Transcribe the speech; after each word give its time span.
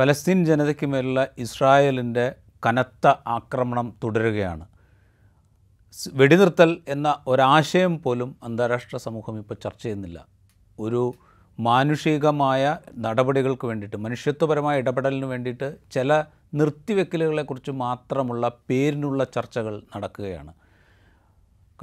ഫലസ്തീൻ 0.00 0.44
ജനതയ്ക്ക് 0.44 0.86
മേലുള്ള 0.86 1.28
ഇസ്രായേലിന്റെ 1.38 2.34
കനത്ത 2.66 3.06
ആക്രമണം 3.26 3.94
തുടരുകയാണ്. 4.04 4.66
വെടിനിർത്തൽ 6.12 6.78
എന്ന 6.88 7.18
ഒരാശയം 7.26 8.02
പോലും 8.02 8.36
അന്താരാഷ്ട്ര 8.42 8.96
സമൂഹം 8.96 9.38
ഇപ്പോൾ 9.38 9.54
ചർച്ച 9.54 9.82
ചെയ്യുന്നില്ല. 9.82 10.26
ഒരു 10.78 11.14
മാനുഷികമായ 11.60 12.78
നടപടികൾക്ക് 12.98 13.66
വേണ്ടിയിട്ട് 13.66 13.96
മനുഷ്യത്വപരമായ 13.96 14.78
ഇടപെടലിന് 14.78 15.24
വേണ്ടിയിട്ട് 15.24 15.76
ചില 15.92 16.24
നിർത്തിവെക്കലുകളെക്കുറിച്ച് 16.54 17.70
മാത്രമുള്ള 17.70 18.52
പേരിനുള്ള 18.70 19.24
ചർച്ചകൾ 19.24 19.82
നടക്കുകയാണ്. 19.96 20.54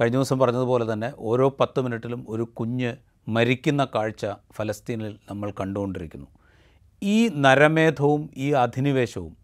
കഴിഞ്ഞ 0.00 0.16
ദിവസം 0.16 0.38
പറഞ്ഞതുപോലെ 0.38 0.92
തന്നെ 0.92 1.12
ഓരോ 1.18 1.56
പത്ത് 1.60 1.80
മിനിറ്റിലും 1.80 2.26
ഒരു 2.28 2.42
കുഞ്ഞ് 2.42 2.96
മരിക്കുന്ന 3.28 3.88
കാഴ്ച 3.94 4.26
ഫലസ്തീനിൽ 4.52 5.16
നമ്മൾ 5.30 5.50
കണ്ടുകൊണ്ടിരിക്കുന്നു. 5.60 6.26
ഈ 7.02 7.28
നരമേധവും 7.28 8.30
ഈ 8.36 8.52
അധിനിവേശവും 8.52 9.36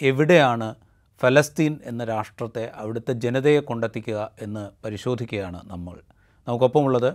എവിടെയാണ് 0.00 0.74
ഫലസ്തീൻ 1.20 1.78
എന്ന 1.84 2.04
രാഷ്ട്രത്തെ 2.04 2.70
അവിടുത്തെ 2.74 3.12
ജനതയെ 3.12 3.60
കൊണ്ടെത്തിക്കുക 3.60 4.20
എന്ന് 4.40 4.70
പരിശോധിക്കുകയാണ് 4.84 5.60
നമ്മൾ. 5.64 5.96
നമുക്കൊപ്പമുള്ളത് 6.46 7.10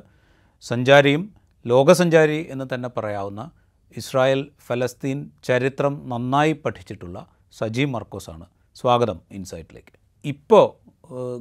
സഞ്ചാരിയും 0.63 1.23
ലോകസഞ്ചാരി 1.65 2.47
എന്ന് 2.49 2.65
തന്നെ 2.73 2.89
പറയാവുന്ന 2.97 3.51
ഇസ്രായേൽ 3.97 4.41
ഫലസ്തീൻ 4.67 5.29
ചരിത്രം 5.43 6.09
നന്നായി 6.09 6.53
പഠിച്ചിട്ടുള്ള 6.53 7.17
സജി 7.51 7.85
മർക്കോസാണ് 7.85 8.45
സ്വാഗതം 8.75 9.19
ഇൻസൈറ്റിലേക്ക്. 9.31 9.93
ഇപ്പോൾ 10.25 10.65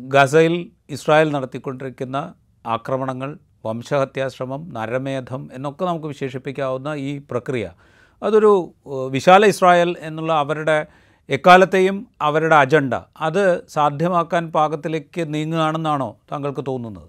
ഗസയിൽ 0.09 0.55
ഇസ്രായേൽ 0.91 1.33
നടത്തിക്കൊണ്ടിരിക്കുന്ന 1.33 2.35
ആക്രമണങ്ങൾ 2.67 3.39
വംശഹത്യാശ്രമം 3.65 4.69
നരമേധം 4.73 5.49
എന്നൊക്കെ 5.53 5.85
നമുക്ക് 5.85 6.07
വിശേഷിപ്പിക്കാവുന്ന 6.07 6.89
ഈ 7.09 7.19
പ്രക്രിയ 7.31 7.67
അതൊരു 8.23 8.75
വിശാല 9.11 9.47
ഇസ്രായേൽ 9.47 9.97
എന്നുള്ള 9.99 10.33
അവരുടെ 10.33 10.87
എക്കാലത്തെയും 11.29 12.07
അവരുടെ 12.21 12.57
അജണ്ട. 12.57 12.95
അത് 13.17 13.69
സാധ്യമാക്കാൻ 13.69 14.53
പാകത്തിലേക്ക് 14.53 15.35
നീങ്ങുകയാണെന്നാണോ 15.35 16.17
താങ്കൾക്ക് 16.33 16.65
തോന്നുന്നത്? 16.67 17.09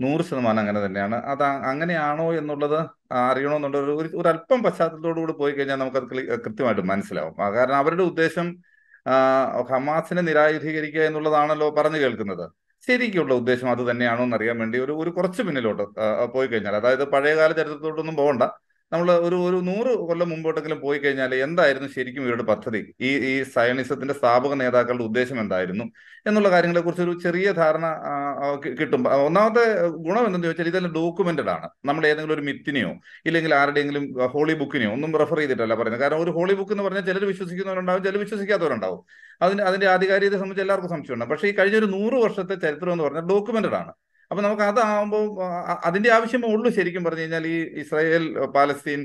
നൂറ് 0.00 0.22
ശതമാനം 0.22 0.60
അങ്ങനെ 0.60 0.86
തന്നെയാണ്. 0.86 1.14
അത് 1.14 1.42
അങ്ങനെയാണോ 1.42 2.34
എന്നുള്ളത് 2.34 2.86
അറിയണമെന്നുള്ള 3.12 3.76
ഒരു 3.76 3.96
ഒരു- 3.96 4.26
അല്പം 4.26 4.62
പശ്ചാത്തലത്തോടു 4.62 5.20
കൂടി 5.20 5.32
പോയി 5.32 5.52
കഴിഞ്ഞാൽ 5.52 5.76
നമുക്കത് 5.76 6.38
കൃത്യമായിട്ട് 6.40 6.82
മനസ്സിലാവും. 6.82 7.34
കാരണം 7.38 7.76
അവരുടെ 7.76 8.02
ഉദ്ദേശം 8.02 8.56
ഹമാസിനെ 9.70 10.22
നിരായുധീകരിക്കുക 10.22 11.00
എന്നുള്ളതാണല്ലോ 11.00 11.70
പറഞ്ഞു 11.70 11.98
കേൾക്കുന്നത്. 11.98 12.50
ശരിക്കുള്ള 12.86 13.34
ഉദ്ദേശം 13.34 13.70
അത് 13.70 13.90
തന്നെയാണോ 13.90 14.24
എന്നറിയാൻ 14.24 14.58
വേണ്ടി 14.58 14.78
ഒരു 14.78 14.92
ഒരു 14.92 15.10
കുറച്ച് 15.10 15.42
പിന്നിലോട്ട് 15.42 15.82
പോയി 16.32 16.46
കഴിഞ്ഞാൽ. 16.46 16.76
അതായത് 16.76 17.10
പഴയകാല 17.10 17.52
ചരിത്രത്തോട്ടൊന്നും 17.52 18.16
പോകണ്ട. 18.16 18.42
നമ്മൾ 18.92 19.08
ഒരു 19.26 19.36
ഒരു 19.48 19.56
നൂറ് 19.68 19.90
കൊല്ലം 20.08 20.28
മുമ്പോട്ടെങ്കിലും 20.32 20.78
പോയി 20.84 20.98
കഴിഞ്ഞാൽ 20.98 21.32
എന്തായിരുന്നു 21.46 21.88
ശരിക്കും 21.96 22.22
ഇവരുടെ 22.22 22.42
പദ്ധതി? 22.50 22.80
ഈ 23.00 23.10
ഈ 23.30 23.42
സയനിസത്തിന്റെ 23.54 24.14
സ്ഥാപക 24.14 24.52
നേതാക്കളുടെ 24.54 25.04
ഉദ്ദേശം 25.08 25.40
എന്തായിരുന്നു? 25.40 25.84
എന്നുള്ള 26.28 26.48
കാര്യങ്ങളെ 26.54 26.80
കുറിച്ച് 26.80 27.02
ഒരു 27.02 27.14
ചെറിയ 27.24 27.52
ധാരണ 27.58 27.86
കിട്ടും. 28.78 29.02
ഒന്നാമത്തെ 29.26 29.64
ഗുണം 30.06 30.22
എന്തെന്ന് 30.26 30.46
ചോദിച്ചാൽ 30.48 30.68
ഇതെല്ലാം 30.72 30.94
ഡോക്യുമെന്റഡ് 30.94 31.52
ആണ്. 31.56 31.68
നമ്മൾ 31.84 32.06
ഏതെങ്കിലും 32.10 32.34
ഒരു 32.34 32.44
മിത്തിനെയോ 32.48 32.92
ഇല്ലെങ്കിൽ 33.26 33.54
ആരുടെയെങ്കിലും 33.60 34.04
ഹോളി 34.34 34.54
ബുക്കിനെയോ 34.62 34.92
ഒന്നും 34.96 35.18
റെഫർ 35.22 35.38
ചെയ്തിട്ടല്ല 35.42 35.74
പറയുന്നത്. 35.80 36.02
കാരണം 36.02 36.22
ഒരു 36.26 36.30
ഹോളി 36.38 36.56
ബുക്ക് 36.60 36.72
എന്ന് 36.76 36.84
പറഞ്ഞാൽ 36.88 37.06
ചിലർ 37.10 37.24
വിശ്വസിക്കുന്നവരുണ്ടാവും 37.32 38.04
ചിലർ 38.08 38.18
വിശ്വസിക്കാത്തവരുണ്ടാവും. 38.24 39.00
അതിന് 39.42 39.62
അതിന്റെ 39.62 39.88
ആധികാരികത 39.94 40.36
സംബന്ധിച്ച് 40.42 40.64
എല്ലാവർക്കും 40.66 40.92
സംശയമുണ്ട്. 40.96 41.26
പക്ഷേ 41.32 41.48
ഈ 41.48 41.54
കഴിഞ്ഞ 41.58 41.76
ഒരു 41.82 41.88
നൂറ് 41.96 42.16
വർഷത്തെ 42.24 42.54
ചരിത്രം 42.66 42.92
എന്ന് 42.92 43.04
പറഞ്ഞാൽ 43.04 43.26
ഡോക്യുമെന്റഡ് 43.34 43.78
ആണ്. 43.82 43.92
അപ്പൊ 44.30 44.40
നമുക്ക് 44.42 44.62
അതാകുമ്പോൾ 44.62 45.24
അതിന്റെ 45.88 46.10
ആവശ്യമേ 46.16 46.48
ഉള്ളൂ 46.54 46.70
ശരിക്കും 46.70 47.04
പറഞ്ഞു 47.04 47.20
കഴിഞ്ഞാൽ 47.20 47.46
ഈ 47.46 47.56
ഇസ്രായേൽ 47.82 48.24
പാലസ്തീൻ 48.56 49.00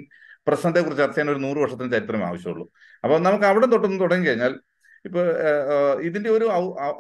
പ്രശ്നത്തെ 0.48 0.80
കുറിച്ച് 0.82 1.02
ചർച്ച 1.02 1.16
ചെയ്യാൻ 1.16 1.34
ഒരു 1.34 1.42
നൂറ് 1.44 1.58
വർഷത്തിന് 1.58 1.92
ചരിത്രം 1.92 2.24
ആവശ്യമുള്ളൂ. 2.30 2.66
അപ്പൊ 3.04 3.16
നമുക്ക് 3.18 3.46
അവിടെ 3.46 3.66
തൊട്ടൊന്ന് 3.66 4.00
തുടങ്ങി 4.02 4.28
കഴിഞ്ഞാൽ 4.28 4.54
ഇപ്പൊ 5.06 5.22
ഇതിന്റെ 6.08 6.30
ഒരു 6.30 6.46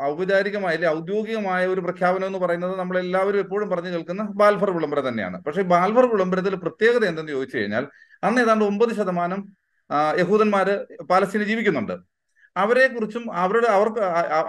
ഔപചാരികമായ 0.03 0.71
അല്ലെങ്കിൽ 0.75 0.97
ഔദ്യോഗികമായ 0.97 1.67
ഒരു 1.73 1.81
പ്രഖ്യാപനം 1.81 2.27
എന്ന് 2.27 2.39
പറയുന്നത് 2.39 2.79
നമ്മൾ 2.79 2.95
എല്ലാവരും 2.99 3.39
എപ്പോഴും 3.39 3.69
പറഞ്ഞു 3.69 3.89
കേൾക്കുന്ന 3.89 4.23
ബാൽഫർ 4.41 4.69
വിളംബരം 4.77 5.07
തന്നെയാണ്. 5.07 5.37
പക്ഷേ 5.43 5.61
ബാൽഫർ 5.73 6.05
വിളംബരത്തിൽ 6.13 6.55
പ്രത്യേകത 6.55 7.03
എന്തെന്ന് 7.05 7.31
ചോദിച്ചു 7.31 7.57
കഴിഞ്ഞാൽ 7.57 7.87
അന്ന് 8.23 8.41
ഏതാണ്ട് 8.41 8.65
ഒമ്പത് 8.65 8.93
ശതമാനം 8.99 9.41
യഹൂദന്മാര് 10.19 10.73
പാലസ്തീനിൽ 11.09 11.47
ജീവിക്കുന്നുണ്ട്. 11.47 11.95
അവരെ 12.55 12.87
കുറിച്ചും 12.87 13.23
അവരുടെ 13.33 13.67
അവർക്ക് 13.67 14.01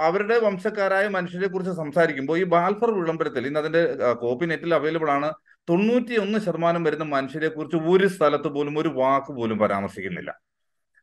അവരുടെ 0.09 0.39
വംശക്കാരായ 0.39 1.09
മനുഷ്യരെ 1.09 1.49
കുറിച്ച് 1.49 1.73
സംസാരിക്കുമ്പോൾ 1.73 2.39
ഈ 2.39 2.45
ബാൽഫർ 2.45 2.91
വിളംബരത്തിൽ 2.91 3.47
ഇന്ന് 3.47 3.61
അതിന്റെ 3.61 3.83
കോപ്പി 4.13 4.47
നെറ്റിൽ 4.47 4.75
അവൈലബിൾ 4.75 5.11
ആണ് 5.11 5.29
തൊണ്ണൂറ്റി 5.69 6.15
ഒന്ന് 6.17 6.39
ശതമാനം 6.39 6.85
വരുന്ന 6.85 7.05
മനുഷ്യരെ 7.05 7.49
കുറിച്ച് 7.49 7.77
ഒരു 7.77 8.07
സ്ഥലത്ത് 8.07 8.49
പോലും 8.49 8.79
ഒരു 8.79 8.89
വാക്ക് 8.89 9.33
പോലും 9.33 9.59
പരാമർശിക്കുന്നില്ല. 9.59 10.31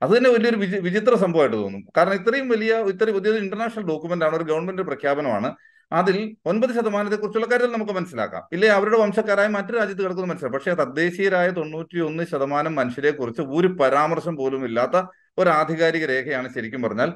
അത് 0.02 0.18
തന്നെ 0.18 0.30
വലിയൊരു 0.30 0.58
വിചി 0.58 0.78
വിചിത്ര 0.78 1.16
സംഭവമായിട്ട് 1.16 1.56
തോന്നും. 1.56 1.82
കാരണം 1.98 2.14
ഇത്രയും 2.14 2.50
വലിയ 2.50 2.74
ഇത്രയും 2.94 3.16
വലിയൊരു 3.18 3.40
ഇന്റർനാഷണൽ 3.44 3.84
ഡോക്യുമെന്റ് 3.90 4.26
ആണ് 4.26 4.36
ഒരു 4.36 4.44
ഗവൺമെന്റ് 4.44 4.82
പ്രഖ്യാപനമാണ്. 4.82 5.50
അതിൽ 5.92 6.18
ഒൻപത് 6.46 6.72
ശതമാനത്തെ 6.76 7.16
കുറിച്ചുള്ള 7.16 7.48
കാര്യം 7.52 7.72
നമുക്ക് 7.72 7.92
മനസ്സിലാക്കാം. 7.92 8.44
ഇല്ലേ 8.54 8.70
അവരുടെ 8.70 8.98
വംശക്കാരായ 8.98 9.48
മറ്റു 9.48 9.72
രാജ്യത്ത് 9.72 10.04
കിടക്കുന്ന 10.04 10.28
മനസ്സിലാക്കാം 10.32 10.58
പക്ഷേ 10.60 10.74
തദ്ദേശീയരായ 10.84 11.50
തൊണ്ണൂറ്റി 11.50 12.00
ഒന്ന് 12.10 12.24
ശതമാനം 12.34 12.76
മനുഷ്യരെ 12.76 13.12
കുറിച്ച് 13.12 13.42
ഒരു 13.42 13.68
പരാമർശം 13.82 14.36
പോലും 14.42 14.66
ഇല്ലാത്ത 14.66 14.98
ഒരു 15.38 15.50
ആധികാരിക 15.50 16.06
രേഖയാണ് 16.06 16.50
ശരിക്കും 16.50 16.82
പറഞ്ഞാൽ 16.82 17.10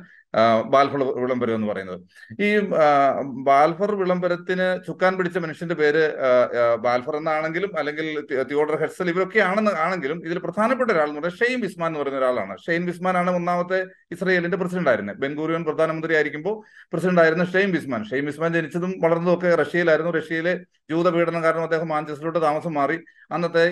ബാൽഫർ 0.73 1.01
വിളംബരം 1.23 1.56
എന്ന് 1.57 1.68
പറയുന്നത്. 1.72 2.00
ഈ 2.46 2.50
ബാൽഫർ 3.50 3.91
വിളംബരത്തിന് 4.01 4.68
ചുക്കാൻ 4.88 5.12
പിടിച്ച 5.18 5.38
മനുഷ്യന്റെ 5.44 5.75
പേര് 5.81 6.03
ബാൽഫർ 6.85 7.16
എന്നാണെങ്കിലും 7.19 7.72
അല്ലെങ്കിൽ 7.81 8.07
തിയോഡർ 8.50 8.75
ഹെഡ്സൽ 8.81 9.09
ഇവരൊക്കെ 9.13 9.40
ആണെന്ന് 9.50 9.74
ആണെങ്കിലും 9.85 10.19
ഇതിൽ 10.28 10.40
പ്രധാനപ്പെട്ട 10.45 10.90
ഒരാൾ 10.95 11.07
എന്ന് 11.09 11.19
പറയുന്നത് 11.19 11.40
ഷെയ്ൻ 11.41 11.59
വിസ്മാൻ 11.66 11.90
എന്ന് 11.90 12.01
പറയുന്ന 12.01 12.19
ഒരാളാണ്. 12.24 12.56
ഷെയ്ൻ 12.66 12.85
വിസ്മാൻ 12.90 13.18
ആണ് 13.22 13.31
ഒന്നാമത്തെ 13.40 13.79
ഇസ്രയേലിന്റെ 14.16 14.59
പ്രസിഡന്റ് 14.63 14.91
ആയിരുന്നത്. 14.94 15.19
ബെൻഗൂരിയൻ 15.24 15.66
പ്രധാനമന്ത്രി 15.69 16.16
ആയിരിക്കുമ്പോൾ 16.19 16.56
പ്രസിഡന്റ് 16.94 17.22
ആയിരുന്ന 17.24 17.45
ഷെയ്ൻ 17.53 17.72
വിസ്മാൻ 17.78 18.03
ഷെയ്ൻ 18.12 18.25
വിസ്മാൻ 18.31 18.51
ജനിച്ചതും 18.57 18.94
വളർന്നതും 19.03 19.34
ഒക്കെ 19.38 19.51
റഷ്യയിലായിരുന്നു. 19.63 20.13
റഷ്യയിലെ 20.19 20.56
ജൂത 20.91 21.07
പീഡനം 21.16 21.41
കാരണം 21.44 21.66
അദ്ദേഹം 21.68 21.88
മാഞ്ചസ്റ്ററിലോട്ട് 21.94 22.41
താമസം 22.47 22.74
മാറി. 22.79 22.97
അന്നത്തെ 23.35 23.63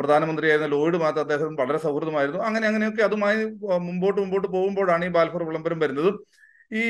പ്രധാനമന്ത്രിയായിരുന്ന 0.00 0.68
ലോയിഡുമായിട്ട് 0.74 1.20
അദ്ദേഹം 1.22 1.50
വളരെ 1.60 1.78
സൗഹൃദമായിരുന്നു. 1.84 2.40
അങ്ങനെ 2.48 2.64
അങ്ങനെയൊക്കെ 2.68 3.02
അതുമായി 3.08 3.40
മുമ്പോട്ട് 3.86 4.18
മുമ്പോട്ട് 4.20 4.48
പോകുമ്പോഴാണ് 4.54 5.04
ഈ 5.04 5.10
ബാൽഫർ 5.16 5.42
വിളംബരം 5.48 5.69
വരുന്നത് 5.78 6.10
ഈ 6.72 6.82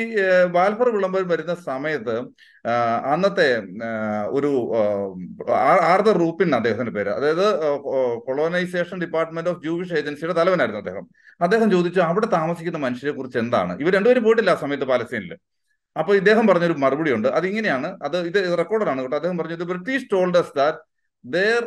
വാൽഫർ 0.54 0.88
വിളംബരം 0.94 1.28
വരുന്ന 1.28 1.54
സമയത്ത് 1.66 2.14
അന്നത്തെ 3.12 3.46
ഒരു 4.38 4.50
ആർദർ 5.86 6.16
റൂപ്പിൻ 6.22 6.50
അദ്ദേഹത്തിന്റെ 6.58 6.92
പേര് 6.96 7.10
അതായത് 7.10 7.46
കൊളോണൈസേഷൻ 8.26 8.98
ഡിപ്പാർട്ട്മെന്റ് 9.04 9.50
ഓഫ് 9.52 9.62
ജൂവിഷ് 9.64 9.94
ഏജൻസിയുടെ 10.00 10.34
തലവനായിരുന്നു 10.38 10.82
അദ്ദേഹം. 10.82 11.04
അദ്ദേഹം 11.40 11.68
ചോദിച്ചു 11.70 12.00
അവിടെ 12.08 12.28
താമസിക്കുന്ന 12.36 12.80
മനുഷ്യരെ 12.84 13.12
കുറിച്ച് 13.12 13.38
എന്താണ്? 13.44 13.72
ഇവർ 13.82 13.92
രണ്ടുപേരും 13.96 14.24
പോയിട്ടില്ല 14.26 14.52
ആ 14.54 14.62
സമയത്ത് 14.64 14.88
പാലസ്തീനിൽ 14.92 15.32
അപ്പൊ 15.96 16.12
ഇദ്ദേഹം 16.20 16.44
പറഞ്ഞൊരു 16.50 16.76
മറുപടി 16.82 17.10
ഉണ്ട് 17.16 17.28
അത് 17.36 17.46
ഇങ്ങനെയാണ് 17.48 17.88
അത് 18.06 18.16
ഇത് 18.28 18.38
റെക്കോർഡാണ് 18.60 19.00
കേട്ടോ. 19.02 19.16
അദ്ദേഹം 19.16 19.38
പറഞ്ഞത് 19.40 19.64
British 19.72 20.06
told 20.12 20.34
that 20.58 20.78
there 21.24 21.62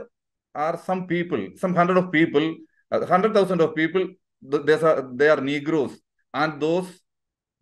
are 0.56 0.76
some 0.88 1.00
people 1.12 1.42
some 1.62 1.74
hundred 1.80 2.02
of 2.04 2.12
people 2.12 2.44
hundred 3.12 3.36
thousand 3.38 3.66
of 3.68 3.76
people 3.80 4.04
they 5.20 5.28
are 5.30 5.42
negroes 5.52 5.98
and 6.34 6.56
they 6.64 6.78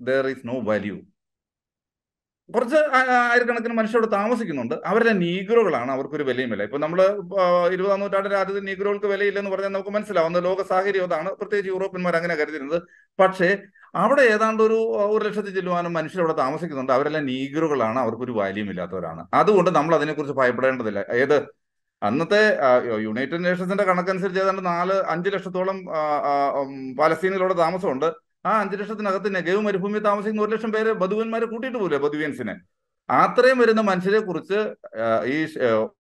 are 0.10 0.28
is 0.30 0.48
no 0.48 0.56
value. 0.70 0.96
കുറച്ച് 2.56 2.76
ആയിരക്കണക്കിന് 3.32 3.74
മനുഷ്യരോട് 3.74 4.12
താമസിക്കുന്നുണ്ട്. 4.12 4.76
അവരുടെ 4.86 5.14
നീഗ്രോകളാണ് 5.14 5.92
അവർക്കൊരു 5.92 6.24
വിലയുമില്ല. 6.24 6.64
ഇപ്പൊ 6.64 6.78
നമ്മൾ 6.78 7.00
ഇരുപതാം 7.74 8.00
നൂറ്റാണ്ടിന്റെ 8.00 8.38
ആദ്യത്തെ 8.40 8.62
നീഗ്രോകൾക്ക് 8.62 9.06
വിലയില്ലെന്ന് 9.06 9.52
പറഞ്ഞാൽ 9.52 9.70
നമുക്ക് 9.70 9.90
മനസ്സിലാവുന്ന 9.90 10.40
ലോക 10.40 10.62
സാഹചര്യം 10.62 11.04
അതാണ്. 11.04 11.30
പ്രത്യേകിച്ച് 11.30 11.72
യൂറോപ്യന്മാർ 11.72 12.16
അങ്ങനെ 12.16 12.36
കരുതിയിരുന്നത്. 12.36 12.82
പക്ഷേ 13.20 13.58
അവിടെ 13.96 14.22
ഏതാണ്ട് 14.22 14.64
ഒരു 14.64 14.80
ഒരു 15.16 15.24
ലക്ഷത്തി 15.26 15.50
ചെല്ലുവാനും 15.50 15.94
മനുഷ്യർ 15.94 16.22
അവിടെ 16.22 16.34
താമസിക്കുന്നുണ്ട്. 16.34 16.92
അവരെല്ലാം 16.92 17.26
നീഗ്രോകളാണ് 17.26 18.00
അവർക്കൊരു 18.00 18.32
വാല്യൂം 18.32 18.70
ഇല്ലാത്തവരാണ് 18.70 19.28
അതുകൊണ്ട് 19.34 19.72
നമ്മൾ 19.72 19.96
അതിനെക്കുറിച്ച് 19.96 20.36
ഭയപ്പെടേണ്ടതില്ല. 20.38 21.06
ഏത്? 21.12 21.38
അന്നത്തെ 22.04 22.58
യുണൈറ്റഡ് 23.02 23.46
നേഷൻസിന്റെ 23.46 23.84
കണക്കനുസരിച്ച് 23.84 24.42
ഏതാണ്ട് 24.42 24.66
നാല് 24.66 24.94
അഞ്ച് 24.94 25.30
ലക്ഷത്തോളം 25.30 25.86
പാലസ്തീനിലൂടെ 27.00 27.54
താമസമുണ്ട്. 27.54 28.31
ആ 28.46 28.52
അഞ്ചു 28.61 28.76
ലക്ഷത്തിനകത്ത് 28.76 29.35
നെഗവ് 29.35 29.61
മരുഭൂമി 29.61 29.99
താമസിക്കുന്ന 29.99 30.41
ഒരു 30.41 30.52
ലക്ഷം 30.52 30.72
പേര് 30.76 30.91
ബധുവന്മാരെ 31.02 31.46
കൂട്ടിയിട്ട് 31.46 31.79
പോലെ 31.79 31.97
ബധുവിയൻസിനെ 31.97 32.55
അത്രയും 33.09 33.58
വരുന്ന 33.59 33.82
മനുഷ്യരെ 33.82 34.20
കുറിച്ച് 34.20 34.58
ഈ 35.34 35.38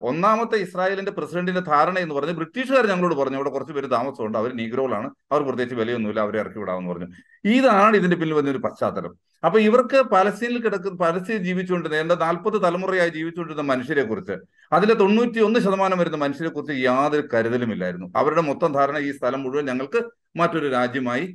ഒന്നാമത്തെ 0.02 0.58
ഇസ്രായേലിന്റെ 0.58 1.12
പ്രസിഡന്റിന്റെ 1.12 1.62
ധാരണ 1.62 1.98
എന്ന് 2.00 2.16
പറഞ്ഞ് 2.16 2.34
ബ്രിട്ടീഷുകാർ 2.34 2.86
ഞങ്ങളോട് 2.88 3.16
പറഞ്ഞു 3.16 3.38
ഇവിടെ 3.40 3.50
കുറച്ച് 3.50 3.74
പേര് 3.74 3.88
താമസമുണ്ട് 3.92 4.38
അവർ 4.38 4.52
നീഗ്രോകളാണ് 4.56 5.08
അവർ 5.32 5.42
പ്രത്യേകിച്ച് 5.48 5.78
വിലയൊന്നുമില്ല 5.82 6.20
അവരെ 6.20 6.40
ഇറക്കി 6.40 6.60
വിടാമെന്ന് 6.60 6.92
പറഞ്ഞു. 6.94 7.08
ഇതാണ് 7.56 7.96
ഇതിന്റെ 7.98 8.16
പിന്നിൽ 8.16 8.34
വന്നൊരു 8.34 8.62
പശ്ചാത്തലം. 8.68 9.14
അപ്പൊ 9.46 9.58
ഇവർക്ക് 9.60 9.98
പലസ്തീനിൽ 10.14 10.60
കിടക്കുന്ന 10.66 10.98
പലസ്തീൻ 11.06 11.40
ജീവിച്ചുകൊണ്ടിരുന്ന 11.44 12.04
എന്താ 12.04 12.16
നാൽപ്പത് 12.26 12.58
തലമുറയായി 12.66 13.10
ജീവിച്ചുകൊണ്ടിരുന്ന 13.10 13.66
മനുഷ്യരെ 13.72 14.04
കുറിച്ച് 14.04 14.36
അതിലെ 14.72 14.94
തൊണ്ണൂറ്റി 14.94 15.40
ഒന്ന് 15.40 15.60
ശതമാനം 15.60 16.00
വരുന്ന 16.00 16.18
മനുഷ്യരെ 16.26 16.50
കുറിച്ച് 16.50 16.76
യാതൊരു 16.84 17.26
കരുതലുമില്ലായിരുന്നു. 17.34 18.08
അവരുടെ 18.16 18.42
മൊത്തം 18.42 18.72
ധാരണ 18.72 18.98
ഈ 18.98 19.12
സ്ഥലം 19.12 19.44
മുഴുവൻ 19.44 19.66
ഞങ്ങൾക്ക് 19.66 20.02
മറ്റൊരു 20.38 20.70
രാജ്യമായി 20.78 21.26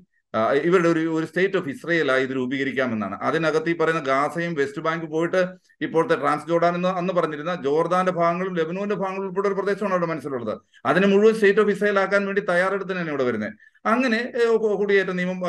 ഇവരുടെ 0.67 0.89
ഒരു 0.89 1.01
ഒരു 1.17 1.27
സ്റ്റേറ്റ് 1.31 1.57
ഓഫ് 1.59 1.69
ഇസ്രയേലായി 1.73 2.23
ഇത് 2.27 2.31
രൂപീകരിക്കാമെന്നാണ്. 2.37 3.17
അതിനകത്ത് 3.29 3.71
ഈ 3.71 3.75
പറയുന്ന 3.81 4.03
ഗാസയും 4.11 4.53
വെസ്റ്റ് 4.61 4.83
ബാങ്ക് 4.87 5.07
പോയിട്ട് 5.15 5.41
ഇപ്പോഴത്തെ 5.87 6.17
ട്രാൻസ് 6.23 6.47
ജോർഡാൻ 6.51 6.75
എന്ന് 6.79 6.91
അന്ന് 7.01 7.13
പറഞ്ഞിരുന്ന 7.19 7.55
ജോർദാന്റെ 7.67 8.13
ഭാഗങ്ങളും 8.21 8.55
ലെബനോന്റെ 8.61 8.97
ഭാഗങ്ങളും 9.03 9.27
ഉൾപ്പെടെ 9.29 9.49
ഒരു 9.51 9.57
പ്രദേശമാണ് 9.59 9.95
അവിടെ 9.97 10.09
മനസ്സിലുള്ളത്. 10.13 10.55
അതിന് 10.91 11.07
മുഴുവൻ 11.13 11.35
സ്റ്റേറ്റ് 11.35 11.63
ഓഫ് 11.65 11.73
ഇസ്രയേൽ 11.75 11.99
ആക്കാൻ 12.05 12.23
വേണ്ടി 12.27 12.45
തയ്യാറെടുത്ത് 12.53 12.93
തന്നെ 12.93 13.13
ഇവിടെ 13.15 13.27
വരുന്നത്. 13.31 13.53
അങ്ങനെ 13.93 14.21
കുടിയേറ്റ 14.81 15.13
നിയമം 15.21 15.41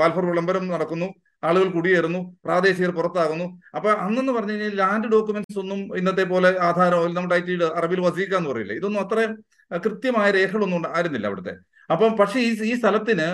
ബാൽഫർ 0.00 0.26
വിളംബരം 0.30 0.66
നടക്കുന്നു. 0.74 1.08
ആളുകൾ 1.48 1.68
കുടിയേറുന്നു. 1.76 2.20
പ്രാദേശികർ 2.44 2.90
പുറത്താകുന്നു. 2.98 3.46
അപ്പൊ 3.76 3.88
അന്നെന്ന് 4.04 4.32
പറഞ്ഞു 4.36 4.52
കഴിഞ്ഞാൽ 4.52 4.76
ലാൻഡ് 4.82 5.08
ഡോക്യുമെന്റ്സ് 5.14 5.58
ഒന്നും 5.62 5.80
ഇന്നത്തെ 5.98 6.24
പോലെ 6.32 6.50
ആധാരം 6.68 7.14
നമ്മുടെ 7.16 7.36
ഐ 7.40 7.42
ടി 7.48 7.56
അറബിൽ 7.80 8.00
വസീക്ക 8.06 8.34
എന്ന് 8.40 8.50
പറയില്ലേ? 8.52 8.76
ഇതൊന്നും 8.80 9.00
അത്ര 9.04 9.18
കൃത്യമായ 9.86 10.28
രേഖകളൊന്നും 10.38 10.86
ആയിരുന്നില്ല 10.96 11.26
അവിടുത്തെ. 11.30 11.54
അപ്പം 11.92 12.16
പക്ഷേ 12.16 12.40
ഈ 12.40 12.50
ഈ 12.62 12.74
സ്ഥലത്തിന് 12.74 13.26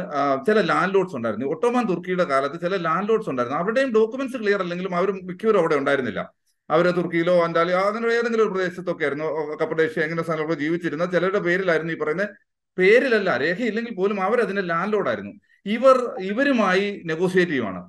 ചില 0.46 0.60
ലാൻഡ് 0.60 0.94
ലോഡ്സ് 0.94 1.16
ഉണ്ടായിരുന്നു. 1.16 1.46
ഒട്ടോമാൻ 1.46 1.84
തുർക്കിയുടെ 1.86 2.24
കാലത്ത് 2.24 2.60
ചില 2.60 2.76
ലാൻഡ് 2.76 3.08
ലോഡ്സ് 3.08 3.30
ഉണ്ടായിരുന്നു. 3.30 3.58
അവരുടെയും 3.60 3.92
ഡോക്യുമെന്റ്സ് 3.92 4.36
ക്ലിയർ 4.36 4.60
അല്ലെങ്കിലും 4.60 4.96
അവരും 4.96 5.20
മിക്കവരും 5.22 5.58
അവിടെ 5.58 5.76
ഉണ്ടായിരുന്നില്ല. 5.76 6.32
അവർ 6.70 6.90
തുർക്കിയിലോ 6.90 7.44
അന്റാലിയോ 7.44 7.78
അങ്ങനെ 7.78 8.12
ഏതെങ്കിലും 8.12 8.44
ഒരു 8.44 8.50
പ്രദേശത്തൊക്കെ 8.50 9.04
ആയിരുന്നു 9.04 9.56
കപ്പഡേഷ്യ 9.60 10.00
എങ്ങനെ 10.00 10.22
സ്ഥലങ്ങളൊക്കെ 10.22 10.54
ജീവിച്ചിരുന്ന 10.54 11.04
ചിലരുടെ 11.04 11.38
പേരിലായിരുന്നു 11.38 11.92
ഈ 11.92 11.98
പറയുന്ന 11.98 12.26
പേരിലല്ല 12.78 13.36
രേഖയില്ലെങ്കിൽ 13.36 13.94
പോലും 13.94 14.22
അവർ 14.24 14.40
അതിന്റെ 14.40 14.62
ലാൻഡ് 14.62 14.92
ലോഡായിരുന്നു 14.92 15.32
ഇവർ 15.66 15.96
ഇവരുമായി 16.20 17.02
നെഗോസിയേറ്റ് 17.06 17.52
ചെയ്യുവാണ്. 17.52 17.80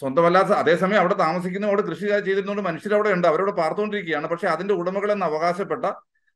സ്വന്തമല്ലാത്ത 0.00 0.48
അതേസമയം 0.48 1.00
അവിടെ 1.00 1.14
താമസിക്കുന്ന 1.14 1.66
അവിടെ 1.66 1.82
കൃഷി 1.82 2.06
ചെയ്തിരുന്നുകൊണ്ട് 2.06 2.62
മനുഷ്യർ 2.62 2.94
അവിടെ 2.94 3.10
ഉണ്ട്. 3.10 3.28
അവരവിടെ 3.28 3.52
പാർത്തുകൊണ്ടിരിക്കുകയാണ്. 3.52 4.26
പക്ഷെ 4.26 4.48
അതിന്റെ 4.48 4.74
ഉടമകളെന്ന് 4.74 5.26
അവകാശപ്പെട്ട 5.26 5.84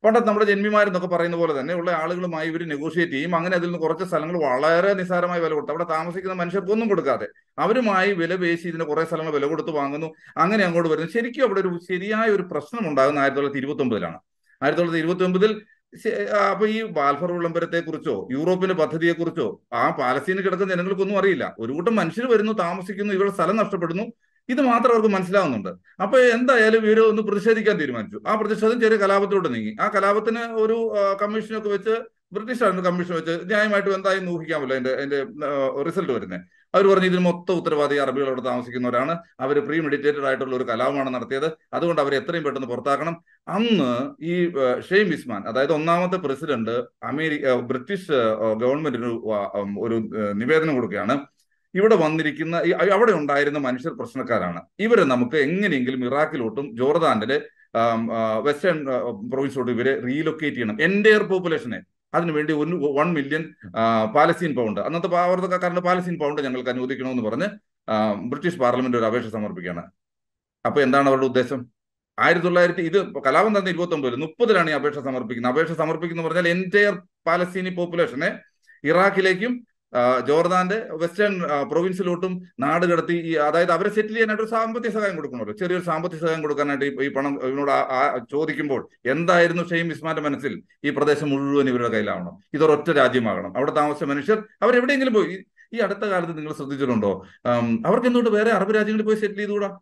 പണ്ടത്തെ 0.05 0.27
നമ്മുടെ 0.27 0.47
ജന്മിമാരെന്നൊക്കെ 0.47 1.07
പറയുന്ന 1.07 1.37
പോലെ 1.37 1.61
തന്നെ 1.61 1.75
ഉള്ള 1.75 1.91
ആളുകളുമായി 1.91 2.49
ഇവർ 2.49 2.63
നെഗോഷിയേറ്റ് 2.69 3.13
ചെയ്യും. 3.13 3.37
അങ്ങനെ 3.37 3.55
അതിൽ 3.57 3.67
നിന്ന് 3.67 3.79
കുറച്ച് 3.79 4.05
സ്ഥലങ്ങൾ 4.05 4.37
വളരെ 4.45 4.95
നിസ്സാരമായ 5.01 5.41
വില 5.41 5.53
കൊടുത്തു 5.53 5.73
അവിടെ 5.73 5.85
താമസിക്കുന്ന 5.85 6.37
മനുഷ്യർക്കൊന്നും 6.43 6.89
കൊടുക്കാതെ 6.89 7.27
അവരുമായി 7.59 8.13
വില 8.13 8.37
പേശി 8.37 8.67
ഇതിന് 8.69 8.85
കുറെ 8.85 9.05
സ്ഥലങ്ങൾ 9.05 9.33
വില 9.33 9.47
കൊടുത്ത് 9.47 9.71
വാങ്ങുന്നു. 9.71 10.09
അങ്ങനെ 10.37 10.65
അങ്ങോട്ട് 10.65 10.89
വരുന്നു. 10.93 11.11
ശരിക്കും 11.17 11.45
അവിടെ 11.45 11.61
ഒരു 11.61 11.79
ശരിയായ 11.91 12.31
ഒരു 12.31 12.43
പ്രശ്നം 12.53 12.89
ഉണ്ടാകുന്ന 12.91 13.19
ആയിരത്തി 13.19 13.39
തൊള്ളായിരത്തി 13.39 13.63
ഇരുപത്തി 13.65 13.83
ഒമ്പതിലാണ് 13.83 14.19
ആയിരത്തി 14.63 14.83
തൊള്ളായിരത്തി 14.83 15.07
ഇരുപത്തി 15.07 15.25
ഒമ്പതിൽ 15.29 15.53
അപ്പൊ 16.51 16.67
ഈ 16.67 16.83
ബാൽഫർ 16.99 17.31
വിളംബരത്തെ 17.33 17.81
കുറിച്ചോ 17.81 18.29
യൂറോപ്പിന്റെ 18.31 18.75
പദ്ധതിയെ 18.75 19.13
കുറിച്ചോ 19.13 19.47
ആ 19.73 19.91
പാലസ്തീനിൽ 19.91 20.45
കിടക്കുന്ന 20.45 20.75
ജനങ്ങൾക്കൊന്നും 20.75 21.19
അറിയില്ല. 21.19 21.55
ഒരു 21.59 21.73
കൂട്ടം 21.73 21.95
മനുഷ്യർ 21.97 22.27
വരുന്നു 22.31 22.53
താമസിക്കുന്നു 22.53 23.13
ഇവരുടെ 23.15 23.33
സ്ഥലം 23.33 23.57
നഷ്ടപ്പെടുന്നു. 23.57 24.05
ഇത് 24.49 24.61
മാത്രം 24.71 24.93
അവർക്ക് 24.93 25.11
മനസ്സിലാവുന്നുണ്ട്. 25.17 25.73
അപ്പൊ 26.05 26.17
എന്തായാലും 26.37 26.83
ഇവർ 26.89 27.01
ഒന്ന് 27.11 27.23
പ്രതിഷേധിക്കാൻ 27.29 27.77
തീരുമാനിച്ചു. 27.83 28.19
ആ 28.31 28.35
പ്രതിഷേധം 28.41 28.81
ചെറിയ 28.85 28.99
കലാപത്തിലോട്ട് 29.05 29.51
നീങ്ങി. 29.55 29.75
ആ 29.85 29.87
കലാപത്തിന് 29.97 30.43
ഒരു 30.65 30.79
കമ്മീഷനൊക്കെ 31.23 31.71
വെച്ച് 31.77 31.95
ബ്രിട്ടീഷായിരുന്നു 32.35 32.83
കമ്മീഷൻ 32.89 33.15
വെച്ച് 33.19 33.35
ന്യായമായിട്ടും 33.49 33.95
എന്തായാലും 33.97 34.29
ഊഹിക്കാമല്ലോ 34.35 34.75
അതിന്റെ 34.77 34.93
അതിന്റെ 34.99 35.19
റിസൾട്ട് 35.89 36.13
വരുന്നത് 36.17 36.45
അവർ 36.75 36.85
പറഞ്ഞു 36.91 37.09
ഇതിന് 37.11 37.23
മൊത്തം 37.27 37.57
ഉത്തരവാദി 37.61 37.97
അറബികൾ 38.03 38.29
അവിടെ 38.31 38.43
താമസിക്കുന്നവരാണ്. 38.47 39.15
അവർ 39.45 39.57
പ്രീ 39.67 39.79
മെഡിറ്റേറ്റഡ് 39.87 40.27
ആയിട്ടുള്ള 40.29 40.55
ഒരു 40.59 40.67
കലാപമാണ് 40.71 41.11
നടത്തിയത്. 41.17 41.49
അതുകൊണ്ട് 41.77 42.01
അവരെ 42.05 42.17
എത്രയും 42.21 42.45
പെട്ടെന്ന് 42.47 42.69
പുറത്താക്കണം. 42.71 43.17
അന്ന് 43.57 43.91
ഈ 44.33 44.35
ഷെയ്ം 44.89 45.11
ഇസ്മാൻ 45.17 45.43
അതായത് 45.51 45.75
ഒന്നാമത്തെ 45.79 46.21
പ്രസിഡന്റ് 46.25 46.77
അമേരിക്ക 47.11 47.55
ബ്രിട്ടീഷ് 47.73 48.21
ഗവൺമെന്റിന് 48.63 49.11
ഒരു 49.87 49.99
നിവേദനം 50.41 50.75
കൊടുക്കുകയാണ്. 50.79 51.17
ഇവിടെ 51.79 51.97
വന്നിരിക്കുന്ന 52.05 52.57
അവിടെ 52.97 53.13
ഉണ്ടായിരുന്ന 53.21 53.59
മനുഷ്യർ 53.67 53.93
പ്രശ്നക്കാരാണ്. 54.01 54.61
ഇവരെ 54.87 55.05
നമുക്ക് 55.13 55.39
എങ്ങനെയെങ്കിലും 55.47 56.03
ഇറാഖിലോട്ടും 56.09 56.67
ജോർദാനിലെ 56.81 57.39
വെസ്റ്റേൺ 58.47 58.79
പ്രൊവിൻസിലോട്ടും 59.33 59.75
ഇവരെ 59.77 59.93
റീലൊക്കേറ്റ് 60.07 60.57
ചെയ്യണം. 60.57 60.79
എന്റെയർ 60.89 61.23
പോപ്പുലേഷനെ 61.33 61.81
അതിനുവേണ്ടി 62.17 62.53
ഒരു 62.63 62.77
വൺ 62.99 63.09
മില്യൺ 63.19 63.43
പാലസ്തീൻ 64.17 64.53
പൗണ്ട് 64.59 64.81
അന്നത്തെ 64.87 65.11
പാവർത്തക്കാരുടെ 65.17 65.83
പാലസ്തീൻ 65.89 66.17
പൗണ്ട് 66.23 66.41
ഞങ്ങൾക്ക് 66.47 66.73
അനുവദിക്കണമെന്ന് 66.75 67.25
പറഞ്ഞ് 67.29 67.49
ബ്രിട്ടീഷ് 68.33 68.59
പാർലമെന്റ് 68.63 68.99
ഒരു 68.99 69.07
അപേക്ഷ 69.11 69.29
സമർപ്പിക്കുകയാണ്. 69.37 69.85
അപ്പൊ 70.65 70.79
എന്താണ് 70.87 71.09
അവരുടെ 71.11 71.27
ഉദ്ദേശം? 71.31 71.61
ആയിരത്തി 72.19 72.47
തൊള്ളായിരത്തി 72.47 72.83
ഇത് 72.89 72.99
കലാപം 73.27 73.53
തന്നെ 73.59 73.71
ഇരുപത്തി 73.75 73.95
ഒമ്പതിൽ 73.97 74.21
മുപ്പതിലാണ് 74.25 74.71
ഈ 74.73 74.75
അപേക്ഷ 74.79 74.99
സമർപ്പിക്കുന്നത്. 75.09 75.53
അപേക്ഷ 75.55 75.73
സമർപ്പിക്കുന്ന 75.83 76.23
പറഞ്ഞാൽ 76.27 76.49
എന്റയർ 76.55 76.95
പാലസ്തീനി 77.29 77.71
പോപ്പുലേഷനെ 77.79 78.31
ഇറാഖിലേക്കും 78.91 79.53
ജോർദാന്റെ 80.29 80.87
വെസ്റ്റേൺ 80.91 81.43
പ്രൊവിൻസിലോട്ടും 81.69 82.43
നാട് 82.61 82.87
കടത്തി 82.87 83.13
ഈ 83.13 83.35
അതായത് 83.35 83.73
അവരെ 83.73 83.91
സെറ്റിൽ 83.91 84.13
ചെയ്യാനായിട്ട് 84.13 84.43
ഒരു 84.43 84.51
സാമ്പത്തിക 84.51 84.91
സഹായം 84.91 85.17
കൊടുക്കണമല്ലോ 85.17 85.55
ചെറിയൊരു 85.55 85.85
സാമ്പത്തിക 85.85 86.19
സഹായം 86.19 86.43
കൊടുക്കാനായിട്ട് 86.43 86.85
ഈ- 86.85 87.09
പണം 87.09 87.41
ഇവനോട് 87.43 87.71
ചോദിക്കുമ്പോൾ 88.31 88.89
എന്തായിരുന്നു 89.07 89.69
ഷെയ്ം 89.69 89.93
ഇസ്മാന്റെ 89.93 90.23
മനസ്സിൽ? 90.23 90.63
ഈ 90.85 90.91
പ്രദേശം 90.91 91.31
മുഴുവൻ 91.31 91.69
ഇവരുടെ 91.69 91.89
കയ്യിലാവണം. 91.89 92.39
ഇതൊരൊറ്റ 92.55 92.91
രാജ്യമാകണം. 92.91 93.57
അവിടെ 93.57 93.71
താമസിച്ച 93.71 94.05
മനുഷ്യർ 94.05 94.43
അവരെവിടെയെങ്കിലും 94.63 95.15
പോയി. 95.15 95.45
ഈ 95.75 95.79
അടുത്ത 95.79 95.99
കാലത്ത് 95.99 96.39
നിങ്ങൾ 96.39 96.53
ശ്രദ്ധിച്ചിട്ടുണ്ടോ? 96.53 97.27
അവർക്ക് 97.87 98.07
എന്തുകൊണ്ട് 98.07 98.31
വേറെ 98.31 98.51
അറബ് 98.51 98.75
രാജ്യങ്ങളിൽ 98.75 99.05
പോയി 99.05 99.17
സെറ്റിൽ 99.17 99.37
ചെയ്തുകൂടാ? 99.37 99.79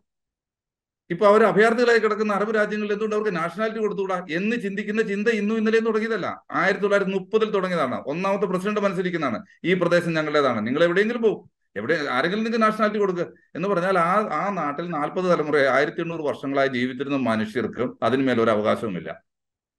ഇപ്പൊ 1.11 1.27
അവർ 1.27 1.43
അഭയാർത്ഥികളായി 1.43 1.99
കിടക്കുന്ന 1.99 2.33
അറബ് 2.33 2.55
രാജ്യങ്ങളിൽ 2.55 2.93
എന്തുകൊണ്ട് 2.93 3.15
അവർക്ക് 3.15 3.35
നാഷണാലിറ്റി 3.35 3.79
കൊടുത്തുകൂടാ? 3.79 4.25
എന്ന് 4.31 4.55
ചിന്തിക്കുന്ന 4.55 5.01
ചിന്ത 5.01 5.27
ഇന്നും 5.27 5.57
ഇന്നലെയും 5.57 5.85
തുടങ്ങിയതല്ല. 5.85 6.43
ആയിരത്തി 6.51 6.81
തൊള്ളായിരത്തി 6.81 7.11
മുപ്പതിൽ 7.11 7.49
തുടങ്ങിയതാണ്. 7.51 8.03
ഒന്നാമത്തെ 8.07 8.45
പ്രസിഡന്റ് 8.45 8.79
മത്സരിക്കുന്നതാണ്. 8.79 9.39
ഈ 9.63 9.73
പ്രദേശം 9.73 10.13
ഞങ്ങളുടേതാണ്. 10.13 10.67
നിങ്ങൾ 10.67 10.83
എവിടെയെങ്കിലും 10.83 11.21
പോകും 11.21 11.49
എവിടെ 11.77 12.07
ആരെങ്കിലും 12.09 12.43
നിങ്ങൾക്ക് 12.43 12.65
നാഷണാലിറ്റി 12.65 12.99
കൊടുക്കുക 12.99 13.25
എന്ന് 13.55 13.67
പറഞ്ഞാൽ 13.69 13.97
ആ 13.99 14.29
ആ 14.33 14.53
നാട്ടിൽ 14.53 14.89
നാൽപ്പത് 14.89 15.25
തലമുറ 15.25 15.57
ആയിരത്തി 15.57 16.01
എണ്ണൂറ് 16.01 16.21
വർഷങ്ങളായി 16.21 16.67
ജീവിച്ചിരുന്ന 16.67 17.17
മനുഷ്യർക്ക് 17.17 17.89
അതിന്മേൽ 18.03 18.41
ഒരു 18.41 18.51
അവകാശവുമില്ല. 18.51 19.21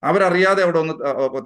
അവരറിയാതെ 0.03 0.63
അവിടെ 0.63 0.79
ഒന്ന് 0.79 0.95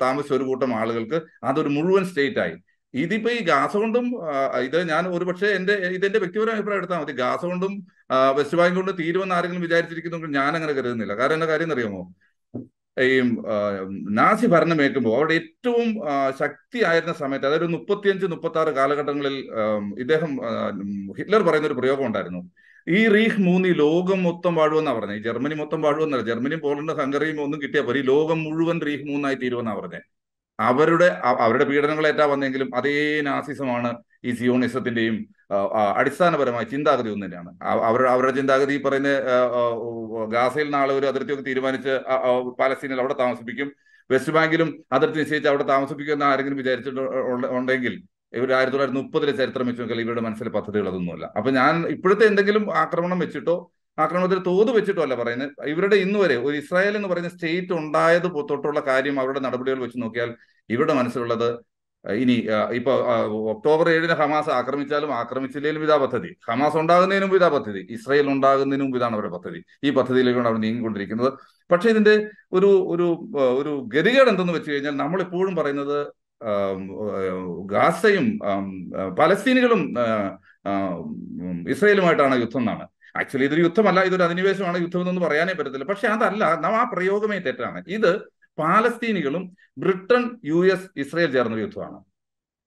താമസിച്ച 0.00 0.32
ഒരു 0.32 0.44
കൂട്ടം 0.44 0.77
ആളുകൾക്ക് 0.77 1.23
അതൊരു 1.44 1.69
മുഴുവൻ 1.69 2.05
സ്റ്റേറ്റ് 2.05 2.41
ആയി. 2.41 2.56
ഇതിപ്പോ 3.02 3.31
ഈ 3.37 3.40
ഗാസ 3.50 3.72
കൊണ്ടും 3.82 4.06
ഇത് 4.66 4.78
ഞാൻ 4.90 5.04
ഒരുപക്ഷെ 5.16 5.48
എന്റെ 5.58 5.75
ഇതെന്റെ 5.96 6.20
വ്യക്തിപരമായ 6.22 6.56
അഭിപ്രായം 6.58 6.81
എടുത്താൽ 6.81 7.00
മതി. 7.02 7.14
ഗാസ 7.22 7.40
കൊണ്ടും 7.52 7.72
വെസ്റ്റ് 8.38 8.58
ബാങ്ക് 8.60 8.78
കൊണ്ട് 8.78 8.93
തീരുമെന്ന് 9.00 9.34
ആരെങ്കിലും 9.38 9.64
വിചാരിച്ചിരിക്കുന്നെങ്കിൽ 9.66 10.37
ഞാൻ 10.38 10.50
അങ്ങനെ 10.58 10.75
കരുതുന്നില്ല. 10.78 11.14
കാരണം 11.20 11.37
എന്റെ 11.38 11.48
കാര്യം 11.52 11.72
അറിയാമോ 11.76 12.02
ഈ 12.96 13.16
നാസി 14.19 14.46
ഭരണം 14.52 14.78
ഏൽക്കുമ്പോൾ 14.84 15.14
അവിടെ 15.16 15.34
ഏറ്റവും 15.40 15.88
ശക്തിയായിരുന്ന 16.40 17.14
സമയത്ത് 17.22 17.46
അതായത് 17.48 17.66
മുപ്പത്തിയഞ്ച് 17.75 18.26
മുപ്പത്തി 18.34 18.58
ആറ് 18.60 18.70
കാലഘട്ടങ്ങളിൽ 18.78 19.37
ഇദ്ദേഹം 20.04 20.32
ഹിറ്റ്ലർ 21.19 21.43
പറയുന്ന 21.48 21.70
ഒരു 21.70 21.76
പ്രയോഗം 21.81 22.06
ഉണ്ടായിരുന്നു. 22.08 22.40
ഈ 22.87 23.00
റീഹ് 23.14 23.40
മൂന്ന് 23.48 23.69
ലോകം 23.82 24.20
മൊത്തം 24.28 24.54
വാഴുമെന്നാ 24.60 24.93
പറഞ്ഞത്. 24.98 25.22
ജർമ്മനി 25.28 25.56
മൊത്തം 25.62 25.81
വാഴുമെന്നല്ല. 25.87 26.26
ജർമ്മനിയും 26.31 26.62
പോളണ്ടും 26.66 26.98
ഹംഗറിയും 27.02 27.38
ഒന്നും 27.46 27.60
കിട്ടിയാൽ 27.64 27.84
പോലും 27.88 28.06
ലോകം 28.12 28.38
മുഴുവൻ 28.46 28.78
റീഹ് 28.88 29.04
മൂന്നായി 29.10 29.38
തീരുമെന്നാ 29.43 29.75
പറഞ്ഞത്. 29.81 30.06
അവരുടെ 30.58 31.08
അവരുടെ 31.41 31.64
പീഡനങ്ങളേറ്റാ 31.64 32.25
വന്നെങ്കിലും 32.26 32.69
അതേ 32.75 32.94
നാസിസമാണ് 33.26 33.91
ഈ 34.25 34.32
സിയോണിസത്തിന്റെയും 34.32 35.17
അടിസ്ഥാനപരമായ 35.94 36.64
ചിന്താഗതി 36.70 37.08
ഒന്നും 37.08 37.26
തന്നെയാണ് 37.26 37.50
അവ- 37.64 37.82
അവരുടെ 38.12 38.32
ചിന്താഗതി 38.38 38.73
ഈ 38.73 38.82
പറയുന്ന 38.82 39.11
ഗാസയിൽ 40.32 40.69
നാളെ 40.73 40.93
ഒരു 40.94 41.06
അതിർത്തിയൊക്കെ 41.06 41.44
തീരുമാനിച്ച് 41.44 41.93
പാലസ്തീനിൽ 42.58 43.00
അവിടെ 43.00 43.17
താമസിപ്പിക്കും. 43.20 43.69
വെസ്റ്റ് 44.11 44.32
ബാങ്കിലും 44.32 44.69
അതിർത്തി 44.93 45.19
നിശ്ചയിച്ച് 45.19 45.49
അവിടെ 45.49 45.64
താമസിപ്പിക്കുമെന്ന് 45.70 46.26
ആരെങ്കിലും 46.26 46.58
വിചാരിച്ചിട്ട് 46.58 47.00
ഉണ്ടെങ്കിൽ 47.56 47.94
ഇവർ 48.32 48.50
ആയിരത്തി 48.53 48.75
തൊള്ളായിരത്തി 48.75 48.99
മുപ്പതിലെ 48.99 49.32
ചരിത്രം 49.32 49.67
വെച്ച് 49.69 49.81
നോക്കിയാൽ 49.82 50.00
ഇവരുടെ 50.00 50.22
മനസ്സിലെ 50.27 50.51
പദ്ധതികൾ 50.56 50.86
അതൊന്നുമല്ല 50.89 51.27
അപ്പൊ 51.39 51.51
ഞാൻ 51.56 51.75
ഇപ്പോഴത്തെ 51.94 52.25
എന്തെങ്കിലും 52.31 52.65
ആക്രമണം 52.81 53.19
വെച്ചിട്ടോ 53.25 53.56
ആക്രമണത്തിൽ 54.05 54.38
തോത് 54.48 54.70
വെച്ചിട്ടോ 54.76 55.03
അല്ല 55.06 55.15
പറയുന്നത്. 55.22 55.53
ഇവരുടെ 55.72 55.96
ഇന്ന് 56.05 56.19
വരെ 56.22 56.36
ഒരു 56.46 56.56
ഇസ്രായേൽ 56.62 56.94
എന്ന് 56.98 57.08
പറയുന്ന 57.12 57.31
സ്റ്റേറ്റ് 57.36 57.74
ഉണ്ടായത് 57.82 58.29
തൊട്ടുള്ള 58.50 58.81
കാര്യം 58.91 59.17
അവരുടെ 59.22 59.41
നടപടികൾ 59.46 59.81
വെച്ച് 59.86 60.00
നോക്കിയാൽ 60.05 60.31
ഇവരുടെ 60.74 60.94
മനസ്സിലുള്ളത് 61.00 61.48
ഇനി 62.05 62.34
ഇപ്പൊ 62.79 62.93
ഒക്ടോബർ 63.53 63.86
ഏഴിന് 63.93 64.17
ഹമാസ് 64.20 64.50
ആക്രമിച്ചാലും 64.58 65.10
ആക്രമിച്ചില്ലെങ്കിലും 65.20 65.84
ഇതാ 65.86 65.96
പദ്ധതി. 66.03 66.31
ഹമാസ് 66.48 66.76
ഉണ്ടാകുന്നതിന് 66.82 67.36
ഇതാ 67.41 67.48
പദ്ധതി. 67.56 67.81
ഇസ്രായേൽ 67.96 68.29
ഉണ്ടാകുന്നതിന് 68.34 68.84
മുമ്പ് 68.84 68.98
ഇതാണ് 68.98 69.17
അവരുടെ 69.19 69.32
പദ്ധതി. 69.36 69.60
ഈ 69.86 69.91
പദ്ധതിയിലേക്കാണ് 69.98 70.48
അവർ 70.50 70.58
നീങ്ങിക്കൊണ്ടിരിക്കുന്നത്. 70.65 71.31
പക്ഷെ 71.70 71.88
ഇതിന്റെ 71.94 72.15
ഒരു 72.58 72.70
ഒരു 72.94 73.06
ഒരു 73.60 73.72
ഗതികേട് 73.94 74.31
എന്തെന്ന് 74.32 74.55
വെച്ച് 74.58 74.70
കഴിഞ്ഞാൽ 74.72 74.96
നമ്മൾ 75.03 75.20
ഇപ്പോഴും 75.26 75.55
പറയുന്നത് 75.60 75.98
ഗാസയും 77.74 78.26
പലസ്തീനികളും 79.20 79.82
ഇസ്രായേലുമായിട്ടാണ് 81.74 82.34
യുദ്ധം 82.44 82.62
എന്നാണ്. 82.65 82.84
ആക്ച്വലി 83.20 83.46
ഇതൊരു 83.49 83.63
യുദ്ധമല്ല 83.67 84.01
ഇതൊരു 84.08 84.25
അധിനിവേശമാണ് 84.29 84.79
യുദ്ധം 84.85 85.01
എന്നൊന്നും 85.03 85.25
പറയാനേ 85.27 85.55
പറ്റത്തില്ല. 85.58 85.87
പക്ഷെ 85.93 86.06
അതല്ല 86.15 86.44
നാം 86.65 86.75
ആ 86.81 86.85
പ്രയോഗമേ 86.93 87.39
തെറ്റാണ്. 87.46 87.82
ഇത് 87.96 88.11
പാലസ്തീനികളും 88.58 89.43
ബ്രിട്ടൻ 89.79 90.23
യു 90.51 90.61
എസ് 90.75 90.89
ഇസ്രയേൽ 91.03 91.31
ചേർന്ന 91.37 91.61
യുദ്ധമാണ്. 91.65 91.99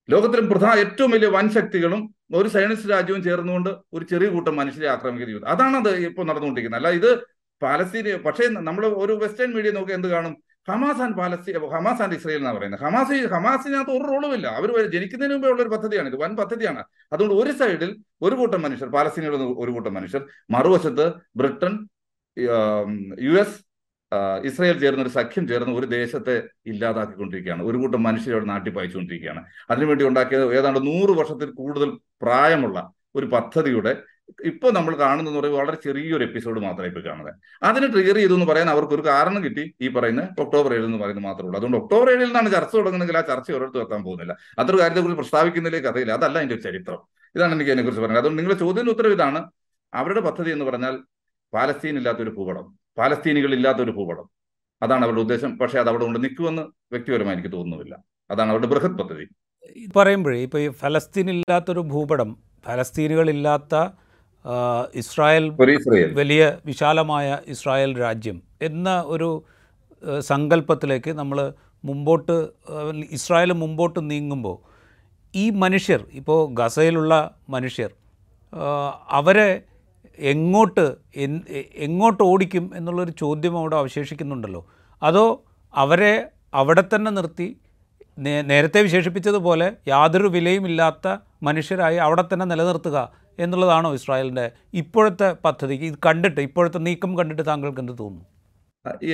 ലോകത്തിലും 0.09 0.45
പ്രധാന 0.49 0.75
ഏറ്റവും 0.83 1.11
വലിയ 1.11 1.29
വൻ 1.37 1.47
ശക്തികളും 1.57 2.01
ഒരു 2.37 2.47
സയനിസ്റ്റ് 2.55 2.89
രാജ്യവും 2.89 3.21
ചേർന്നുകൊണ്ട് 3.23 3.69
ഒരു 3.93 4.05
ചെറിയ 4.11 4.27
കൂട്ടം 4.35 4.55
മനുഷ്യരെ 4.55 4.87
ആക്രമിക്കുന്ന 4.95 5.33
യുദ്ധം. 5.35 5.49
അതാണ് 5.49 5.75
അത് 5.81 5.91
ഇപ്പോൾ 6.09 6.25
നടന്നുകൊണ്ടിരിക്കുന്നത്. 6.29 6.81
അല്ല 6.81 6.91
ഇത് 6.99 7.09
പാലസ്തീൻ 7.61 8.07
പക്ഷേ 8.25 8.45
നമ്മൾ 8.67 8.83
ഒരു 9.03 9.13
വെസ്റ്റേൺ 9.23 9.51
മീഡിയ 9.55 9.71
നോക്കി 9.77 9.91
എന്ത് 9.91 10.07
കാണും? 10.07 10.33
Hamas 10.67 11.01
and 11.01 11.15
Palestine 11.15 11.55
Hamas 11.75 12.01
and 12.01 12.15
Israel 12.15 12.39
എന്നാണ് 12.39 12.57
പറയുന്നത്. 12.57 12.81
ഹമാസ് 12.81 13.33
ഹമാസിനകത്ത് 13.33 13.91
ഒരു 13.91 14.03
റോളുമില്ല 14.11 14.47
അവർ 14.47 14.89
ജനിക്കുന്നതിന് 14.89 15.33
മുമ്പേ 15.33 15.49
ഉള്ള 15.49 15.61
ഒരു 15.63 15.69
പദ്ധതിയാണ് 15.69 16.07
ഇത്. 16.07 16.15
വൻ 16.15 16.35
പദ്ധതിയാണ്. 16.35 16.83
അതുകൊണ്ട് 17.13 17.35
ഒരു 17.35 17.51
സൈഡിൽ 17.51 18.03
ഒരു 18.21 18.35
കൂട്ടം 18.35 18.61
മനുഷ്യർ 18.61 18.89
പാലസ്തീനയുടെ 18.89 19.37
ഒരു 19.37 19.71
കൂട്ടം 19.71 19.93
മനുഷ്യർ 19.93 20.27
മറുവശത്ത് 20.51 21.13
ബ്രിട്ടൻ 21.35 21.87
യു 23.21 23.31
എസ് 23.31 23.57
ഇസ്രയേൽ 24.45 24.79
ചേർന്ന 24.79 25.01
ഒരു 25.01 25.09
സഖ്യം 25.09 25.47
ചേർന്ന് 25.47 25.73
ഒരു 25.79 25.85
ദേശത്തെ 25.85 26.43
ഇല്ലാതാക്കിക്കൊണ്ടിരിക്കുകയാണ്. 26.65 27.63
ഒരു 27.63 27.77
കൂട്ടം 27.77 28.03
മനുഷ്യരെ 28.03 28.39
നാട്ടി 28.39 28.69
പായിച്ചുകൊണ്ടിരിക്കുകയാണ്. 28.69 29.43
അതിനുവേണ്ടി 29.69 30.05
ഉണ്ടാക്കിയത് 30.05 30.55
ഏതാണ്ട് 30.57 30.79
നൂറ് 30.87 31.09
വർഷത്തിൽ 31.09 31.51
കൂടുതൽ 31.51 31.97
പ്രായമുള്ള 32.21 32.93
ഒരു 33.15 33.25
പദ്ധതിയുടെ 33.25 34.03
ഇപ്പോൾ 34.43 34.71
നമ്മൾ 34.71 34.95
കാണുന്നതെന്ന് 34.95 35.39
പറയുമ്പോൾ 35.39 35.61
വളരെ 35.61 35.77
ചെറിയൊരു 35.83 36.23
എപ്പിസോഡ് 36.23 36.59
മാത്രമേ 36.59 36.87
ഇപ്പോൾ 36.87 37.05
കാണുന്നത്. 37.05 37.35
അതിന് 37.63 37.93
ട്രിഗർ 37.93 38.15
ചെയ്തു 38.15 38.33
എന്ന് 38.33 38.45
പറയാൻ 38.45 38.69
അവർക്ക് 38.69 38.93
ഒരു 38.93 39.05
കാരണം 39.05 39.43
കിട്ടി. 39.43 39.75
ഈ 39.81 39.87
പറയുന്ന 39.87 40.29
ഒക്ടോബർ 40.39 40.73
ഏഴ് 40.73 40.85
എന്ന് 40.85 40.97
പറയുന്നത് 40.97 41.23
മാത്രമേ 41.23 41.47
ഉള്ളൂ. 41.47 41.57
അതുകൊണ്ട് 41.57 41.77
ഒക്ടോബർ 41.77 42.11
ഏഴിൽ 42.11 42.25
നിന്നാണ് 42.25 42.51
ചർച്ച 42.51 42.75
തുടങ്ങുന്നെങ്കിൽ 42.75 43.17
ആ 43.17 43.21
ചർച്ച 43.21 43.51
ഒരിടത്തും 43.51 43.81
എത്താൻ 43.81 44.03
പോകുന്നില്ല. 44.03 44.37
അത്ര 44.59 44.75
കാര്യത്തെ 44.75 45.01
കുറിച്ച് 45.01 45.15
പ്രസ്താവിക്കുന്നതിലേക്ക് 45.15 45.87
കഥയില്ല. 45.87 46.11
അതല്ല 46.11 46.37
അതിന്റെ 46.37 46.55
ഒരു 46.55 46.61
ചരിത്രം. 46.61 46.97
ഇതാണ് 47.35 47.53
എനിക്ക് 47.53 47.71
അതിനെക്കുറിച്ച് 47.71 48.01
പറയുന്നത് 48.01 48.19
അതുകൊണ്ട് 48.19 48.41
നിങ്ങളുടെ 48.41 48.59
ചോദ്യത്തിന് 48.59 48.89
ഉത്തരവ് 48.89 49.13
ഇതാണ്. 49.13 49.51
അവരുടെ 49.93 50.21
പദ്ധതി 50.21 50.51
എന്ന് 50.51 50.65
പറഞ്ഞാൽ 50.65 50.99
പാലസ്തീൻ 51.53 51.97
ഇല്ലാത്തൊരു 51.97 52.29
ഭൂപടം. 52.29 52.79
പാലസ്തീനികൾ 52.97 53.53
ഇല്ലാത്തൊരു 53.53 53.91
ഭൂപടം. 53.91 54.29
അതാണ് 54.81 55.03
അവരുടെ 55.03 55.21
ഉദ്ദേശം. 55.21 55.57
പക്ഷേ 55.57 55.79
അത് 55.79 55.89
അവിടെ 55.89 56.03
കൊണ്ട് 56.03 56.23
നിൽക്കുമെന്ന് 56.23 56.61
വ്യക്തിപരമായി 56.61 57.37
എനിക്ക് 57.37 57.51
തോന്നുന്നില്ല. 57.51 57.97
അതാണ് 58.31 58.49
അവരുടെ 58.49 58.67
ബൃഹത് 58.67 58.91
പദ്ധതി. 58.91 59.27
പറയുമ്പോഴേ 59.95 60.39
ഇപ്പോൾ 60.39 60.57
ഈ 60.57 60.69
ഫലസ്തീനില്ലാത്തൊരു 60.69 61.79
ഭൂപടം 61.79 62.37
ഫലസ്തീനുകളില്ലാത്ത 62.65 63.75
ഇസ്രായേൽ 64.95 65.49
വലിയ 66.13 66.57
വിശാലമായ 66.65 67.37
ഇസ്രായേൽ 67.47 67.99
രാജ്യം 67.99 68.41
എന്ന 68.61 69.03
ഒരു 69.07 69.43
സങ്കല്പത്തിലേക്ക് 70.19 71.11
നമ്മൾ 71.11 71.53
മുമ്പോട്ട് 71.85 72.47
ഇസ്രായേൽ 73.11 73.53
മുമ്പോട്ട് 73.53 74.11
നീങ്ങുമ്പോൾ 74.11 74.57
ഈ 75.35 75.49
മനുഷ്യർ 75.49 76.05
ഇപ്പോൾ 76.13 76.53
ഗസയിലുള്ള 76.53 77.31
മനുഷ്യർ 77.49 77.91
അവരെ 79.09 79.61
എങ്ങോട്ട് 80.19 80.95
എങ്ങോട്ട് 81.75 82.23
ഓടിക്കും 82.23 82.71
എന്നുള്ളൊരു 82.75 83.11
ചോദ്യം 83.11 83.57
അവിടെ 83.57 83.75
അവശേഷിക്കുന്നുണ്ടല്ലോ. 83.75 84.65
അതോ 85.03 85.43
അവരെ 85.75 86.27
അവിടെ 86.53 86.83
തന്നെ 86.95 87.11
നിർത്തി 87.11 87.57
നേരത്തെ 88.17 88.81
വിശേഷിപ്പിച്ചതുപോലെ 88.81 89.73
യാതൊരു 89.87 90.27
വിലയുമില്ലാത്ത 90.27 91.17
മനുഷ്യരായി 91.43 91.95
അവിടെ 91.95 92.23
തന്നെ 92.33 92.45
നിലനിർത്തുക 92.45 93.11
എന്നുള്ളതാണോ 93.43 93.89
ഇസ്രായേലിന്റെ 93.99 94.45
ഇപ്പോഴത്തെ 94.81 95.29
പദ്ധതി 95.45 95.75
ഇത് 95.89 95.97
കണ്ടിട്ട് 96.05 96.41
ഇപ്പോഴത്തെ 96.47 96.79
നീക്കം 96.87 97.11
കണ്ടിട്ട് 97.19 97.45
താങ്കൾക്ക് 97.47 97.81
എന്ത് 97.83 97.93
തോന്നുന്നു? 97.99 98.25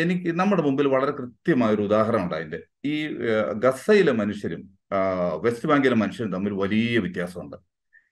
എനിക്ക് 0.02 0.30
നമ്മുടെ 0.40 0.62
മുമ്പിൽ 0.62 0.88
വളരെ 0.96 1.12
കൃത്യമായ 1.20 1.76
ഒരു 1.76 1.84
ഉദാഹരണം 1.88 2.24
ഉണ്ട് 2.24 2.36
അതിന്റെ. 2.36 2.60
ഈ 2.86 2.96
ഗസയിലെ 3.66 4.14
മനുഷ്യരും 4.22 4.62
വെസ്റ്റ് 5.46 5.68
ബാങ്കിലെ 5.70 5.96
മനുഷ്യരും 5.96 6.32
തമ്മിൽ 6.32 6.54
വലിയ 6.64 6.98
വ്യത്യാസമുണ്ട്. 7.06 7.58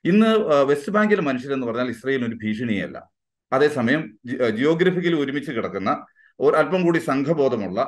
ഇന്ന് 0.06 0.30
വെസ്റ്റ് 0.70 0.94
ബാങ്കിലെ 0.96 1.24
മനുഷ്യരെന്ന് 1.30 1.68
പറഞ്ഞാൽ 1.68 1.90
ഇസ്രയേലിന് 1.96 2.28
ഒരു 2.30 2.38
ഭീഷണിയല്ല. 2.44 2.98
അതേസമയം 3.52 4.02
ജിയോഗ്രഫിക്കലി 4.58 5.18
ഒരുമിച്ച് 5.24 5.52
കിടക്കുന്ന 5.52 5.92
ഒരു 6.40 6.56
അല്പം 6.62 6.82
കൂടി 6.86 7.00
സംഘബോധമുള്ള 7.10 7.80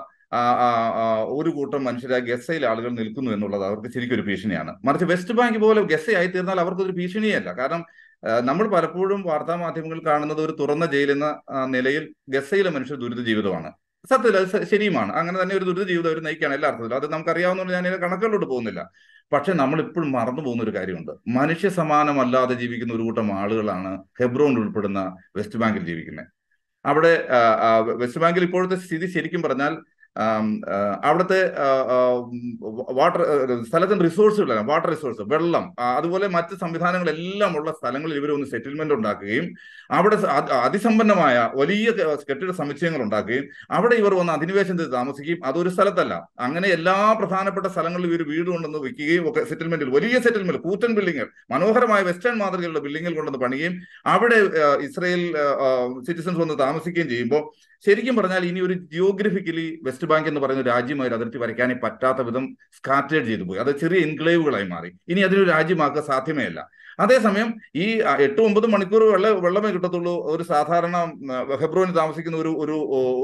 ഒരു 1.38 1.50
കൂട്ടം 1.58 1.82
മനുഷ്യരായ 1.84 2.22
ഗസയിൽ 2.30 2.64
ആളുകൾ 2.70 2.92
നിൽക്കുന്നു 3.00 3.30
എന്നുള്ളത് 3.32 3.66
അവർക്ക് 3.66 3.90
ശരിക്കും 3.94 4.16
ഒരു 4.16 4.24
ഭീഷണിയാണ്. 4.30 4.72
മറിച്ച് 4.86 5.08
വെസ്റ്റ് 5.12 5.34
ബാങ്ക് 5.40 5.60
പോലെ 5.64 5.82
ഗസയായി 5.92 6.30
തീർന്നാൽ 6.34 6.60
അവർക്കൊരു 6.64 6.94
ഭീഷണിയല്ല. 7.00 7.50
കാരണം 7.60 7.84
നമ്മൾ 8.26 8.68
പലപ്പോഴും 8.68 9.22
വാർത്താ 9.22 9.56
മാധ്യമങ്ങൾ 9.56 10.00
കാണുന്നത് 10.06 10.42
ഒരു 10.42 10.58
തുറന്ന 10.60 10.86
ജയിലെന്ന 10.86 11.42
നിലയിൽ 11.66 12.14
ഗസയിലെ 12.30 12.70
മനുഷ്യർ 12.70 12.98
ദുരിത 12.98 13.26
ജീവിതമാണ്. 13.26 13.72
സത്യത്തിൽ 14.10 14.38
അത് 14.38 14.68
ശരിയുമാണ്. 14.68 15.12
അങ്ങനെ 15.14 15.42
തന്നെ 15.42 15.56
ഒരു 15.56 15.66
ദുരിത 15.66 15.88
ജീവിതം 15.88 16.10
അവർ 16.10 16.24
നയിക്കുകയാണ് 16.24 16.56
എല്ലാ 16.56 16.70
അർത്ഥത്തിലും. 16.70 16.96
അത് 16.96 17.12
നമുക്കറിയാവുന്നതുകൊണ്ട് 17.12 17.88
ഞാൻ 17.88 18.00
കണക്കുകളിലോട്ട് 18.02 18.46
പോകുന്നില്ല. 18.46 18.90
പക്ഷെ 19.34 19.54
നമ്മൾ 19.54 19.80
ഇപ്പോഴും 19.82 20.12
മറന്നു 20.12 20.42
പോകുന്ന 20.42 20.64
ഒരു 20.64 20.74
കാര്യമുണ്ട്. 20.76 21.12
മനുഷ്യ 21.28 21.70
സമാനമല്ലാതെ 21.70 22.54
ജീവിക്കുന്ന 22.54 22.94
ഒരു 22.94 23.02
കൂട്ടം 23.02 23.40
ആളുകളാണ് 23.40 24.04
ഹെബ്രോൺ 24.20 24.60
ഉൾപ്പെടുന്ന 24.60 25.18
വെസ്റ്റ് 25.36 25.60
ബാങ്കിൽ 25.60 25.86
ജീവിക്കുന്നത്. 25.86 26.28
അവിടെ 26.86 27.28
വെസ്റ്റ് 27.96 28.22
ബാങ്കിൽ 28.22 28.44
ഇപ്പോഴത്തെ 28.44 28.76
സ്ഥിതി 28.76 29.06
ശരിക്കും 29.06 29.42
പറഞ്ഞാൽ 29.42 29.78
അവിടുത്തെ 31.04 31.40
വാട്ടർ 32.92 33.22
സ്ഥലത്തിന് 33.64 34.04
റിസോഴ്സുകൾ 34.04 34.60
വാട്ടർ 34.62 34.90
റിസോഴ്സ് 34.90 35.22
വെള്ളം 35.22 35.74
അതുപോലെ 35.98 36.28
മറ്റ് 36.28 36.56
സംവിധാനങ്ങളെല്ലാം 36.60 37.58
ഉള്ള 37.58 37.72
സ്ഥലങ്ങളിൽ 37.72 38.18
ഇവർ 38.18 38.32
ഒന്ന് 38.32 38.48
സെറ്റിൽമെന്റ് 38.48 38.94
ഉണ്ടാക്കുകയും 38.94 39.48
അവിടെ 39.90 40.18
അതിസമ്പന്നമായ 40.64 41.50
വലിയ 41.54 41.92
കെട്ടിട 42.30 42.52
സമുച്ചയങ്ങൾ 42.52 43.02
ഉണ്ടാക്കുകയും 43.02 43.46
അവിടെ 43.72 43.96
ഇവർ 43.96 44.14
വന്ന് 44.14 44.34
ചെയ്ത് 44.46 44.94
താമസിക്കുകയും 44.94 45.46
അതൊരു 45.46 45.70
സ്ഥലത്തല്ല. 45.70 46.14
അങ്ങനെ 46.40 46.68
എല്ലാ 46.68 47.14
പ്രധാനപ്പെട്ട 47.14 47.68
സ്ഥലങ്ങളിൽ 47.68 48.08
ഇവർ 48.08 48.24
വീട് 48.24 48.50
കൊണ്ടുവന്ന് 48.50 48.80
വയ്ക്കുകയും 48.80 49.30
ഒക്കെ 49.30 49.44
സെറ്റിൽമെന്റിൽ 49.46 49.90
വലിയ 49.90 50.20
സെറ്റിൽമെന്റ് 50.20 50.62
കൂറ്റൻ 50.62 50.96
ബിൽഡിങ്ങുകൾ 50.96 51.30
മനോഹരമായ 51.50 52.02
വെസ്റ്റേൺ 52.02 52.38
മാതൃകയിലുള്ള 52.38 52.80
ബിൽഡിങ്ങുകൾ 52.80 53.16
കൊണ്ടുവന്ന് 53.16 53.44
പണിയുകയും 53.46 53.76
അവിടെ 54.06 54.40
ഇസ്രയേൽ 54.82 55.24
സിറ്റിസൺസ് 56.08 56.40
വന്ന് 56.40 56.60
താമസിക്കുകയും 56.60 57.10
ചെയ്യുമ്പോൾ 57.10 57.44
ശരിക്കും 57.86 58.16
പറഞ്ഞാൽ 58.16 58.46
ഇനി 58.46 58.60
ഒരു 58.60 58.74
ജിയോഗ്രഫിക്കലി 58.74 59.80
വെസ്റ്റ് 59.84 60.08
ബാങ്ക് 60.08 60.28
എന്ന് 60.30 60.42
പറയുന്ന 60.42 60.64
രാജ്യം 60.64 61.02
ഒരു 61.02 61.16
അതിർത്തി 61.16 61.38
വരയ്ക്കാനേ 61.38 61.76
പറ്റാത്ത 61.84 62.22
വിധം 62.22 62.58
സ്കാറ്റേഡ് 62.78 63.26
ചെയ്തു 63.26 63.44
പോയി. 63.44 63.60
അത് 63.60 63.80
ചെറിയ 63.80 64.00
എൻക്ലേവുകളായി 64.08 64.68
മാറി. 64.68 64.92
ഇനി 65.08 65.22
അതിനൊരു 65.22 65.50
രാജ്യമാക്കുക 65.50 66.02
സാധ്യമേ 66.02 66.46
അല്ല 66.46 66.70
അതേസമയം 67.00 67.54
ഈ 67.76 67.86
എട്ട് 68.26 68.42
ഒമ്പത് 68.42 68.68
മണിക്കൂർ 68.68 69.04
വെള്ള 69.04 69.30
വെള്ളമേ 69.30 69.70
കിട്ടത്തുള്ളൂ 69.72 70.14
ഒരു 70.34 70.44
സാധാരണ 70.44 70.96
ഫെബ്രുവരി 71.62 71.92
താമസിക്കുന്ന 71.92 72.38
ഒരു 72.38 72.52
ഒരു 72.64 72.76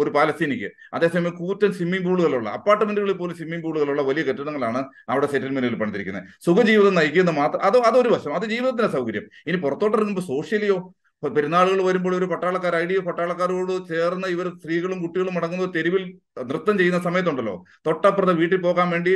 ഒരു 0.02 0.10
പാലസ്തീനിക്ക്. 0.10 0.70
അതേസമയം 0.94 1.36
കൂറ്റൻ 1.36 1.72
സ്വിമ്മിംഗ് 1.74 2.06
പൂളുകളുള്ള 2.06 2.50
അപ്പാർട്ട്മെന്റുകളിൽ 2.50 3.14
പോലും 3.14 3.36
സ്വിമ്മിംഗ് 3.36 3.64
പൂളുകളുള്ള 3.64 4.02
വലിയ 4.02 4.24
കെട്ടിടങ്ങളാണ് 4.24 4.84
അവിടെ 5.10 5.28
സെറ്റിൽമെന്റിൽ 5.28 5.76
പണിതിരിക്കുന്നത്. 5.76 6.24
സുഖജീവിതം 6.46 6.96
നയിക്കുന്ന 6.96 7.32
മാത്രം 7.32 7.64
അത് 7.64 7.78
അതൊരു 7.78 8.10
വശം. 8.10 8.36
അത് 8.36 8.46
ജീവിതത്തിന്റെ 8.46 8.92
സൗകര്യം. 8.98 9.24
ഇനി 9.48 9.58
പുറത്തോട്ടിറങ്ങുമ്പോൾ 9.58 10.22
സോഷ്യലിയോ 10.22 10.94
പെരുന്നാളുകൾ 11.30 11.80
വരുമ്പോൾ 11.88 12.14
ഒരു 12.16 12.26
പട്ടാളക്കാർ 12.26 12.76
ഐ 12.76 12.86
ഡി 12.90 12.96
പട്ടാളക്കാരോട് 13.08 13.74
ചേർന്ന് 13.90 14.28
ഇവർ 14.28 14.48
സ്ത്രീകളും 14.58 15.02
കുട്ടികളും 15.04 15.38
അടങ്ങുന്ന 15.38 15.66
തെരുവിൽ 15.76 16.04
നൃത്തം 16.52 16.76
ചെയ്യുന്ന 16.78 17.00
സമയത്തുണ്ടല്ലോ. 17.08 17.56
തൊട്ടപ്പുറത്തെ 17.88 18.36
വീട്ടിൽ 18.42 18.62
പോകാൻ 18.62 18.90
വേണ്ടി 18.90 19.14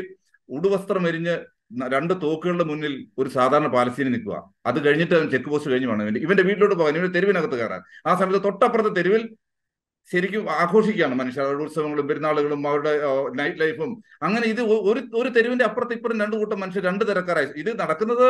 ഉടുവസ്ത്രം 0.49 1.07
എരിഞ്ഞ് 1.07 1.35
രണ്ട് 1.93 2.13
തോക്കുകളുടെ 2.23 2.63
മുന്നിൽ 2.63 2.93
ഒരു 3.17 3.29
സാധാരണ 3.29 3.67
പാലസ്തീനി 3.75 4.09
നിൽക്കുക. 4.09 4.35
അത് 4.69 4.85
കഴിഞ്ഞിട്ട് 4.85 5.15
ചെക്ക് 5.31 5.49
പോസ്റ്റ് 5.49 5.71
കഴിഞ്ഞ് 5.71 5.87
വേണം 5.91 6.03
ഇവന്റെ 6.03 6.21
ഇവന്റെ 6.25 6.43
വീട്ടിലോട്ട് 6.49 6.75
പോകാൻ 6.75 6.93
ഇവന്റെ 6.97 7.13
തെരുവിനകത്ത് 7.17 7.57
കയറാൻ. 7.61 7.81
ആ 8.09 8.15
സമയത്ത് 8.19 8.43
തൊട്ടപ്പുറത്തെ 8.47 8.89
തെരുവിൽ 8.99 9.23
ശരിക്കും 10.11 10.51
ആഘോഷിക്കുകയാണ് 10.51 11.15
മനുഷ്യർ. 11.19 11.43
അവരുടെ 11.45 11.63
ഉത്സവങ്ങളും 11.63 12.07
പെരുന്നാളുകളും 12.09 12.67
അവരുടെ 12.71 12.91
നൈറ്റ് 13.39 13.59
ലൈഫും 13.61 13.91
അങ്ങനെ 14.25 14.45
ഇത് 14.53 14.61
ഒരു 14.89 15.01
ഒരു 15.21 15.29
തെരുവിന്റെ 15.37 15.65
അപ്പുറത്ത് 15.65 15.93
ഇപ്പുറം 15.97 16.21
രണ്ടു 16.23 16.35
കൂട്ടം 16.41 16.59
മനുഷ്യർ 16.63 16.83
രണ്ട് 16.89 17.03
തിരക്കാരായി. 17.09 17.49
ഇത് 17.61 17.79
നടക്കുന്നത് 17.81 18.27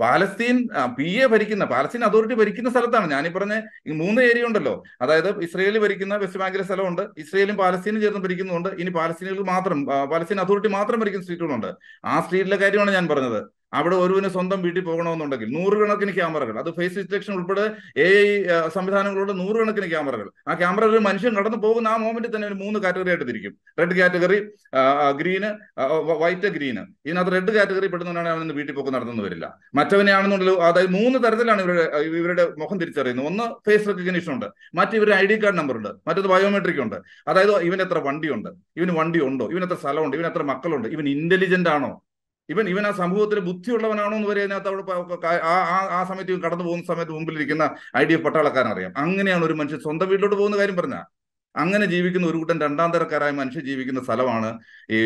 പാലസ്തീൻ 0.00 0.56
പി 0.98 1.08
എ 1.22 1.26
ഭരിക്കുന്ന 1.32 1.64
പാലസ്തീൻ 1.72 2.02
അതോറിറ്റി 2.08 2.36
ഭരിക്കുന്ന 2.40 2.70
സ്ഥലത്താണ്. 2.74 3.06
ഞാനീ 3.14 3.28
പറഞ്ഞ 3.36 3.54
മൂന്ന് 4.02 4.20
ഏരിയ 4.28 4.48
ഉണ്ടല്ലോ. 4.48 4.74
അതായത് 5.02 5.30
ഇസ്രയേൽ 5.46 5.76
ഭരിക്കുന്ന 5.84 6.16
വെസ്റ്റ് 6.22 6.40
ബാങ്കിലെ 6.42 6.64
സ്ഥലമുണ്ട്. 6.68 7.02
ഇസ്രയേലും 7.22 7.56
പാലസ്തീനും 7.62 8.00
ചേർന്ന് 8.04 8.22
ഭരിക്കുന്നുണ്ട്. 8.26 8.70
ഇനി 8.82 8.90
പാലസ്തീനുകൾ 8.98 9.44
മാത്രം 9.54 9.78
പാലസ്തീൻ 10.14 10.40
അതോറിറ്റി 10.44 10.72
മാത്രം 10.78 11.00
ഭരിക്കുന്ന 11.02 11.26
സ്ട്രീറ്റുകളുണ്ട്. 11.26 11.70
ആ 12.12 12.14
സ്ട്രീറ്റിലെ 12.26 12.58
കാര്യമാണ് 12.64 12.92
ഞാൻ 12.98 13.06
പറഞ്ഞത്. 13.12 13.40
അവിടെ 13.72 13.96
ഒരുവിന് 13.96 14.28
സ്വന്തം 14.28 14.62
വീട്ടിൽ 14.62 14.84
പോകണമെന്നുണ്ടെങ്കിൽ 14.84 15.48
നൂറുകണക്കിന് 15.56 16.12
ക്യാമറകൾ 16.14 16.58
അത് 16.58 16.70
ഫേസ് 16.76 16.98
ഡിറ്റക്ഷൻ 16.98 17.34
ഉൾപ്പെടെ 17.34 17.64
എ 17.96 18.08
ഐ 18.08 18.68
സംവിധാനങ്ങളോട് 18.74 19.40
നൂറുകണക്കിന് 19.40 19.90
ക്യാമറകൾ. 19.90 20.30
ആ 20.48 20.54
ക്യാമറയിൽ 20.54 20.98
മനുഷ്യൻ 20.98 21.34
കടന്നു 21.38 21.58
പോകുന്ന 21.58 21.88
ആ 21.88 21.96
മോമെന്റിൽ 21.96 22.36
തന്നെ 22.36 22.48
ഒരു 22.48 22.54
മൂന്ന് 22.54 22.80
കാറ്റഗറി 22.80 23.08
ആയിട്ട് 23.08 23.28
തിരിക്കും. 23.28 23.54
Red 23.80 23.96
category 23.98 24.38
green 25.20 25.50
white 26.22 26.46
green 26.46 26.80
ഇതിനകത്ത് 27.06 27.32
റെഡ് 27.32 27.52
കാറ്റഗറി 27.52 27.86
പെടുന്നവനാണ് 27.86 28.28
അവൻ 28.28 28.52
വീട്ടിൽ 28.52 28.74
പോക്ക് 28.74 28.94
നടന്നു 28.94 29.22
വരില്ല. 29.22 29.58
മറ്റവനെയാണെന്നുണ്ടല്ലോ 29.74 30.54
അതായത് 30.54 30.90
മൂന്ന് 30.90 31.18
തരത്തിലാണ് 31.24 31.62
ഇവരുടെ 31.62 31.98
ഇവരുടെ 32.20 32.48
മുഖം 32.58 32.80
തിരിച്ചറിയുന്നത്. 32.80 33.26
ഒന്ന് 33.26 33.70
ഫേസ് 33.70 33.88
റെക്കഗ്നീഷൻ 33.88 34.32
ഉണ്ട്. 34.32 34.46
മറ്റു 34.74 34.96
ഇവരുടെ 34.96 35.16
ഐ 35.16 35.26
ഡി 35.26 35.44
കാർഡ് 35.44 35.58
നമ്പർ 35.58 35.76
ഉണ്ട്. 35.76 35.88
മറ്റത് 36.08 36.26
ബയോമെട്രിക് 36.26 36.80
ഉണ്ട്. 36.80 36.96
അതായത് 37.28 37.62
ഇവൻ 37.62 37.82
എത്ര 37.82 37.98
വണ്ടിയുണ്ട്? 37.98 38.48
ഇവന് 38.76 38.90
വണ്ടി 38.90 39.20
ഉണ്ടോ? 39.20 39.50
ഇവൻ 39.50 39.62
എത്ര 39.62 39.74
സ്ഥലമുണ്ട്? 39.74 40.16
ഇവൻ 40.16 40.26
എത്ര 40.26 40.42
മക്കളുണ്ട്? 40.42 40.88
ഇവൻ 40.88 41.08
ഇന്റലിജന്റ് 41.08 41.68
ആണോ? 41.68 42.02
ഇവൻ 42.48 42.68
ഇവൻ 42.68 42.86
ആ 42.86 42.90
സമൂഹത്തിൽ 42.90 43.38
ബുദ്ധിയുള്ളവനാണോ 43.48 44.16
എന്ന് 44.16 44.28
വരെ 44.28 44.42
അതിനകത്ത് 44.42 44.68
അവിടെ 44.68 45.28
ആ 45.96 46.00
സമയത്ത് 46.10 46.40
കടന്നു 46.44 46.64
പോകുന്ന 46.64 46.84
സമയത്ത് 46.92 47.12
മുമ്പിലിരിക്കുന്ന 47.12 47.64
ഐ 47.96 48.04
ഡി 48.04 48.14
എഫ് 48.14 48.24
പട്ടാളക്കാരൻ 48.24 48.70
അറിയാം. 48.72 48.92
അങ്ങനെയാണ് 48.96 49.44
ഒരു 49.44 49.52
മനുഷ്യൻ 49.52 49.80
സ്വന്തം 49.80 50.08
വീട്ടിലോട്ട് 50.08 50.36
പോകുന്ന 50.36 50.58
കാര്യം 50.58 50.76
പറഞ്ഞ. 50.76 50.98
അങ്ങനെ 51.56 51.84
ജീവിക്കുന്ന 51.86 52.26
ഒരു 52.26 52.38
കൂട്ടം 52.38 52.60
രണ്ടാം 52.60 52.90
തരക്കാരായ 52.92 53.30
മനുഷ്യർ 53.30 53.62
ജീവിക്കുന്ന 53.68 54.00
സ്ഥലമാണ് 54.04 54.50
ഈ 54.90 54.98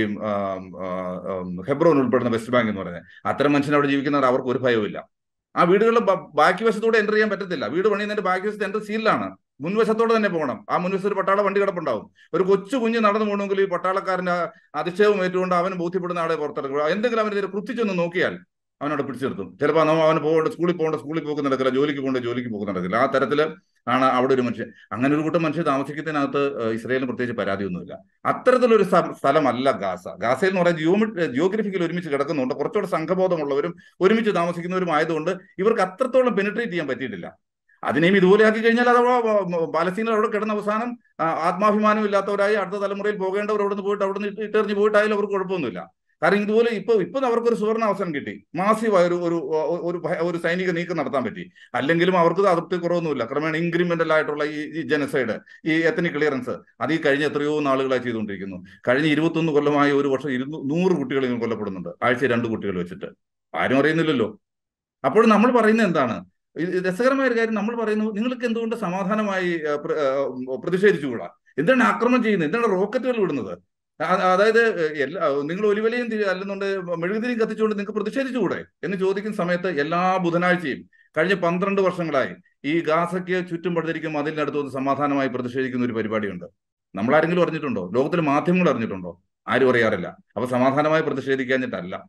ഹെബ്രോൻ 1.69 1.99
ഉൾപ്പെടുന്ന 2.03 2.31
വെസ്റ്റ് 2.37 2.53
ബാങ്ക് 2.53 2.71
എന്ന് 2.71 2.83
പറയുന്നത്. 2.83 3.07
അത്തരം 3.27 3.53
മനുഷ്യൻ 3.53 3.75
അവിടെ 3.75 3.89
ജീവിക്കുന്നവർ 3.89 4.27
അവർക്ക് 4.27 4.49
ഒരു 4.49 4.59
ഭയവുമില്ല. 4.59 4.99
ആ 5.57 5.63
വീടുകളിൽ 5.65 6.01
ബാക്കി 6.41 6.65
വശത്തൂടെ 6.65 6.99
എന്റർ 6.99 7.13
ചെയ്യാൻ 7.13 7.31
പറ്റത്തില്ല. 7.31 7.67
വീട് 7.67 7.89
പണിയുന്നതിന്റെ 7.89 8.27
ബാക്കി 8.31 8.47
വശത്ത് 8.49 8.83
സീലിലാണ് 8.87 9.29
മുൻവശത്തോടെ 9.61 10.17
തന്നെ 10.17 10.29
പോകണം. 10.29 10.67
ആ 10.71 10.77
മുൻവശത്ത് 10.77 11.09
ഒരു 11.09 11.15
പട്ടാള 11.15 11.41
വണ്ടി 11.41 11.61
കിടപ്പുണ്ടാവും. 11.61 12.11
ഒരു 12.35 12.43
കൊച്ചു 12.43 12.77
കുഞ്ഞ് 12.77 12.99
നടന്നു 12.99 13.27
പോകണമെങ്കിൽ 13.27 13.61
ഈ 13.61 13.65
പട്ടാളക്കാരന്റെ 13.65 14.49
അതിശയവും 14.75 15.25
ഏറ്റുകൊണ്ട് 15.25 15.55
അവൻ 15.55 15.75
ബോധ്യപ്പെടുന്ന 15.75 16.21
ആളെ 16.21 16.37
പുറത്തിറക്കുക 16.37 16.83
എന്തെങ്കിലും 16.83 17.23
അവനെതിരെ 17.23 17.47
കൃത്യച്ചൊന്ന് 17.47 17.99
നോക്കിയാൽ 17.99 18.39
അവനോട് 18.83 19.03
പിടിച്ചു 19.03 19.27
നിർത്തും. 19.27 19.59
ചിലപ്പോൾ 19.59 19.85
നമ്മൾ 19.85 20.03
അവന് 20.03 20.19
പോകേണ്ട 20.19 20.49
സ്കൂളിൽ 20.49 20.73
പോകേണ്ട 20.73 20.97
സ്കൂളിൽ 20.97 21.25
പോക്ക് 21.25 21.43
നടക്കില്ല 21.43 21.71
ജോലിക്ക് 21.71 22.01
പോകേണ്ട 22.01 22.19
ജോലിക്ക് 22.19 22.49
പോക്ക് 22.49 22.69
നടക്കില്ല. 22.69 22.97
ആ 22.97 23.07
തരത്തിൽ 23.07 23.43
ആണ് 23.89 24.05
അവിടെ 24.05 24.35
ഒരു 24.35 24.43
മനുഷ്യൻ. 24.43 24.73
അങ്ങനെ 24.93 25.15
ഒരു 25.15 25.23
കൂട്ടം 25.23 25.43
മനുഷ്യർ 25.43 25.65
താമസിക്കുന്നതിനകത്ത് 25.65 26.71
ഇസ്രയേലിന് 26.71 27.09
പ്രത്യേകിച്ച് 27.09 27.41
പരാതിയൊന്നുമില്ല. 27.41 27.99
അത്തരത്തിലൊരു 28.25 28.83
സ്ഥ- 28.83 29.13
സ്ഥലമല്ല 29.13 29.71
ഗാസ. 29.71 30.09
ഗാസയിൽ 30.09 30.51
എന്ന് 30.51 30.63
പറയുന്നത് 30.63 30.85
ജിയോമി 30.85 31.35
ജിയോഗ്രഫിക്കൽ 31.35 31.85
ഒരുമിച്ച് 31.85 32.11
കിടക്കുന്നുണ്ട്. 32.11 32.55
കുറച്ചുകൂടെ 32.55 32.87
സംഘബോധമുള്ളവരും 32.87 33.77
ഒരുമിച്ച് 34.01 34.35
താമസിക്കുന്നവരും 34.35 34.95
ആയതുകൊണ്ട് 34.95 35.31
ഇവർക്ക് 35.59 35.81
അത്രത്തോളം 35.81 36.37
പെനിട്രേറ്റ് 36.37 36.73
ചെയ്യാൻ 36.73 36.89
പറ്റിയിട്ടില്ല. 36.89 37.52
അതിനെയും 37.83 38.17
ഇതുപോലെ 38.17 38.45
ആക്കി 38.49 38.61
കഴിഞ്ഞാൽ 38.61 38.89
അത് 38.93 39.01
പാലസ്തീനിൽ 39.77 40.13
അവിടെ 40.17 40.29
കിടന്ന 40.35 40.53
അവസാനം 40.53 40.91
ആത്മാഭിമാനം 41.49 42.05
ഇല്ലാത്തവരായി 42.09 42.55
അടുത്ത 42.55 42.83
തലമുറയിൽ 42.83 43.17
പോകേണ്ടവർ 43.25 43.63
അവിടെ 43.63 43.75
നിന്ന് 43.75 43.87
പോയിട്ട് 43.89 44.05
അവിടെ 44.05 44.19
നിന്ന് 44.19 44.45
ഇട്ടെറിഞ്ഞ് 44.49 44.75
പോയിട്ടായാലും 44.75 45.17
അവർക്ക് 45.17 45.35
കുഴപ്പമൊന്നുമില്ല. 45.35 46.03
കാരണം 46.23 46.43
ഇതുപോലെ 46.43 46.71
ഇപ്പൊ 46.71 46.93
ഇപ്പൊ 47.05 47.21
അവർക്കൊരു 47.29 47.57
സുവർണ 47.61 47.85
അവസരം 47.85 48.15
കിട്ടി. 48.15 48.45
മാസീവായ 48.57 49.05
ഒരു 49.07 49.17
ഒരു 49.89 49.99
ഒരു 50.29 50.39
സൈനിക 50.39 50.71
നീക്കം 50.71 50.97
നടത്താൻ 50.97 51.25
പറ്റി. 51.25 51.45
അല്ലെങ്കിലും 51.75 52.19
അവർക്ക് 52.19 52.43
അതൃപ്തി 52.53 52.77
കുറവൊന്നുമില്ല. 52.77 53.25
ക്രമേണ 53.33 53.57
ഇൻക്രിമെന്റൽ 53.57 54.13
ആയിട്ടുള്ള 54.13 54.45
ഈ 54.45 54.83
ജനസൈഡ് 54.93 55.37
ഈ 55.67 55.81
എത്തനിക് 55.91 56.15
ക്ലിയറൻസ് 56.17 56.55
അത് 56.81 56.93
ഈ 56.93 56.99
കഴിഞ്ഞ 57.07 57.25
എത്രയോ 57.31 57.61
നാളുകളായി 57.61 58.03
ചെയ്തുകൊണ്ടിരിക്കുന്നു. 58.07 58.59
കഴിഞ്ഞ 58.89 59.07
ഇരുപത്തൊന്ന് 59.07 59.53
കൊല്ലമായി 59.53 59.93
ഒരു 60.01 60.09
വർഷം 60.09 60.31
ഇരുന്നൂ 60.31 60.61
നൂറ് 60.75 60.97
കുട്ടികൾ 61.01 61.25
ഇങ്ങനെ 61.25 61.41
കൊല്ലപ്പെടുന്നുണ്ട്. 61.41 61.91
ആഴ്ച 62.05 62.25
രണ്ട് 62.35 62.49
കുട്ടികൾ 62.49 62.79
വെച്ചിട്ട്. 62.83 63.11
ആരും 63.55 63.79
അറിയുന്നില്ലല്ലോ. 63.79 64.29
അപ്പോൾ 65.05 65.27
നമ്മൾ 65.27 65.51
പറയുന്നത് 65.61 65.87
എന്താണ്? 65.87 66.17
രസകരമായ 66.59 67.27
ഒരു 67.29 67.39
കാര്യം 67.39 67.55
നമ്മൾ 67.55 67.75
പറയുന്നു 67.77 68.05
നിങ്ങൾക്ക് 68.05 68.45
എന്തുകൊണ്ട് 68.45 68.77
സമാധാനമായി 68.77 69.61
പ്രതിഷേധിച്ചുകൂടാ? 70.65 71.29
എന്താണ് 71.59 71.83
ആക്രമണം 71.83 72.23
ചെയ്യുന്നത്? 72.23 72.49
എന്താണ് 72.49 72.73
റോക്കറ്റുകൾ 72.73 73.21
വിടുന്നത്? 73.21 73.59
അതായത് 74.33 74.93
എല്ലാ 75.03 75.29
നിങ്ങൾ 75.43 75.67
ഒലിവലയും 75.67 76.31
അല്ലെന്നുണ്ട് 76.31 76.79
മെഴുകുതിരിയും 77.03 77.39
കത്തിച്ചുകൊണ്ട് 77.39 77.77
നിങ്ങൾക്ക് 77.77 77.99
പ്രതിഷേധിച്ചുകൂടെ? 77.99 78.65
എന്ന് 78.85 78.97
ചോദിക്കുന്ന 78.97 79.37
സമയത്ത് 79.37 79.69
എല്ലാ 79.81 80.17
ബുധനാഴ്ചയും 80.17 80.81
കഴിഞ്ഞ 81.17 81.35
പന്ത്രണ്ട് 81.35 81.81
വർഷങ്ങളായി 81.83 82.35
ഈ 82.65 82.81
ഗാസയ്ക്ക് 82.81 83.51
ചുറ്റും 83.51 83.75
പടുത്തിരിക്കും 83.75 84.19
അതിനടുത്ത് 84.19 84.59
വന്ന് 84.59 84.73
സമാധാനമായി 84.73 85.29
പ്രതിഷേധിക്കുന്ന 85.29 85.87
ഒരു 85.87 85.93
പരിപാടിയുണ്ട്. 85.93 86.45
നമ്മൾ 86.95 87.17
ആരെങ്കിലും 87.17 87.43
അറിഞ്ഞിട്ടുണ്ടോ? 87.43 87.91
ലോകത്തിലെ 87.95 88.23
മാധ്യമങ്ങൾ 88.23 88.71
അറിഞ്ഞിട്ടുണ്ടോ? 88.71 89.23
ആരും 89.49 89.71
അറിയാറില്ല. 89.71 90.09
അപ്പൊ 90.37 90.47
സമാധാനമായി 90.47 91.03
പ്രതിഷേധിക്കാഞ്ഞിട്ടല്ല. 91.03 92.05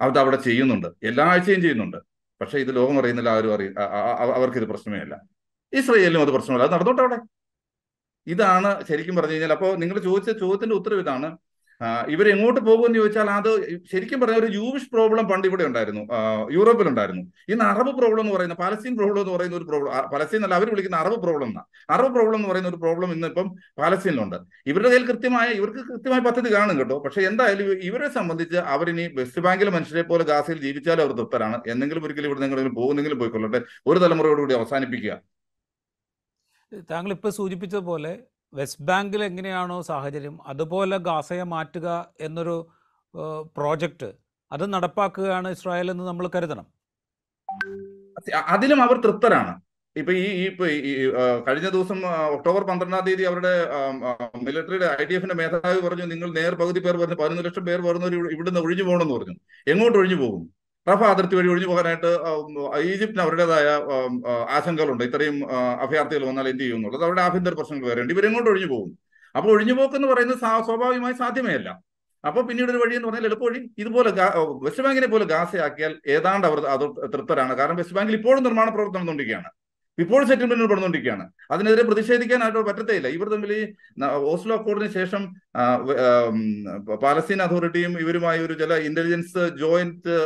അത് 0.00 0.18
അവിടെ 0.18 0.36
ചെയ്യുന്നുണ്ട്. 0.36 0.88
എല്ലാ 1.02 1.24
ആഴ്ചയും 1.24 1.62
ചെയ്യുന്നുണ്ട്. 1.62 2.13
പക്ഷെ 2.44 2.58
ഇത് 2.58 2.76
ലോകം 2.76 2.98
അറിയുന്നില്ല 2.98 3.28
ആരും 3.30 3.54
അറിയ 3.54 3.68
അ- 3.78 3.82
അ- 3.82 4.24
അ- 4.24 4.34
അവർക്ക് 4.34 4.58
ഇത് 4.58 4.64
പ്രശ്നമേ 4.64 4.98
അല്ല. 4.98 5.20
ഇസ്രയേലിനും 5.72 6.20
അത് 6.20 6.28
പ്രശ്നമല്ല. 6.28 6.64
അത് 6.64 6.72
നടന്നോട്ടെ 6.72 7.00
അവിടെ. 7.00 7.18
ഇതാണ് 8.26 8.84
ശരിക്കും 8.86 9.16
പറഞ്ഞു 9.16 9.32
കഴിഞ്ഞാൽ 9.32 9.52
അപ്പോൾ 9.52 9.76
നിങ്ങൾ 9.76 9.98
ചോദിച്ച 9.98 10.30
ചോദ്യത്തിന്റെ 10.30 10.76
ഉത്തരവ് 10.76 11.00
ഇതാണ്. 11.00 11.38
ഇവർ 12.14 12.26
എങ്ങോട്ട് 12.32 12.60
പോകുമെന്ന് 12.66 12.98
ചോദിച്ചാൽ 13.00 13.28
അത് 13.36 13.48
ശരിക്കും 13.92 14.18
പറഞ്ഞ 14.20 14.38
ഒരു 14.42 14.48
ജൂവിഷ് 14.56 14.88
പ്രോബ്ലം 14.94 15.24
പണ്ട് 15.30 15.46
ഇവിടെ 15.48 15.64
ഉണ്ടായിരുന്നു. 15.70 16.02
യൂറോപ്പിൽ 16.56 16.88
ഉണ്ടായിരുന്നു 16.90 17.22
ഇന്ന് 17.52 17.64
അറബ് 17.70 17.92
പ്രോബ്ലം 17.98 18.22
എന്ന് 18.24 18.34
പറയുന്ന 18.36 18.56
പാലസ്തീൻ 18.60 18.94
പ്രോബ്ലം 19.00 19.20
എന്ന് 19.22 19.34
പറയുന്ന 19.36 19.56
ഒരു 19.60 19.66
പ്രോബ്ലം 19.70 20.10
പലസ്തീൻ 20.12 20.44
അല്ല 20.46 20.54
അവർ 20.60 20.68
വിളിക്കുന്ന 20.74 20.98
അറബ് 21.02 21.18
പ്രോബ്ലം 21.24 21.48
എന്നാണ് 21.50 21.68
അറബ് 21.96 22.12
പ്രോബ്ലം 22.16 22.38
എന്ന് 22.40 22.50
പറയുന്ന 22.52 22.70
ഒരു 22.72 22.80
പ്രോബ്ലം 22.84 23.10
ഇന്ന് 23.16 23.28
ഇപ്പം 23.32 23.48
പാലസ്തീനിലുണ്ട്. 23.82 24.38
ഇവരുടെ 24.72 24.90
കയ്യിൽ 24.92 25.06
കൃത്യമായ 25.10 25.48
ഇവർക്ക് 25.60 25.82
കൃത്യമായ 25.90 26.20
പദ്ധതി 26.28 26.52
കാണും 26.56 26.78
കേട്ടോ. 26.80 26.98
പക്ഷെ 27.06 27.22
എന്തായാലും 27.30 27.72
ഇവരെ 27.90 28.10
സംബന്ധിച്ച് 28.18 28.58
അവരിനി 28.74 29.06
വെസ്റ്റ് 29.20 29.44
ബാങ്കിലെ 29.46 29.72
മനുഷ്യരെ 29.76 30.04
പോലെ 30.12 30.26
ഗാസയിൽ 30.32 30.60
ജീവിച്ചാലും 30.66 31.04
അവർ 31.06 31.14
തൃപ്തരാണ്. 31.20 31.58
എന്തെങ്കിലും 31.74 32.04
ഒരിക്കലും 32.08 32.28
ഇവിടെ 32.30 32.42
നിങ്ങൾ 32.46 32.60
പോകുന്നെങ്കിലും 32.80 33.20
പോയിക്കൊള്ളട്ടെ. 33.22 33.62
ഒരു 33.90 33.98
തലമുറയോടുകൂടി 34.04 34.56
അവസാനിപ്പിക്കുക. 34.60 35.14
താങ്കൾ 36.92 37.10
ഇപ്പോൾ 37.16 37.32
സൂചിപ്പിച്ചതുപോലെ 37.40 38.12
വെസ്റ്റ് 38.54 38.84
ബാങ്കിൽ 38.84 39.24
എങ്ങനെയാണോ 39.24 39.80
സാഹചര്യം 39.82 40.38
അതുപോലെ 40.46 40.96
ഗാസയെ 41.08 41.42
മാറ്റുക 41.54 41.88
എന്നൊരു 42.20 42.56
പ്രോജക്റ്റ് 43.56 44.08
അത് 44.50 44.64
നടപ്പാക്കുകയാണ് 44.74 45.48
ഇസ്രായേൽ 45.50 45.88
എന്ന് 45.90 46.04
നമ്മൾ 46.04 46.26
കരുതണം. 46.34 46.66
അതിലും 48.48 48.80
അവർ 48.82 48.96
തൃപ്തരാണ്. 49.00 49.52
ഇപ്പൊ 49.96 50.12
ഈ 50.12 50.24
ഇപ്പൊ 50.44 50.64
ഈ 50.66 50.92
കഴിഞ്ഞ 51.46 51.68
ദിവസം 51.68 51.98
ഒക്ടോബർ 52.36 52.62
പന്ത്രണ്ടാം 52.64 53.04
തീയതി 53.04 53.22
അവരുടെ 53.22 53.52
മിലിറ്ററിയുടെ 54.44 54.88
ഐ 55.00 55.04
ഡി 55.04 55.14
എഫിന്റെ 55.14 55.34
മേധാവി 55.34 55.80
പറഞ്ഞു 55.80 56.04
നിങ്ങൾ 56.04 56.28
നേർ 56.32 56.54
പകുതി 56.54 56.80
പേർ 56.80 56.96
പറഞ്ഞു 56.96 57.14
പതിനൊന്ന് 57.14 57.44
ലക്ഷം 57.44 57.64
പേർ 57.66 57.80
വരുന്നവർ 57.80 58.14
ഇവിടെ- 58.14 58.32
ഇവിടുന്ന് 58.32 58.60
ഒഴിഞ്ഞു 58.60 58.84
പോകണമെന്ന് 58.84 59.14
പറഞ്ഞു. 59.14 59.36
എങ്ങോട്ട് 59.66 59.98
ഒഴിഞ്ഞു 59.98 60.16
പോകും? 60.16 60.42
റഫ 60.88 61.02
അതിർത്തി 61.12 61.36
വഴി 61.38 61.48
ഒഴിഞ്ഞു 61.52 61.68
പോകാനായിട്ട് 61.70 62.10
ഈജിപ്തിന് 62.92 63.22
അവരുടേതായ 63.24 63.68
ആശങ്കകളുണ്ട്. 64.56 65.02
ഇത്രയും 65.08 65.36
അഭയാർത്ഥികൾ 65.84 66.24
വന്നാൽ 66.30 66.48
എന്ത് 66.52 66.62
ചെയ്യും 66.62 66.78
എന്നുള്ളത്. 66.78 67.04
അവരുടെ 67.06 67.22
ആഭ്യന്തര 67.26 67.54
പ്രശ്നങ്ങൾ 67.60 67.86
വേറെ 67.90 68.02
ഉണ്ട്. 68.02 68.12
ഇവരെങ്ങോട്ട് 68.16 68.50
ഒഴിഞ്ഞു 68.52 68.68
പോകും? 68.74 68.90
അപ്പോൾ 69.38 69.50
ഒഴിഞ്ഞു 69.54 69.74
പോക്കെന്ന് 69.78 70.08
പറയുന്നത് 70.12 70.40
സ്വാഭാവികമായി 70.68 71.16
സാധ്യമേ 71.22 71.54
അല്ല. 71.60 71.70
അപ്പൊ 72.28 72.40
പിന്നീട് 72.48 72.70
ഒരു 72.72 72.80
വഴി 72.82 72.94
എന്ന് 72.96 73.08
പറഞ്ഞാൽ 73.08 73.26
എളുപ്പവഴി 73.30 73.60
ഇതുപോലെ 73.82 74.10
വെസ്റ്റ് 74.66 74.84
ബാങ്കിനെ 74.84 75.08
പോലെ 75.14 75.24
ഗാസയാക്കിയാൽ 75.32 75.94
ഏതാണ്ട് 76.16 76.46
അവർ 76.50 76.60
അത് 76.74 76.84
തൃപ്തരാണ്. 77.14 77.52
കാരണം 77.60 77.78
വെസ്റ്റ് 77.80 77.96
ബാങ്കിൽ 77.96 78.16
ഇപ്പോഴും 78.20 78.42
നിർമ്മാണ 78.46 78.68
പ്രവർത്തനം 78.76 79.00
നടന്നുകൊണ്ടിരിക്കുകയാണ്. 79.00 79.50
ഇപ്പോൾ 80.02 80.20
സെറ്റിൽമെന്റിൽ 80.28 80.66
നടന്നുകൊണ്ടിരിക്കുകയാണ് 80.66 81.24
അതിനെതിരെ 81.54 81.82
പ്രതിഷേധിക്കാനായിട്ട് 81.88 82.60
പറ്റത്തേയില്ല. 82.68 83.08
ഇവർ 83.16 83.26
തമ്മിൽ 83.32 83.50
ഈ 83.58 83.62
ഓസ്ലോ 84.32 84.54
അക്കോർഡിന് 84.58 84.90
ശേഷം 84.98 85.22
പാലസ്തീൻ 87.04 87.40
അതോറിറ്റിയും 87.46 87.92
ഇവരുമായി 88.04 88.40
ഒരു 88.46 88.54
ചില 88.62 88.78
ഇന്റലിജൻസ് 88.88 89.42
ജോയിന്റ് 89.62 90.16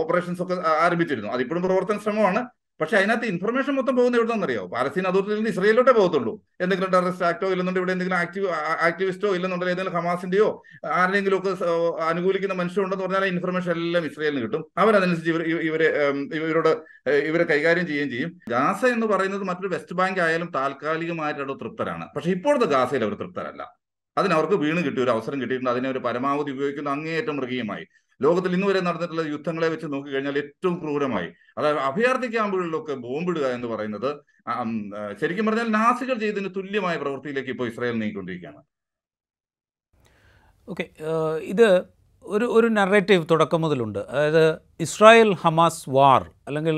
ഓപ്പറേഷൻസ് 0.00 0.42
ഒക്കെ 0.44 0.56
ആരംഭിച്ചിരുന്നു. 0.84 1.30
അതിപ്പോഴും 1.36 1.64
പ്രവർത്തന 1.66 1.98
ശ്രമമാണ് 2.06 2.42
പക്ഷെ 2.80 2.96
അതിനകത്ത് 2.96 3.24
ഇൻഫർമേഷൻ 3.24 3.72
മൊത്തം 3.72 3.96
പോകുന്ന 3.96 4.16
എവിടെ 4.16 4.32
നിന്നറിയോ 4.32 4.66
പാലസ്തീൻ 4.66 5.06
അതോറിറ്റിയിൽ 5.06 5.36
നിന്ന് 5.36 5.50
ഇസ്രയേലോട്ടേ 5.50 5.92
പോകത്തുള്ളൂ. 5.92 6.40
എന്തെങ്കിലും 6.60 6.90
ടെററിസ്റ്റ് 6.90 7.24
ആക്ടോ 7.24 7.48
ഇല്ലെന്നുണ്ടെങ്കിൽ 7.48 7.80
ഇവിടെ 7.80 7.92
എന്തെങ്കിലും 7.92 8.16
ആക്റ്റീവ് 8.16 8.48
ആക്ടിവിസ്റ്റോ 8.80 9.34
ഇല്ലെന്നുണ്ടെങ്കിൽ 9.34 9.74
ഏതെങ്കിലും 9.74 10.02
ഹമാസിന്റെയോ 10.02 10.62
ആരെങ്കിലും 10.86 11.38
ഒക്കെ 11.38 11.64
അനുകൂലിക്കുന്ന 12.02 12.54
മനുഷ്യരുണ്ടെന്ന് 12.54 13.04
പറഞ്ഞാൽ 13.04 13.24
ഇൻഫർമേഷൻ 13.24 13.72
എല്ലാം 13.72 14.06
ഇസ്രയേലിന് 14.06 14.42
കിട്ടും. 14.42 14.64
അവരതനുസരിച്ച് 14.78 15.30
ഇവർ 15.30 15.42
ഇവ- 15.42 15.60
ഇവരെ 15.60 16.08
ഇവരോട് 16.34 16.68
ഇവരെ 17.10 17.44
കൈകാര്യം 17.44 17.86
ചെയ്യുകയും 17.86 18.10
ചെയ്യും. 18.10 18.40
ഗാസ 18.48 18.84
എന്ന് 18.84 19.06
പറയുന്നത് 19.06 19.42
മറ്റൊരു 19.42 19.68
വെസ്റ്റ് 19.68 19.94
ബാങ്ക് 19.94 20.20
ആയാലും 20.20 20.52
താൽക്കാലികമായിട്ടുള്ള 20.54 21.52
തൃപ്തരാണ്. 21.52 22.06
പക്ഷെ 22.16 22.30
ഇപ്പോഴത്തെ 22.30 22.66
ഗാസയിൽ 22.66 23.02
അവർ 23.02 23.14
തൃപ്തരല്ല. 23.14 23.74
അതിനവർക്ക് 24.18 24.54
വീണ് 24.54 24.84
കിട്ടിയ 24.84 25.04
ഒരു 25.04 25.10
അവസരം 25.10 25.40
കിട്ടിയിട്ടുണ്ട്. 25.40 25.70
അതിനെ 25.70 25.90
ഒരു 25.90 25.98
പരമാവധി 25.98 26.50
ഉപയോഗിക്കുന്ന. 26.50 26.90
അങ്ങേയറ്റം 26.90 27.36
മൃഗീയമായി. 27.36 27.86
ലോകത്തിൽ 28.24 28.54
ഇന്നുവരെ 28.56 28.80
നടന്നിട്ടുള്ള 28.80 29.22
യുദ്ധങ്ങളെ 29.34 29.68
വെച്ച് 29.72 29.86
നോക്കിക്കഴിഞ്ഞാൽ 29.92 30.36
ഏറ്റവും 30.42 30.74
ക്രൂരമായി. 30.80 31.28
അതായത് 31.58 31.80
അഭയാർത്ഥി 31.88 32.28
ക്യാമ്പുകളിലൊക്കെ 32.34 32.94
ബോംബിടുക 33.06 33.46
എന്ന് 33.56 33.68
പറയുന്നത് 33.72 34.10
ശരിക്കും 35.20 35.46
പറഞ്ഞാൽ 35.46 35.68
നാസികൾ 35.78 36.16
ചെയ്തതിന് 36.24 36.50
തുല്യമായ 36.56 36.96
പ്രവൃത്തിയിലേക്ക് 36.96 37.50
ഇപ്പോൾ 37.54 37.68
ഇസ്രായേൽ 37.70 37.96
നീങ്ങിക്കൊണ്ടിരിക്കുകയാണ്. 37.98 38.60
ഓക്കെ 40.68 40.86
ഇത് 41.52 41.68
ഒരു 42.24 42.46
ഒരു 42.56 42.68
നറേറ്റീവ് 42.78 43.24
തുടക്കം 43.30 43.60
മുതലുണ്ട്. 43.60 43.98
അതായത് 43.98 44.44
ഇസ്രായേൽ 44.86 45.30
ഹമാസ് 45.42 45.84
വാർ 45.90 46.22
അല്ലെങ്കിൽ 46.48 46.76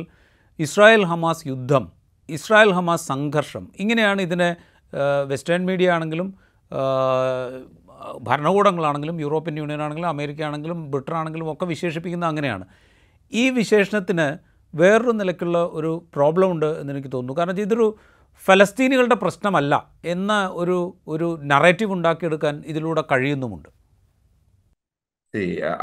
ഇസ്രായേൽ 0.59 1.03
ഹമാസ് 1.05 1.45
യുദ്ധം 1.49 1.85
ഇസ്രായേൽ 2.29 2.71
ഹമാസ് 2.73 3.07
സംഘർഷം 3.13 3.65
ഇങ്ങനെയാണ് 3.83 4.21
ഇതിനെ 4.23 4.51
വെസ്റ്റേൺ 5.31 5.63
മീഡിയ 5.71 5.91
ആണെങ്കിലും 5.91 6.29
ഭരണകൂടങ്ങളാണെങ്കിലും 8.21 9.21
യൂറോപ്യൻ 9.21 9.59
യൂണിയൻ 9.59 9.83
ആണെങ്കിലും 9.83 10.09
അമേരിക്ക 10.09 10.43
ആണെങ്കിലും 10.43 10.91
ബ്രിട്ടൻ 10.91 11.15
ആണെങ്കിലും 11.15 11.53
ഒക്കെ 11.53 11.67
വിശേഷിപ്പിക്കുന്നത് 11.67 12.29
അങ്ങനെയാണ്. 12.29 12.65
ഈ 13.33 13.51
വിശേഷണത്തിന് 13.51 14.39
വേറൊരു 14.75 15.11
നിലയ്ക്കുള്ള 15.11 15.59
ഒരു 15.59 16.05
പ്രോബ്ലം 16.15 16.51
ഉണ്ട് 16.51 16.67
എന്ന് 16.67 16.93
എനിക്ക് 16.93 17.09
തോന്നുന്നു. 17.09 17.39
കാരണം 17.39 17.61
ഇതൊരു 17.61 17.97
ഫലസ്തീനികളുടെ 18.47 19.15
പ്രശ്നമല്ല 19.15 19.91
എന്ന 20.05 20.51
ഒരു 20.53 20.97
ഒരു 21.09 21.39
നറേറ്റീവ് 21.43 21.93
ഉണ്ടാക്കിയെടുക്കാൻ 21.93 22.63
ഇതിലൂടെ 22.67 23.05
കഴിയുന്നുമുണ്ട്. 23.13 23.82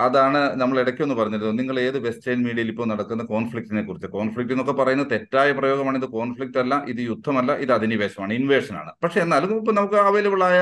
അതാണ് 0.06 0.40
നമ്മൾ 0.62 0.76
ഇടയ്ക്കൊന്ന് 0.82 1.16
പറഞ്ഞിരുന്നത്. 1.20 1.56
നിങ്ങൾ 1.60 1.76
ഏത് 1.86 1.98
വെസ്റ്റേൺ 2.08 2.40
മീഡിയയിൽ 2.48 2.70
ഇപ്പോൾ 2.74 2.88
നടക്കുന്ന 2.92 3.24
കോൺഫ്ലിക്റ്റിനെ 3.32 3.84
കുറിച്ച്. 3.88 4.08
കോൺഫ്ലിക്റ്റ് 4.18 4.54
എന്നൊക്കെ 4.56 4.76
പറയുന്നത് 4.82 5.10
തെറ്റായ 5.14 5.52
പ്രയോഗമാണ്. 5.60 5.98
ഇത് 6.02 6.08
കോൺഫ്ലിക്റ്റ് 6.18 6.60
അല്ല 6.64 6.76
ഇത് 6.94 7.02
യുദ്ധമല്ല 7.12 7.52
ഇത് 7.64 7.72
അധിനിവേശമാണ് 7.78 8.34
ഇൻവേഷനാണ് 8.40 8.92
പക്ഷെ 9.04 9.20
എന്നാലും 9.26 9.54
ഇപ്പൊ 9.62 9.74
നമുക്ക് 9.80 10.00
അവൈലബിൾ 10.10 10.44
ആയ 10.50 10.60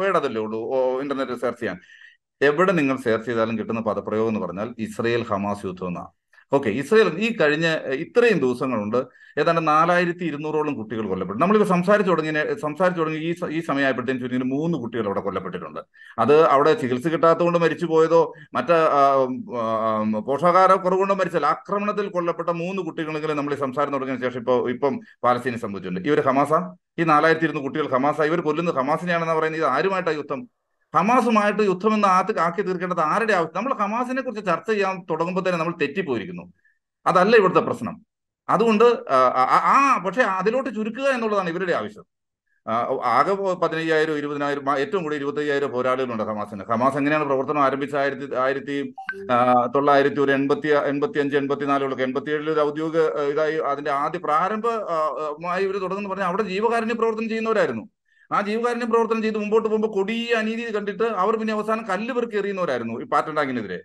വേർഡ് 0.00 0.18
അതല്ലേ 0.20 0.42
ഉള്ളൂ. 0.46 0.60
ഇന്റർനെറ്റിൽ 1.04 1.40
സെർച്ച് 1.44 1.62
ചെയ്യാൻ. 1.62 1.78
എവിടെ 2.40 2.72
നിങ്ങൾ 2.80 2.96
സെർച്ച് 3.06 3.28
ചെയ്താലും 3.30 3.58
കിട്ടുന്ന 3.60 3.80
പദപ്രയോഗം 3.90 4.30
എന്ന് 4.32 4.42
പറഞ്ഞാൽ 4.46 4.68
ഇസ്രയേൽ 4.86 5.22
ഹമാസ് 5.30 5.66
യുദ്ധം 5.68 5.88
എന്നാണ്. 5.92 6.10
ഓക്കെ 6.52 6.68
ഇസ്രയേൽ 6.70 7.08
ഈ 7.18 7.36
കഴിഞ്ഞ 7.36 7.66
ഇത്രയും 7.92 8.38
ദിവസങ്ങളുണ്ട്. 8.38 9.06
ഏതാണ്ട് 9.38 9.68
നാലായിരത്തി 9.68 10.24
ഇരുന്നൂറോളം 10.24 10.74
കുട്ടികൾ 10.74 11.06
കൊല്ലപ്പെട്ടു. 11.06 11.40
നമ്മളിപ്പോൾ 11.40 11.68
സംസാരിച്ചു 11.68 12.10
തുടങ്ങിയ 12.10 12.54
സംസാരിച്ചു 12.62 13.00
തുടങ്ങി 13.00 13.18
ഈ 13.18 13.34
ഈ 13.50 13.60
സമയമായപ്പോഴത്തേക്കും 13.60 14.22
ചുരുങ്ങിയ 14.22 14.58
മൂന്ന് 14.58 14.78
കുട്ടികൾ 14.78 15.06
അവിടെ 15.06 15.20
കൊല്ലപ്പെട്ടിട്ടുണ്ട്. 15.20 15.80
അത് 16.18 16.46
അവിടെ 16.46 16.74
ചികിത്സ 16.74 17.08
കിട്ടാത്തതുകൊണ്ട് 17.08 17.58
മരിച്ചു 17.58 17.86
പോയതോ 17.86 18.34
മറ്റ് 18.54 18.72
ആ, 18.72 19.02
ആ, 19.58 20.02
പോഷകാഹാര 20.20 20.74
കുറവുകൊണ്ടോ 20.74 21.14
മരിച്ചല്ല 21.14 21.46
ആക്രമണത്തിൽ 21.46 22.08
കൊല്ലപ്പെട്ട 22.08 22.48
മൂന്ന് 22.48 22.82
കുട്ടികളെങ്കിലും 22.82 23.36
നമ്മൾ 23.36 23.54
ഈ 23.54 23.58
സംസാരം 23.58 23.92
തുടങ്ങിയ 23.92 24.18
ശേഷം 24.20 24.38
ഇപ്പോൾ 24.38 24.70
ഇപ്പം 24.70 25.00
പാലസ്തീനെ 25.24 25.58
സംബന്ധിച്ചിട്ടുണ്ട്. 25.58 26.08
ഇവർ 26.08 26.20
ഹമാസ? 26.20 26.52
ഈ 26.98 27.04
നാലായിരത്തി 27.04 27.44
ഇരുന്ന് 27.44 27.62
കുട്ടികൾ 27.62 27.88
ഹമാസ? 27.88 28.20
ഇവർ 28.20 28.40
കൊല്ലുന്നത് 28.40 28.74
ഹമാസിനെയാണെന്ന് 28.74 29.34
പറയുന്നത്? 29.34 29.60
ഇത് 29.60 29.68
ആരുമായിട്ടാണ് 29.70 30.16
യുദ്ധം 30.16 30.40
ഹമാസുമായിട്ട് 30.94 31.62
യുദ്ധം 31.62 31.94
എന്ന് 31.94 32.08
ആത്ത് 32.08 32.38
ആക്കി 32.38 32.62
തീർക്കേണ്ടത് 32.62 33.00
ആരുടെ 33.00 33.32
ആവശ്യം? 33.32 33.56
നമ്മൾ 33.56 33.74
ഹമാസിനെ 33.74 34.22
കുറിച്ച് 34.22 34.46
ചർച്ച 34.46 34.70
ചെയ്യാൻ 34.70 35.06
തുടങ്ങുമ്പോൾ 35.10 35.40
തന്നെ 35.40 35.58
നമ്മൾ 35.58 35.74
തെറ്റിപ്പോയിരിക്കുന്നു. 35.80 36.52
അതല്ല 37.06 37.36
ഇവിടുത്തെ 37.36 37.60
പ്രശ്നം. 37.60 38.06
അതുകൊണ്ട് 38.48 38.84
ആ, 38.84 39.16
ആ- 39.36 39.94
ആ 39.94 39.98
പക്ഷെ 39.98 40.22
അതിലോട്ട് 40.22 40.74
ചുരുക്കുക 40.74 41.04
എന്നുള്ളതാണ് 41.04 41.50
ഇവരുടെ 41.50 41.72
ആവശ്യം. 41.72 42.04
ആകെ 43.04 43.34
പതിനയ്യായിരം 43.34 44.18
ഇരുപതിനായിരം 44.18 44.70
ആ, 44.70 44.76
ഏറ്റവും 44.76 45.02
കൂടി 45.02 45.16
ഇരുപത്തയ്യായിരം 45.16 45.70
പോരാളികളുണ്ട് 45.70 46.22
ഹമാസിന്. 46.22 46.64
ഹമാസ് 46.64 46.96
എങ്ങനെയാണ് 46.96 47.24
പ്രവർത്തനം 47.24 47.62
ആരംഭിച്ച 47.62 47.96
ആയിരത്തി 47.96 48.34
ആയിരത്തി 48.34 48.94
ആ, 49.32 49.66
തൊള്ളായിരത്തി 49.66 50.20
ഒരു 50.20 50.32
എൺപത്തി 50.32 50.68
എൺപത്തി 50.68 51.18
അഞ്ച് 51.18 51.36
എൺപത്തിനാലുകളൊക്കെ. 51.36 52.02
എൺപത്തി 52.02 52.30
ഏഴിൽ 52.30 52.50
ഒരു 52.50 52.60
ഔദ്യോഗിക 52.60 53.00
ആ, 53.00 53.22
ഇതായി 53.22 53.56
അതിന്റെ 53.56 53.90
ആദ്യ 53.90 54.18
പ്രാരംഭമായി 54.18 54.78
ആ, 54.78 54.82
ആ, 54.82 55.34
മായി 55.40 55.64
ഇവർ 55.64 55.78
തുടങ്ങുന്നു 55.78 56.10
പറഞ്ഞാൽ 56.10 56.26
അവിടെ 56.26 56.42
ജീവകാരുണ്യ 56.42 56.94
പ്രവർത്തനം 56.94 57.28
ചെയ്യുന്നവരായിരുന്നു. 57.28 57.88
ആ 58.30 58.38
ജീവകാരുണ്യ 58.48 58.86
പ്രവർത്തനം 58.92 59.22
ചെയ്ത് 59.26 59.38
മുമ്പോട്ട് 59.42 59.68
പോകുമ്പോൾ 59.68 59.92
കൊടിയ 59.98 60.32
അനീതി 60.40 60.64
കണ്ടിട്ട് 60.78 61.06
അവർ 61.22 61.34
പിന്നെ 61.40 61.52
അവസാനം 61.58 61.84
കല്ല് 61.92 62.12
പെറുക്കി 62.16 62.36
എറിയുന്നവരായിരുന്നു. 62.40 62.96
ഈ 63.02 63.06
പാറ്റണ്ടാങ്ങിനെതിരെ 63.14 63.78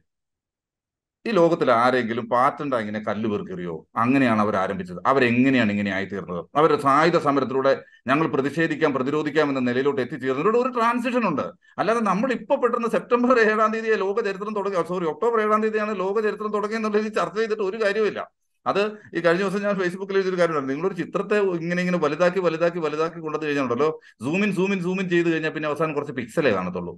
ഈ 1.25 1.31
ലോകത്തിൽ 1.37 1.71
ആരെങ്കിലും 1.71 2.25
പാറ്റണ്ടാങ്ങിനെ 2.31 2.99
കല്ല് 3.07 3.27
പെറുക്കെറിയോ? 3.31 3.75
അങ്ങനെയാണ് 4.03 4.41
അവർ 4.45 4.55
ആരംഭിച്ചത്. 4.61 4.99
അവരെങ്ങനെയാണ് 5.11 5.71
ഇങ്ങനെ 5.71 5.91
ആയിത്തീർന്നത്? 5.97 6.41
അവരുടെ 6.59 6.79
സായുധ 6.85 7.17
സമരത്തിലൂടെ 7.27 7.71
ഞങ്ങൾ 8.09 8.27
പ്രതിഷേധിക്കാം 8.33 8.91
പ്രതിരോധിക്കാം 8.97 9.47
എന്ന 9.51 9.61
നിലയിലോട്ട് 9.69 10.01
എത്തിച്ചേർന്നതിലൂടെ 10.05 10.59
ഒരു 10.63 10.71
ട്രാൻസിഷൻ 10.77 11.25
ഉണ്ട്. 11.31 11.45
അല്ലാതെ 11.81 12.01
നമ്മൾ 12.11 12.31
ഇപ്പൊ 12.39 12.55
പെട്ടെന്ന് 12.63 12.89
സെപ്റ്റംബർ 12.97 13.39
ഏഴാം 13.45 13.71
തീയതി 13.75 13.95
ലോക 14.05 14.17
ചരിത്രം 14.27 14.53
തുടങ്ങി 14.59 14.83
സോറി 14.91 15.07
ഒക്ടോബർ 15.13 15.39
ഏഴാം 15.45 15.61
തീയതിയാണ് 15.65 15.93
ലോക 16.03 16.15
ചരിത്രം 16.27 16.53
തുടങ്ങി 16.57 16.77
എന്നുള്ളത് 16.79 17.09
ചർച്ച 17.19 17.37
ചെയ്തിട്ട് 17.39 17.63
ഒരു 17.69 17.79
കാര്യമില്ല 17.85 18.21
അത് 18.65 18.79
ഈ 19.17 19.19
കഴിഞ്ഞ 19.19 19.41
ദിവസം 19.43 19.61
ഞാൻ 19.61 19.75
ഫേസ്ബുക്കിൽ 19.79 20.15
എഴുതിയൊരു 20.15 20.39
കാര്യമുണ്ട് 20.41 20.69
നിങ്ങളൊരു 20.73 20.93
ചിത്രത്തെ 20.93 21.37
ഇങ്ങനെ 21.37 21.81
ഇങ്ങനെ 21.81 21.97
വലുതാക്കി 21.97 22.39
വലുതാക്കി 22.39 22.79
വലുതാക്കി 22.79 23.19
കൊണ്ടത് 23.19 23.45
കഴിഞ്ഞാൽ 23.45 23.91
സൂമിൻ 24.25 24.55
സൂമിൻ 24.55 24.83
സൂമിൻ 24.83 25.09
ചെയ്ത് 25.09 25.33
കഴിഞ്ഞാൽ 25.33 25.51
പിന്നെ 25.51 25.69
അവസാനം 25.69 25.93
കുറച്ച് 25.93 26.13
പിക്സലേ 26.13 26.51
കാണത്തുള്ളൂ. 26.51 26.93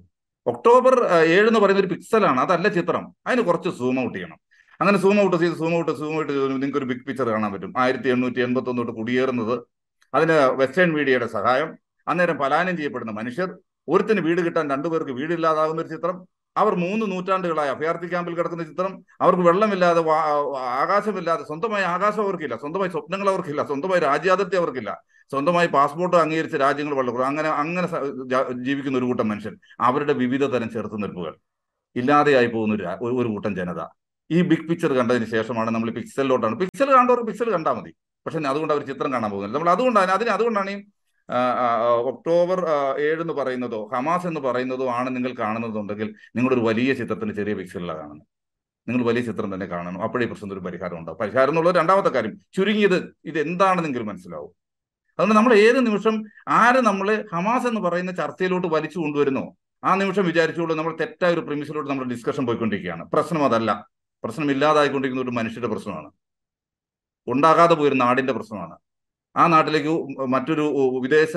ഒക്ടോബർ 0.45 0.95
ഏഴ് 1.35 1.47
എന്ന് 1.47 1.59
പറയുന്ന 1.59 1.81
ഒരു 1.81 1.91
പിക്സലാണ് 1.93 2.39
അതല്ല 2.39 2.67
ചിത്രം. 2.67 3.15
അതിന് 3.27 3.41
കുറച്ച് 3.41 3.69
സൂം 3.69 3.99
ഔട്ട് 3.99 4.15
ചെയ്യണം. 4.17 4.37
അങ്ങനെ 4.79 4.97
സൂം 4.97 5.21
ഔട്ട് 5.23 5.37
ചെയ്ത് 5.37 5.55
സൂം 5.55 5.77
ഔട്ട് 5.77 5.91
സൂം 5.91 6.17
ഔട്ട് 6.17 6.31
ചെയ്ത് 6.31 6.51
നിങ്ങൾക്ക് 6.51 6.77
ഒരു 6.77 6.85
ബിഗ് 6.85 7.05
പിക്ചർ 7.07 7.27
കാണാൻ 7.29 7.53
പറ്റും. 7.53 7.73
ആയിരത്തി 7.77 8.09
എണ്ണൂറ്റി 8.09 8.39
എൺപത്തി 8.39 8.69
ഒന്ന് 8.69 8.81
തൊട്ട് 8.81 8.95
കുടിയേറുന്നത്. 8.99 9.55
അതിന് 10.13 10.33
വെസ്റ്റേൺ 10.33 10.93
മീഡിയയുടെ 10.93 11.27
സഹായം. 11.27 11.69
അന്നേരം 12.07 12.37
പലായനം 12.37 12.77
ചെയ്യപ്പെടുന്ന 12.77 13.11
മനുഷ്യർ 13.11 13.49
ഒരുത്തിന് 13.87 14.21
വീട് 14.21 14.41
കിട്ടാൻ 14.41 14.69
രണ്ടുപേർക്ക് 14.71 15.11
വീടില്ലാതാകുന്ന 15.11 15.81
ഒരു 15.81 15.87
ചിത്രം. 15.87 16.27
അവർ 16.57 16.73
മൂന്ന് 16.83 17.05
നൂറ്റാണ്ടുകളായി 17.11 17.69
അഭയാർത്ഥി 17.69 18.07
ക്യാമ്പിൽ 18.11 18.35
കിടക്കുന്ന 18.37 18.63
ചിത്രം. 18.63 18.93
അവർക്ക് 19.21 19.43
വെള്ളമില്ലാതെ 19.47 20.01
ആകാശമില്ലാതെ 20.81 21.43
സ്വന്തമായി 21.43 21.83
ആകാശം 21.83 22.23
അവർക്കില്ല. 22.23 22.55
സ്വന്തമായി 22.63 22.91
സ്വപ്നങ്ങൾ 22.91 23.29
അവർക്കില്ല. 23.29 23.63
സ്വന്തമായി 23.71 24.01
രാജ്യാതിർത്തി 24.01 24.57
അവർക്കില്ല. 24.61 24.91
സ്വന്തമായി 25.31 25.67
പാസ്പോർട്ട് 25.67 26.15
അംഗീകരിച്ച 26.15 26.55
രാജ്യങ്ങൾ 26.55 26.95
വളരെ 26.95 27.23
അങ്ങനെ 27.31 27.49
അങ്ങനെ 27.49 27.87
ജീവിക്കുന്ന 28.67 28.97
ഒരു 28.97 29.05
കൂട്ടം 29.05 29.27
മനുഷ്യൻ 29.29 29.55
അവരുടെ 29.89 30.13
വിവിധ 30.13 30.43
തരം 30.45 30.69
ചെറുത്തുനിൽപ്പുകൾ. 30.75 31.33
ഇല്ലാതെയായി 31.95 32.47
പോകുന്ന 32.47 32.97
ഒരു 33.19 33.27
കൂട്ടം 33.27 33.55
ജനത. 33.55 33.81
ഈ 34.31 34.41
ബിഗ് 34.49 34.67
പിക്ചർ 34.69 34.91
കണ്ടതിന് 34.93 35.25
ശേഷമാണ് 35.25 35.69
നമ്മൾ 35.75 35.89
പിക്സലിലോട്ടാണ് 35.97 36.55
പിക്സൽ 36.59 36.89
കണ്ടവർ 36.97 37.19
പിക്സൽ 37.25 37.49
കണ്ടാൽ 37.55 37.73
മതി. 37.79 37.91
പക്ഷെ 38.25 38.39
അതുകൊണ്ട് 38.51 38.73
അവർ 38.73 38.83
ചിത്രം 38.85 39.13
കാണാൻ 39.13 39.31
പോകുന്നില്ല. 39.31 39.57
നമ്മൾ 39.57 39.69
അതുകൊണ്ടാണ് 39.75 40.11
അതിന് 40.11 40.29
അതുകൊണ്ടാണ് 40.29 40.69
ഈ 40.69 40.77
ഒക്ടോബർ 42.01 42.65
ഏഴ് 42.99 43.21
എന്ന് 43.21 43.33
പറയുന്നതോ 43.33 43.89
ഹമാസ് 43.93 44.27
എന്ന് 44.27 44.39
പറയുന്നതോ 44.39 44.89
ആണ് 44.89 45.15
നിങ്ങൾ 45.15 45.33
കാണുന്നതുണ്ടെങ്കിൽ 45.33 46.15
നിങ്ങളൊരു 46.35 46.59
വലിയ 46.59 46.93
ചിത്രത്തിന് 46.93 47.33
ചെറിയ 47.33 47.53
പിക്സലിലാണ് 47.53 47.99
കാണുന്നത്. 47.99 48.27
നിങ്ങൾ 48.87 49.05
വലിയ 49.05 49.21
ചിത്രം 49.21 49.53
തന്നെ 49.53 49.65
കാണണം. 49.65 50.03
അപ്പോഴേ 50.03 50.25
പ്രശ്നത്തിന് 50.25 50.59
ഒരു 50.59 50.67
പരിഹാരം 50.67 50.97
ഉണ്ടാവും. 50.97 51.17
പരിഹാരം 51.19 51.49
എന്നുള്ളത് 51.49 51.75
രണ്ടാമത്തെ 51.75 52.09
കാര്യം. 52.09 52.41
ചുരുങ്ങിയത് 52.53 53.17
ഇത് 53.25 53.39
എന്താണെന്നെങ്കിലും 53.39 54.07
മനസ്സിലാവും. 54.07 54.51
അതുകൊണ്ട് 55.19 55.35
നമ്മൾ 55.35 55.53
ഏത് 55.53 55.85
നിമിഷം 55.85 56.23
ആര് 56.47 56.75
നമ്മൾ 56.75 57.25
ഹമാസ് 57.33 57.67
എന്ന് 57.67 57.81
പറയുന്ന 57.81 58.11
ചർച്ചയിലോട്ട് 58.11 58.67
വലിച്ചു 58.67 58.99
കൊണ്ടുവരുന്നോ 58.99 59.55
ആ 59.83 59.95
നിമിഷം 59.95 60.25
വിചാരിച്ചുകൊണ്ട് 60.25 60.73
നമ്മൾ 60.73 60.97
തെറ്റായ 60.99 61.33
ഒരു 61.33 61.39
പ്രിമിസിലോട്ട് 61.39 61.89
നമ്മൾ 61.89 62.05
ഡിസ്കഷൻ 62.05 62.45
പോയിക്കൊണ്ടിരിക്കുകയാണ്. 62.45 63.11
പ്രശ്നം 63.11 63.45
അതല്ല. 63.45 63.87
പ്രശ്നം 64.23 64.51
ഇല്ലാതായിക്കൊണ്ടിരിക്കുന്ന 64.51 65.29
ഒരു 65.29 65.35
മനുഷ്യരുടെ 65.35 65.67
പ്രശ്നമാണ്. 65.67 66.11
ഉണ്ടാകാതെ 67.27 67.75
പോയൊരു 67.75 67.95
നാടിന്റെ 67.95 68.33
പ്രശ്നമാണ്. 68.33 68.77
ആ 69.35 69.43
നാട്ടിലേക്ക് 69.53 69.93
മറ്റൊരു 70.33 70.65
വിദേശ 71.05 71.33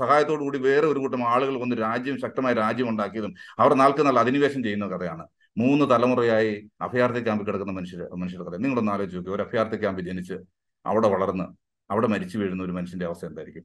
സഹായത്തോടു 0.00 0.42
കൂടി 0.46 0.58
വേറെ 0.66 0.86
ഒരു 0.92 0.98
കൂട്ടം 0.98 1.22
ആളുകൾ 1.32 1.54
വന്ന് 1.62 1.76
രാജ്യം 1.82 2.16
ശക്തമായ 2.24 2.52
രാജ്യം 2.62 2.88
ഉണ്ടാക്കിയതും 2.92 3.32
അവർ 3.58 3.72
നാൾക്ക് 3.82 4.06
നാൾ 4.06 4.18
അധിനിവേശം 4.24 4.62
ചെയ്യുന്ന 4.66 4.86
കഥയാണ്. 4.94 5.24
മൂന്ന് 5.62 5.84
തലമുറയായി 5.90 6.52
അഭയാർത്ഥി 6.86 7.20
ക്യാമ്പിൽ 7.26 7.46
കിടക്കുന്ന 7.48 7.72
മനുഷ്യർ 7.78 8.00
മനുഷ്യരുടെ 8.22 8.46
കഥ. 8.48 8.58
നിങ്ങളൊന്ന് 8.64 8.92
ആലോചിച്ച് 8.94 9.18
നോക്കി. 9.18 9.30
ഒരു 9.36 9.42
അഭയാർത്ഥി 9.46 9.76
ക്യാമ്പിൽ 9.82 10.06
ജനിച്ച് 10.10 10.36
അവിടെ 10.84 11.08
വളർന്ന് 11.14 11.46
അവിടെ 11.90 12.08
മരിച്ചു 12.14 12.36
വീഴുന്ന 12.38 12.62
ഒരു 12.68 12.74
മനുഷ്യന്റെ 12.78 13.06
അവസ്ഥ 13.06 13.24
എന്തായിരിക്കും? 13.30 13.64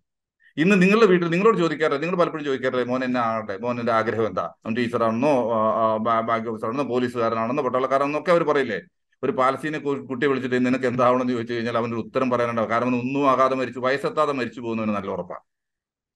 ഇന്ന് 0.58 0.76
നിങ്ങളുടെ 0.82 1.08
വീട്ടിൽ 1.12 1.28
നിങ്ങളോട് 1.34 1.58
ചോദിക്കാറില്ല. 1.64 2.00
നിങ്ങൾ 2.04 2.18
പലപ്പോഴും 2.22 2.46
ചോദിക്കാറില്ല 2.46 2.86
മോൻ 2.92 3.04
എന്നെ 3.08 3.20
ആകട്ടെ 3.28 3.56
മോൻ 3.64 3.78
ആഗ്രഹം 4.00 4.26
എന്താ? 4.32 4.46
അവൻ 4.64 4.74
ടീച്ചറാണെന്നോ 4.80 5.34
ബാങ്ക് 6.30 6.50
ഓഫീസറാണെന്നോ 6.52 6.86
പോലീസുകാരനാണെന്നോ 6.94 7.64
പട്ടാളക്കാരാണെന്നോ 7.68 8.20
ഒക്കെ 8.22 8.32
അവർ 8.36 8.44
പറയില്ലേ? 8.52 8.80
ഒരു 9.26 9.34
പാലസ്തീനെ 9.40 9.80
കുട്ടിയെ 10.10 10.28
വിളിച്ചിട്ട് 10.30 10.58
നിനക്ക് 10.68 10.88
എന്താവണമെന്ന് 10.92 11.34
ചോദിച്ചു 11.36 11.54
കഴിഞ്ഞാൽ 11.56 11.76
അവന്റെ 11.80 11.98
ഉത്തരം 12.04 12.28
പറയാനുണ്ടാവും. 12.34 12.70
കാരണം 12.74 12.96
ഒന്നും 13.02 13.24
ആകാതെ 13.32 13.56
മരിച്ചു. 13.60 13.80
വയസ്സെത്താതെ 13.86 14.34
മരിച്ചു 14.40 14.60
പോകുന്നതിന് 14.66 14.94
നല്ല 14.98 15.10
ഉറപ്പാണ് 15.16 15.46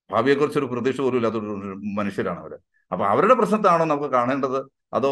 ഭാവിയെക്കുറിച്ച് 0.09 0.59
ഒരു 0.61 0.67
പ്രതീക്ഷ 0.71 0.99
പോലും 1.05 1.17
ഇല്ലാത്തൊരു 1.19 1.75
മനുഷ്യരാണ് 1.99 2.39
അവർ 2.43 2.53
അപ്പൊ 2.91 3.03
അവരുടെ 3.11 3.35
പ്രശ്നത്താണോ 3.39 3.85
നമുക്ക് 3.91 4.09
കാണേണ്ടത്? 4.17 4.59
അതോ 4.97 5.11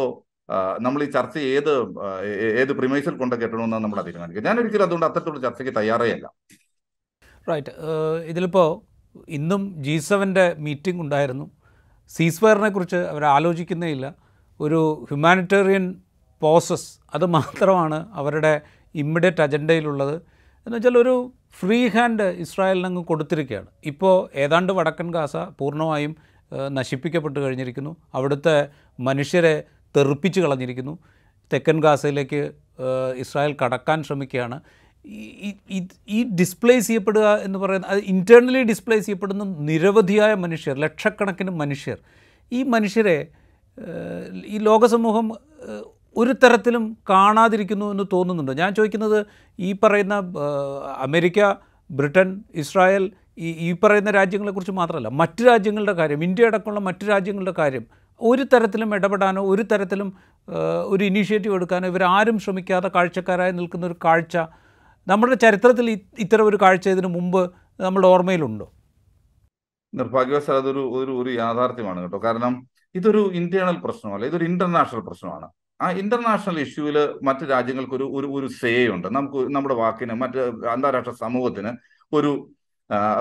നമ്മൾ 0.84 1.00
ഈ 1.04 1.06
ചർച്ച 1.16 1.36
ഏത് 1.56 1.70
ഏത് 2.62 2.72
പ്രിമൈസിൽ 2.78 3.14
കൊണ്ട് 3.20 3.34
കെട്ടണമെന്ന് 3.42 3.78
നമ്മൾ 3.84 3.98
തീരുമാനിക്കുക 4.06 4.44
ഞാൻ 4.48 4.56
ഒരിക്കലും 4.62 4.84
അതുകൊണ്ട് 4.86 5.06
അത്തരത്തിലുള്ള 5.06 5.40
ചർച്ചയ്ക്ക് 5.46 5.72
തയ്യാറേയല്ല 5.78 6.26
റൈറ്റ് 7.50 7.72
ഇതിലിപ്പോൾ 8.30 8.68
ഇന്നും 9.38 9.62
ജി 9.86 9.96
സെവന്റെ 10.08 10.44
മീറ്റിംഗ് 10.66 11.00
ഉണ്ടായിരുന്നു. 11.04 11.46
സീസ്ഫയറിനെ 12.10 12.70
കുറിച്ച് 12.76 13.00
അവർ 13.12 13.24
ആലോചിക്കുന്നേ 13.34 13.88
ഇല്ല. 13.96 14.06
ഒരു 14.60 14.80
ഹ്യൂമാനിറ്റേറിയൻ 15.08 15.84
പ്രോസസ് 16.42 16.88
അത് 17.14 17.26
മാത്രമാണ് 17.26 18.08
അവരുടെ 18.12 18.60
ഇമ്മീഡിയറ്റ് 18.94 19.42
അജണ്ടയിലുള്ളത്. 19.42 20.14
എന്ന് 20.66 20.76
വെച്ചാൽ 20.76 20.98
ഒരു 20.98 21.32
ഫ്രീ 21.60 21.88
ഹാൻഡ് 21.88 22.22
ഇസ്രായേലിനങ്ങ് 22.22 23.04
കൊടുത്തിരിക്കുകയാണ്. 23.04 23.66
ഇപ്പോൾ 23.84 24.28
ഏതാണ്ട് 24.34 24.72
വടക്കൻ 24.72 25.10
ഗാസ 25.10 25.36
പൂർണമായും 25.36 26.16
നശിപ്പിക്കപ്പെട്ട് 26.68 27.40
കഴിഞ്ഞിരിക്കുന്നു. 27.40 27.96
അവിടുത്തെ 28.14 28.68
മനുഷ്യരെ 29.00 29.64
തെറിപ്പിച്ച് 29.96 30.40
കളഞ്ഞിരിക്കുന്നു. 30.40 30.98
തെക്കൻ 31.52 31.80
ഗാസയിലേക്ക് 31.82 32.52
ഇസ്രായേൽ 33.16 33.56
കടക്കാൻ 33.64 34.02
ശ്രമിക്കുകയാണ്. 34.02 34.60
ഈ 36.08 36.24
ഡിസ്പ്ലേസ് 36.34 36.86
ചെയ്യപ്പെടുക 36.86 37.36
എന്ന് 37.36 37.58
പറയുന്ന 37.58 37.86
അത് 37.86 37.98
ഇന്റേർണലി 37.98 38.62
ഡിസ്പ്ലേസ് 38.62 39.06
ചെയ്യപ്പെടുന്ന 39.06 39.44
നിരവധിയായ 39.44 40.34
മനുഷ്യർ 40.34 40.76
ലക്ഷക്കണക്കിന് 40.76 41.50
മനുഷ്യർ. 41.50 41.98
ഈ 42.52 42.62
മനുഷ്യരെ 42.62 43.26
ഈ 44.46 44.58
ലോകസമൂഹം 44.58 45.32
ഒരു 46.16 46.32
തരത്തിലും 46.32 46.84
കാണാതിരിക്കുന്നു 47.10 47.86
എന്ന് 47.90 48.04
തോന്നുന്നുണ്ട്. 48.12 48.52
ഞാൻ 48.52 48.74
ചോദിക്കുന്നത് 48.74 49.18
ഈ 49.58 49.78
പറയുന്ന 49.82 50.14
അമേരിക്ക 51.06 51.40
ബ്രിട്ടൻ 51.90 52.28
ഇസ്രായേൽ 52.54 53.12
ഈ 53.38 53.48
ഈ 53.66 53.68
പറയുന്ന 53.72 54.10
രാജ്യങ്ങളെക്കുറിച്ച് 54.10 54.72
മാത്രമല്ല 54.72 55.08
മറ്റ് 55.08 55.42
രാജ്യങ്ങളുടെ 55.44 55.92
കാര്യം 55.92 56.24
ഇന്ത്യ 56.24 56.46
അടക്കമുള്ള 56.46 56.80
മറ്റ് 56.80 57.04
രാജ്യങ്ങളുടെ 57.08 57.54
കാര്യം 57.58 57.84
ഒരു 58.20 58.42
തരത്തിലും 58.42 58.94
ഇടപെടാനോ 58.94 59.42
ഒരു 59.42 59.62
തരത്തിലും 59.62 60.08
ഒരു 60.88 61.04
ഇനീഷ്യേറ്റീവ് 61.04 61.54
എടുക്കാനോ 61.54 61.88
ഇവരാരും 61.88 62.38
ശ്രമിക്കാതെ 62.38 62.88
കാഴ്ചക്കാരായി 62.88 63.52
നിൽക്കുന്ന 63.52 63.86
ഒരു 63.86 63.96
കാഴ്ച 64.04 64.36
നമ്മുടെ 65.06 65.34
ചരിത്രത്തിൽ 65.34 65.90
ഇത്തരം 66.24 66.46
ഒരു 66.46 66.58
കാഴ്ച 66.62 66.88
ഇതിനു 66.88 67.08
മുമ്പ് 67.08 67.42
നമ്മുടെ 67.80 68.06
ഓർമ്മയിലുണ്ടോ? 68.06 68.66
നിർഭാഗ്യവശാൽ 69.92 70.56
അതൊരു 70.62 70.82
ഒരു 70.98 71.12
ഒരു 71.22 71.30
യാഥാർത്ഥ്യമാണ് 71.42 72.00
കേട്ടോ. 72.02 72.18
കാരണം 72.18 72.54
ഇതൊരു 72.94 73.22
ഇന്റേണൽ 73.40 73.76
പ്രശ്നമല്ല 73.84 74.26
ഇതൊരു 74.26 74.44
ഇന്റർനാഷണൽ 74.44 75.00
പ്രശ്നമാണ്. 75.00 75.48
ആ 75.80 75.86
ഇന്റർനാഷണൽ 76.00 76.58
ഇഷ്യൂവിൽ 76.64 76.96
മറ്റു 77.28 77.44
രാജ്യങ്ങൾക്ക് 77.52 77.94
ഒരു 77.98 78.06
ഒരു 78.18 78.26
ഒരു 78.38 78.48
സേ 78.60 78.72
ഉണ്ട്. 78.94 79.08
നമുക്ക് 79.16 79.40
നമ്മുടെ 79.56 79.76
വാക്കിന് 79.82 80.14
മറ്റ് 80.22 80.40
അന്താരാഷ്ട്ര 80.74 81.12
സമൂഹത്തിന് 81.24 81.70
ഒരു 82.12 82.30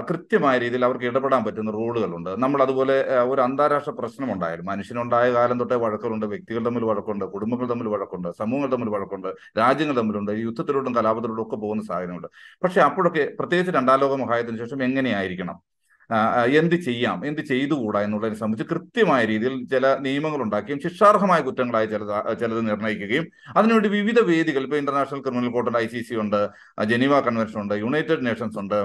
കൃത്യമായ 0.09 0.55
രീതിയിൽ 0.63 0.83
അവർക്ക് 0.87 1.05
ഇടപെടാൻ 1.09 1.41
പറ്റുന്ന 1.45 1.71
റോളുകളുണ്ട്. 1.77 2.31
നമ്മൾ 2.43 2.59
അതുപോലെ 2.65 2.95
ഒരു 3.31 3.41
അന്താരാഷ്ട്ര 3.41 3.91
പ്രശ്നം 3.99 4.29
ഉണ്ടായാലും 4.33 4.65
മനുഷ്യനുണ്ടായ 4.71 5.27
കാലം 5.37 5.59
തൊട്ടേ 5.59 5.77
വഴക്കുകളുണ്ട് 5.83 6.25
വ്യക്തികൾ 6.33 6.63
തമ്മിൽ 6.67 6.83
വഴക്കുണ്ട് 6.89 7.25
കുടുംബങ്ങൾ 7.35 7.67
തമ്മിൽ 7.73 7.87
വഴക്കുണ്ട് 7.93 8.29
സമൂഹങ്ങൾ 8.41 8.71
തമ്മിൽ 8.75 8.89
വഴക്കുണ്ട് 8.95 9.29
രാജ്യങ്ങൾ 9.61 9.95
തമ്മിലുണ്ട് 10.01 10.31
യുദ്ധത്തിലോട്ടും 10.45 10.95
കലാപത്തിലോട്ടും 10.99 11.45
ഒക്കെ 11.45 11.59
പോകുന്ന 11.65 11.83
സാഹചര്യമുണ്ട് 11.91 12.29
പക്ഷെ 12.63 12.81
അപ്പോഴൊക്കെ 12.89 13.25
പ്രത്യേകിച്ച് 13.39 13.73
രണ്ടാം 13.79 13.99
ലോക 14.03 14.13
ശേഷം 14.63 14.83
എങ്ങനെയായിരിക്കണം? 14.89 15.57
എന്ത് 16.59 16.75
ചെയ്യാം 16.75 17.25
എന്ത് 17.25 17.41
ചെയ്തുകൂടാ 17.41 18.01
എന്നുള്ളതിനെ 18.01 18.39
സംബന്ധിച്ച് 18.39 18.73
കൃത്യമായ 18.73 19.21
രീതിയിൽ 19.25 19.55
ചില 19.73 19.87
നിയമങ്ങൾ 19.99 20.41
ഉണ്ടാക്കുകയും 20.41 20.81
ശിക്ഷാർഹമായ 20.81 21.41
കുറ്റങ്ങളായി 21.41 21.87
ചിലത് 21.93 22.13
ചിലത് 22.41 22.61
നിർണയിക്കുകയും 22.69 23.27
അതിനുവേണ്ടി 23.57 23.89
വിവിധ 23.89 24.19
വേദികൾ 24.19 24.63
ഇപ്പോൾ 24.63 24.77
ഇന്റർനാഷണൽ 24.77 25.21
ക്രിമിനൽ 25.21 25.51
കോർട്ടുണ്ട് 25.55 25.79
ഐ 25.79 25.87
സി 25.87 26.01
സി 26.09 26.15
ഉണ്ട് 26.15 26.49
ജനീവ 26.91 27.21
കൺവെൻഷൻ 27.29 27.61
ഉണ്ട് 27.61 27.75
യുണൈറ്റഡ് 27.85 28.25
നേഷൻസ് 28.25 28.59
ഉണ്ട് 28.63 28.79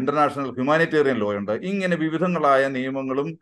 ഇന്റർനാഷണൽ 0.00 0.50
ഹ്യൂമാനിറ്റേറിയൻ 0.58 1.18
ലോ 1.24 1.30
ഉണ്ട് 1.40 1.52
ഇങ്ങനെ 1.52 1.96
വിവിധങ്ങളായ 1.96 2.68
നിയമങ്ങളും 2.68 3.38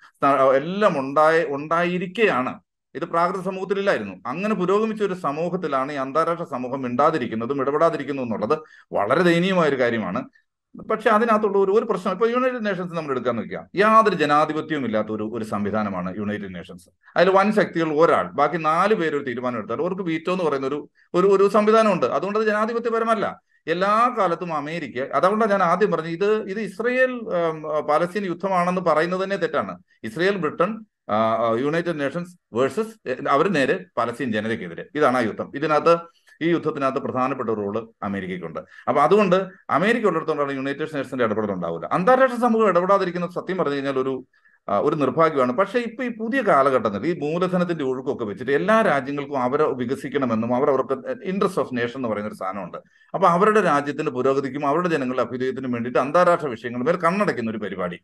എല്ലാം 0.60 0.98
ഉണ്ടായ 0.98 1.44
ഉണ്ടായിരിക്കെയാണ്. 1.56 2.54
ഇത് 2.94 3.04
പ്രാകൃത 3.04 3.40
സമൂഹത്തിലില്ലായിരുന്നു. 3.42 4.14
അങ്ങനെ 4.26 4.54
പുരോഗമിച്ച 4.54 5.02
ഒരു 5.02 5.14
സമൂഹത്തിലാണ് 5.14 5.92
ഈ 5.92 5.96
അന്താരാഷ്ട്ര 5.96 6.44
സമൂഹം 6.52 6.82
മിണ്ടാതിരിക്കുന്നതും 6.82 7.60
ഇടപെടാതിരിക്കുന്നതും 7.62 8.26
എന്നുള്ളത് 8.28 8.56
വളരെ 8.92 9.22
ദയനീയമായ 9.28 9.68
ഒരു 9.68 9.78
കാര്യമാണ്. 9.80 10.20
പക്ഷെ 10.90 11.10
അതിനകത്തുള്ള 11.10 11.58
ഒരു 11.58 11.72
ഒരു 11.78 11.87
പ്രശ്നം. 11.90 12.12
ഇപ്പൊ 12.12 12.26
യുണൈറ്റഡ് 12.30 12.66
നേഷൻസ് 12.66 12.94
നമ്മൾ 12.94 13.12
എടുക്കാൻ 13.12 13.37
നോക്കുക 13.37 13.60
യാതൊരു 13.76 14.16
ജനാധിപത്യവും 14.22 14.84
ഇല്ലാത്ത 14.87 15.10
ഒരു 15.16 15.30
ഒരു 15.37 15.44
സംവിധാനമാണ് 15.44 16.10
യുണൈറ്റഡ് 16.18 16.54
നേഷൻസ് 16.54 16.88
അതിൽ 17.16 17.30
വൻ 17.30 17.52
ശക്തികൾ 17.52 17.90
ഒരാൾ 18.02 18.26
ബാക്കി 18.40 18.56
നാല് 18.56 18.94
പേര് 18.94 19.14
ഒരു 19.16 19.24
തീരുമാനം 19.24 19.58
എടുത്താൽ 19.58 19.80
അവർക്ക് 19.84 20.02
വീറ്റോ 20.02 20.32
എന്ന് 20.32 20.44
പറയുന്ന 20.44 20.66
ഒരു 20.66 20.88
ഒരു 21.14 21.26
ഒരു 21.26 21.48
സംവിധാനമുണ്ട്. 21.48 22.06
അതുകൊണ്ട് 22.06 22.38
അത് 22.38 22.46
ജനാധിപത്യപരമല്ല. 22.46 23.26
എല്ലാ 23.66 23.92
കാലത്തും 24.18 24.50
അമേരിക്ക 24.56 24.98
അതുകൊണ്ടാണ് 25.18 25.52
ഞാൻ 25.52 25.62
ആദ്യം 25.62 25.90
പറഞ്ഞത് 25.92 26.14
ഇത് 26.14 26.50
ഇത് 26.52 26.60
ഇസ്രയേൽ 26.60 27.12
പാലസ്തീൻ 27.90 28.24
യുദ്ധമാണെന്ന് 28.24 28.80
പറയുന്നത് 28.80 29.24
തന്നെ 29.24 29.37
തെറ്റാണ്. 29.37 29.74
Israel 30.04 30.37
Britain 30.37 30.72
united 31.60 32.00
nations 32.00 32.32
versus 32.52 32.94
അവർ 33.28 33.48
നേരെ 33.48 33.76
പാലസ്തീൻ 33.96 34.32
ജനതയ്ക്കെതിരെ. 34.32 34.84
ഇതാണ് 34.94 35.16
ആ 35.16 35.20
യുദ്ധം. 35.20 35.48
ഇതിനകത്ത് 35.56 35.94
ഈ 36.44 36.48
യുദ്ധത്തിനകത്ത് 36.54 37.00
പ്രധാനപ്പെട്ട 37.07 37.50
റോൾ 37.61 37.76
അമേരിക്കയ്ക്കുണ്ട്. 38.09 38.61
അപ്പൊ 38.88 39.00
അതുകൊണ്ട് 39.07 39.37
അമേരിക്ക 39.78 40.09
ഉള്ളിടത്തോണ്ടാണ് 40.11 40.57
യുണൈറ്റഡ് 40.61 40.90
നേഷൻസിന്റെ 40.96 41.26
ഇടപെടൽ 41.28 41.52
ഉണ്ടാവില്ല. 41.57 41.87
അന്താരാഷ്ട്ര 41.98 42.38
സമൂഹം 42.46 42.68
ഇടപെടാതിരിക്കുന്ന 42.72 43.28
സത്യം 43.38 43.59
പറഞ്ഞു 43.62 43.78
കഴിഞ്ഞാൽ 43.78 43.98
ഒരു 44.04 44.14
ഒരു 44.68 44.96
നിർഭാഗ്യമാണ്. 45.00 45.52
പക്ഷേ 45.59 45.78
ഇപ്പൊ 45.88 46.02
ഈ 46.04 46.11
പുതിയ 46.20 46.40
കാലഘട്ടത്തിൽ 46.42 47.02
ഈ 47.11 47.12
മൂലധനത്തിന്റെ 47.22 47.85
ഒഴുക്കൊക്കെ 47.85 48.24
വെച്ചിട്ട് 48.28 48.52
എല്ലാ 48.59 48.76
രാജ്യങ്ങൾക്കും 48.88 49.38
അവരെ 49.46 49.64
വികസിക്കണമെന്നും 49.80 50.50
അവർ 50.59 50.68
അവർക്ക് 50.74 50.94
ഇൻട്രസ്റ്റ് 51.33 51.61
ഓഫ് 51.62 51.76
നേഷൻ 51.78 51.98
എന്ന് 51.98 52.11
പറയുന്ന 52.12 52.30
ഒരു 52.33 52.38
സാധനമുണ്ട്. 52.42 52.78
അപ്പൊ 53.14 53.26
അവരുടെ 53.37 53.61
രാജ്യത്തിന്റെ 53.70 54.12
പുരോഗതിക്കും 54.18 54.64
അവരുടെ 54.70 54.90
ജനങ്ങളുടെ 54.94 55.24
അഭ്യുദയത്തിനും 55.26 55.72
വേണ്ടിയിട്ട് 55.76 56.00
അന്താരാഷ്ട്ര 56.04 56.48
വിഷയങ്ങൾ 56.54 56.83
മേൽ 56.88 56.98
കണ്ണടയ്ക്കുന്ന 57.07 57.52
ഒരു 57.54 57.62
പരിപാടി. 57.64 57.98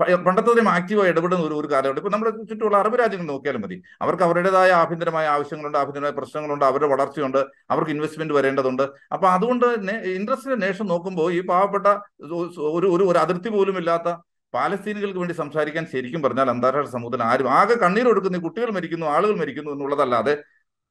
പ- 0.00 0.24
പണ്ടത്തെ 0.26 0.68
ആക്റ്റീവായി 0.68 1.10
ഇടപെടുന്ന 1.10 1.44
ഒരു 1.44 1.54
ഒരു 1.54 1.66
കാലഘട്ടം 1.66 1.96
ഇപ്പൊ 1.96 2.10
നമ്മുടെ 2.10 2.30
ചുറ്റുമുള്ള 2.30 2.76
അറബ് 2.76 2.98
രാജ്യങ്ങൾ 2.98 3.26
നോക്കിയാലും 3.26 3.60
മതി. 3.60 3.82
അവർക്ക് 4.02 4.22
അവരുടേതായ 4.22 4.72
ആഭ്യന്തരമായ 4.72 5.26
ആവശ്യങ്ങളുണ്ട് 5.26 5.78
ആഭ്യന്തരമായ 5.78 6.10
പ്രശ്നങ്ങളുണ്ട് 6.10 6.64
അവരുടെ 6.64 6.86
വളർച്ചയുണ്ട് 6.86 7.38
അവർക്ക് 7.70 7.90
ഇൻവെസ്റ്റ്മെന്റ് 7.90 8.34
വരേണ്ടതുണ്ട്. 8.34 8.82
അപ്പൊ 9.12 9.28
അതുകൊണ്ട് 9.28 9.66
ഇൻട്രസ്റ്റിന്റെ 10.08 10.66
നേഷൻ 10.66 10.86
നോക്കുമ്പോൾ 10.86 11.32
ഈ 11.32 11.40
പാവപ്പെട്ട 11.40 11.86
ഒരു 12.74 13.04
ഒരു 13.04 13.18
അതിർത്തി 13.18 13.48
പോലും 13.48 13.78
ഇല്ലാത്ത 13.78 14.08
പാലസ്തീനികൾക്ക് 14.54 15.18
വേണ്ടി 15.18 15.34
സംസാരിക്കാൻ 15.34 15.86
ശരിക്കും 15.86 16.22
പറഞ്ഞാൽ 16.22 16.50
അന്താരാഷ്ട്ര 16.50 16.92
സമൂഹത്തിന് 16.92 17.22
ആരും 17.22 17.52
ആകെ 17.52 17.74
കണ്ണീരൊടുക്കുന്ന 17.74 18.38
കുട്ടികൾ 18.38 18.70
മരിക്കുന്നു 18.70 19.06
ആളുകൾ 19.06 19.36
മരിക്കുന്നു 19.36 19.70
എന്നുള്ളതല്ലാതെ 19.70 20.44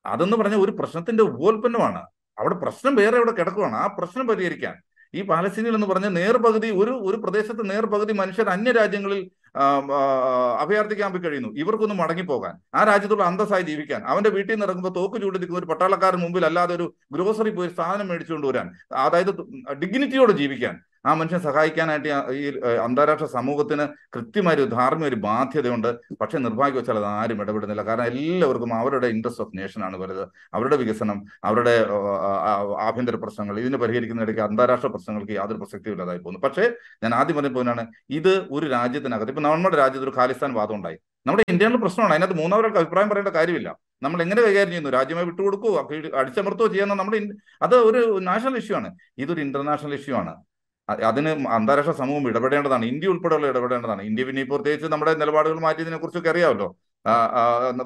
അതെന്ന് 0.06 0.38
പറഞ്ഞ 0.38 0.56
ഒരു 0.56 0.72
പ്രശ്നത്തിന്റെ 0.72 1.24
ഉപോൽപ്പന്നമാണ് 1.24 2.02
അവിടെ 2.40 2.56
പ്രശ്നം 2.56 2.96
വേറെ 2.96 3.18
അവിടെ 3.18 3.32
കിടക്കുവാണ്. 3.32 3.76
ആ 3.76 3.88
പ്രശ്നം 3.88 4.28
പരിഹരിക്കാൻ 4.28 4.76
ഈ 5.14 5.22
പാലസ്തീനികൾ 5.32 5.76
എന്ന് 5.78 5.88
പറഞ്ഞ 5.92 6.08
നേർപകുതി 6.20 6.70
ഒരു 6.82 6.94
ഒരു 7.08 7.18
പ്രദേശത്ത് 7.24 7.64
നേർപകുതി 7.72 8.14
മനുഷ്യർ 8.22 8.48
അന്യ 8.56 8.72
രാജ്യങ്ങളിൽ 8.80 9.22
അഭയാർത്ഥിക്കാൻ 10.64 11.10
പോയി 11.14 11.24
കഴിയുന്നു. 11.24 11.50
ഇവർക്കൊന്ന് 11.62 11.96
മടങ്ങിപ്പോകാൻ 12.00 12.54
ആ 12.78 12.84
രാജ്യത്തുള്ള 12.90 13.24
അന്തസ്സായി 13.32 13.66
ജീവിക്കാൻ. 13.72 14.02
അവന്റെ 14.12 14.30
വീട്ടിൽ 14.36 14.52
നിന്ന് 14.54 14.66
ഇറങ്ങുമ്പോൾ 14.68 14.94
തോക്ക് 15.00 15.18
ചൂണ്ടി 15.24 15.40
നിൽക്കുന്ന 15.40 15.62
ഒരു 15.64 15.70
പട്ടാളക്കാരൻ 15.72 16.20
മുമ്പിൽ 16.24 16.46
അല്ലാതെ 16.50 16.74
ഒരു 16.80 16.86
ഗ്രോസറി 17.16 17.52
പോയി 17.58 17.70
സാധനം 17.80 18.08
മേടിച്ചുകൊണ്ട് 18.12 18.48
വരാൻ 18.52 18.68
അതായത് 19.06 19.32
ഡിഗ്നിറ്റിയോടെ 19.84 20.36
ജീവിക്കാൻ. 20.42 20.76
ആ 21.06 21.14
മനുഷ്യൻ 21.14 21.40
സഹായിക്കാനായിട്ട് 21.40 22.10
ഈ 22.34 22.44
അന്താരാഷ്ട്ര 22.86 23.26
സമൂഹത്തിന് 23.26 23.86
കൃത്യമായ 24.16 24.56
ഒരു 24.56 24.64
ധാർമ്മിക 24.64 25.08
ഒരു 25.08 25.16
ബാധ്യതയുണ്ട്. 25.16 25.90
പക്ഷെ 26.22 26.38
നിർഭാഗ്യവശാൽ 26.38 26.98
അത് 26.98 27.06
ആരും 27.06 27.42
ഇടപെടുന്നില്ല. 27.42 27.82
കാരണം 27.82 28.06
എല്ലാവർക്കും 28.06 28.74
അവരുടെ 28.74 29.08
ഇൻട്രസ്റ്റ് 29.08 29.44
ഓഫ് 29.44 29.58
നേഷൻ 29.58 29.84
ആണ് 29.84 29.98
വരുന്നത് 29.98 30.28
അവരുടെ 30.54 30.76
വികസനം 30.76 31.26
അവരുടെ 31.44 31.88
ആഭ്യന്തര 32.88 33.16
പ്രശ്നങ്ങൾ 33.16 33.60
ഇതിനെ 33.60 33.78
പരിഹരിക്കുന്നിടയ്ക്ക് 33.78 34.42
അന്താരാഷ്ട്ര 34.42 34.88
പ്രശ്നങ്ങൾക്ക് 34.88 35.32
യാതൊരു 35.32 35.60
പ്രസക്തിയും 35.60 35.94
ഇല്ലാതായി 35.94 36.20
പോകുന്നു. 36.20 36.40
പക്ഷേ 36.40 36.66
ഞാൻ 37.04 37.16
ആദ്യം 37.16 37.38
പറഞ്ഞ 37.38 37.54
പോലെയാണ് 37.54 37.88
ഇത് 38.10 38.48
ഒരു 38.52 38.66
രാജ്യത്തിനകത്ത് 38.66 39.32
ഇപ്പൊ 39.32 39.44
നമ്മുടെ 39.44 39.78
രാജ്യത്ത് 39.78 40.10
ഒരു 40.10 40.16
ഖാലിസ്ഥാൻ 40.18 40.54
വാദം 40.54 40.76
ഉണ്ടായി 40.76 40.98
നമ്മുടെ 41.28 41.44
ഇന്ത്യയിലെ 41.52 41.78
പ്രശ്നമാണ്. 41.78 42.14
അതിനകത്ത് 42.14 42.38
മൂന്നാമതൊക്കെ 42.40 42.80
അഭിപ്രായം 42.80 43.10
പറയേണ്ട 43.10 43.30
കാര്യമില്ല. 43.30 43.70
നമ്മൾ 44.04 44.22
എങ്ങനെ 44.22 44.42
കൈകാര്യം 44.42 44.68
ചെയ്യുന്നു? 44.68 44.90
രാജ്യമായി 44.90 45.26
വിട്ടുകൊടുക്കുകയോ 45.26 46.18
അടിച്ചമർത്തുകയോ 46.20 46.68
ചെയ്യുന്ന 46.74 46.94
നമ്മുടെ 46.94 47.20
അത് 47.62 47.76
ഒരു 47.76 48.20
നാഷണൽ 48.20 48.58
ഇഷ്യൂ 48.58 48.76
ആണ്. 48.76 48.90
ഇതൊരു 49.18 49.42
ഇന്റർനാഷണൽ 49.42 49.94
ഇഷ്യൂ 49.94 50.16
ആണ്. 50.16 50.34
അതിന് 50.90 51.30
അന്താരാഷ്ട്ര 51.48 51.94
സമൂഹം 51.94 52.28
ഇടപെടേണ്ടതാണ്. 52.28 52.86
ഇന്ത്യ 52.86 53.08
ഉൾപ്പെടെയുള്ള 53.08 53.48
ഇടപെടേണ്ടതാണ്. 53.48 54.02
ഇന്ത്യ 54.02 54.24
പിന്നെ 54.24 54.44
പ്രത്യേകിച്ച് 54.44 54.88
നമ്മുടെ 54.92 55.14
നിലപാടുകൾ 55.14 55.60
മാറ്റിയതിനെ 55.60 55.98
കുറിച്ചൊക്കെ 55.98 56.30
അറിയാമല്ലോ. 56.30 56.68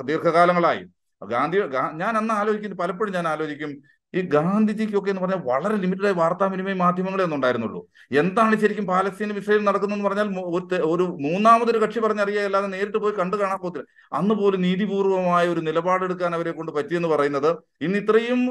ദീർഘകാലങ്ങളായി. 0.03 0.83
ഗാന്ധി 1.27 1.57
ഞാൻ 1.93 2.17
അന്ന് 2.17 2.33
ആലോചിക്കുന്നു 2.33 2.77
പലപ്പോഴും 2.77 3.13
ഞാൻ 3.13 3.27
ആലോചിക്കും 3.27 3.71
ഈ 4.13 4.19
ഗാന്ധിജിക്കൊക്കെ 4.33 5.09
എന്ന് 5.11 5.21
പറഞ്ഞാൽ 5.23 5.41
വളരെ 5.49 5.75
ലിമിറ്റഡ് 5.83 6.07
ആയ 6.09 6.15
വാർത്താവിനിമയ 6.19 6.75
മാധ്യമങ്ങളെ 6.81 7.23
ഒന്നും 7.25 7.37
ഉണ്ടായിരുന്നുള്ളൂ. 7.37 7.81
എന്താണ് 8.21 8.55
ശരിക്കും 8.61 8.85
പാലസ്തീനും 8.91 9.37
ഇസ്രയേലും 9.41 9.65
നടക്കുന്നതെന്ന് 9.69 10.07
പറഞ്ഞാൽ 10.07 10.29
ഒരു 10.93 11.05
മൂന്നാമതൊരു 11.25 11.79
കക്ഷി 11.83 12.01
പറഞ്ഞറിയാതെ 12.05 12.67
നേരിട്ട് 12.75 12.99
പോയി 13.03 13.13
കണ്ടു 13.19 13.37
കാണാൻ 13.41 13.59
പോകത്തില്ല. 13.63 13.85
അന്ന് 14.19 14.35
പോലും 14.41 14.61
നീതിപൂർവമായ 14.67 15.45
ഒരു 15.53 15.63
നിലപാടെടുക്കാൻ 15.67 16.33
അവരെ 16.37 16.53
കൊണ്ട് 16.59 16.71
പറ്റിയെന്ന് 16.77 17.09
പറയുന്നത് 17.13 17.49
ഇന്ന് 17.87 17.99
ഇത്രയും 18.03 18.41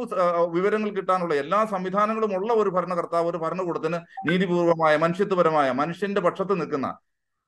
വിവരങ്ങൾ 0.56 0.90
കിട്ടാനുള്ള 0.98 1.34
എല്ലാ 1.44 1.60
സംവിധാനങ്ങളും 1.74 2.32
ഉള്ള 2.40 2.50
ഒരു 2.62 2.72
ഭരണകർത്താവ് 2.76 3.28
ഒരു 3.32 3.40
ഭരണകൂടത്തിന് 3.46 4.00
നീതിപൂർവമായ 4.30 4.94
മനുഷ്യത്വപരമായ 5.06 5.70
മനുഷ്യന്റെ 5.82 6.22
പക്ഷത്ത് 6.28 6.56
നിൽക്കുന്ന 6.62 6.88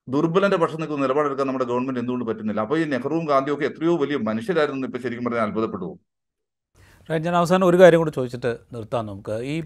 ദുർബലന്റെ 0.08 0.58
പക്ഷത്ത് 0.60 0.80
നിൽക്കുന്ന 0.82 1.02
നിലപാടെടുക്കാൻ 1.06 1.46
നമ്മുടെ 1.48 1.66
ഗവൺമെന്റ് 1.70 2.00
എന്തുകൊണ്ട് 2.02 2.26
പറ്റുന്നില്ല? 2.28 2.60
അപ്പൊ 2.66 2.76
ഈ 2.82 2.84
നെഹ്റുവും 2.92 3.24
ഗാന്ധിയും 3.30 3.56
ഒക്കെ 3.56 3.66
എത്രയോ 3.70 3.94
വലിയ 4.02 4.18
മനുഷ്യരായിരുന്നു 4.28 4.86
ഇപ്പൊ 4.90 5.00
ശരിക്കും 5.04 5.26
പറഞ്ഞാൽ 5.26 5.46
അത്ഭുതപ്പെട്ടു 5.48 5.88
ഞാൻ 7.08 7.36
അവസാനം 7.36 7.66
ഒരു 7.66 7.76
കാര്യം 7.76 7.98
കൂടി 7.98 8.10
ചോദിച്ചിട്ട് 8.10 8.58
നിർത്താം 8.72 9.06
നമുക്ക്. 9.06 9.32
ഈ 9.32 9.62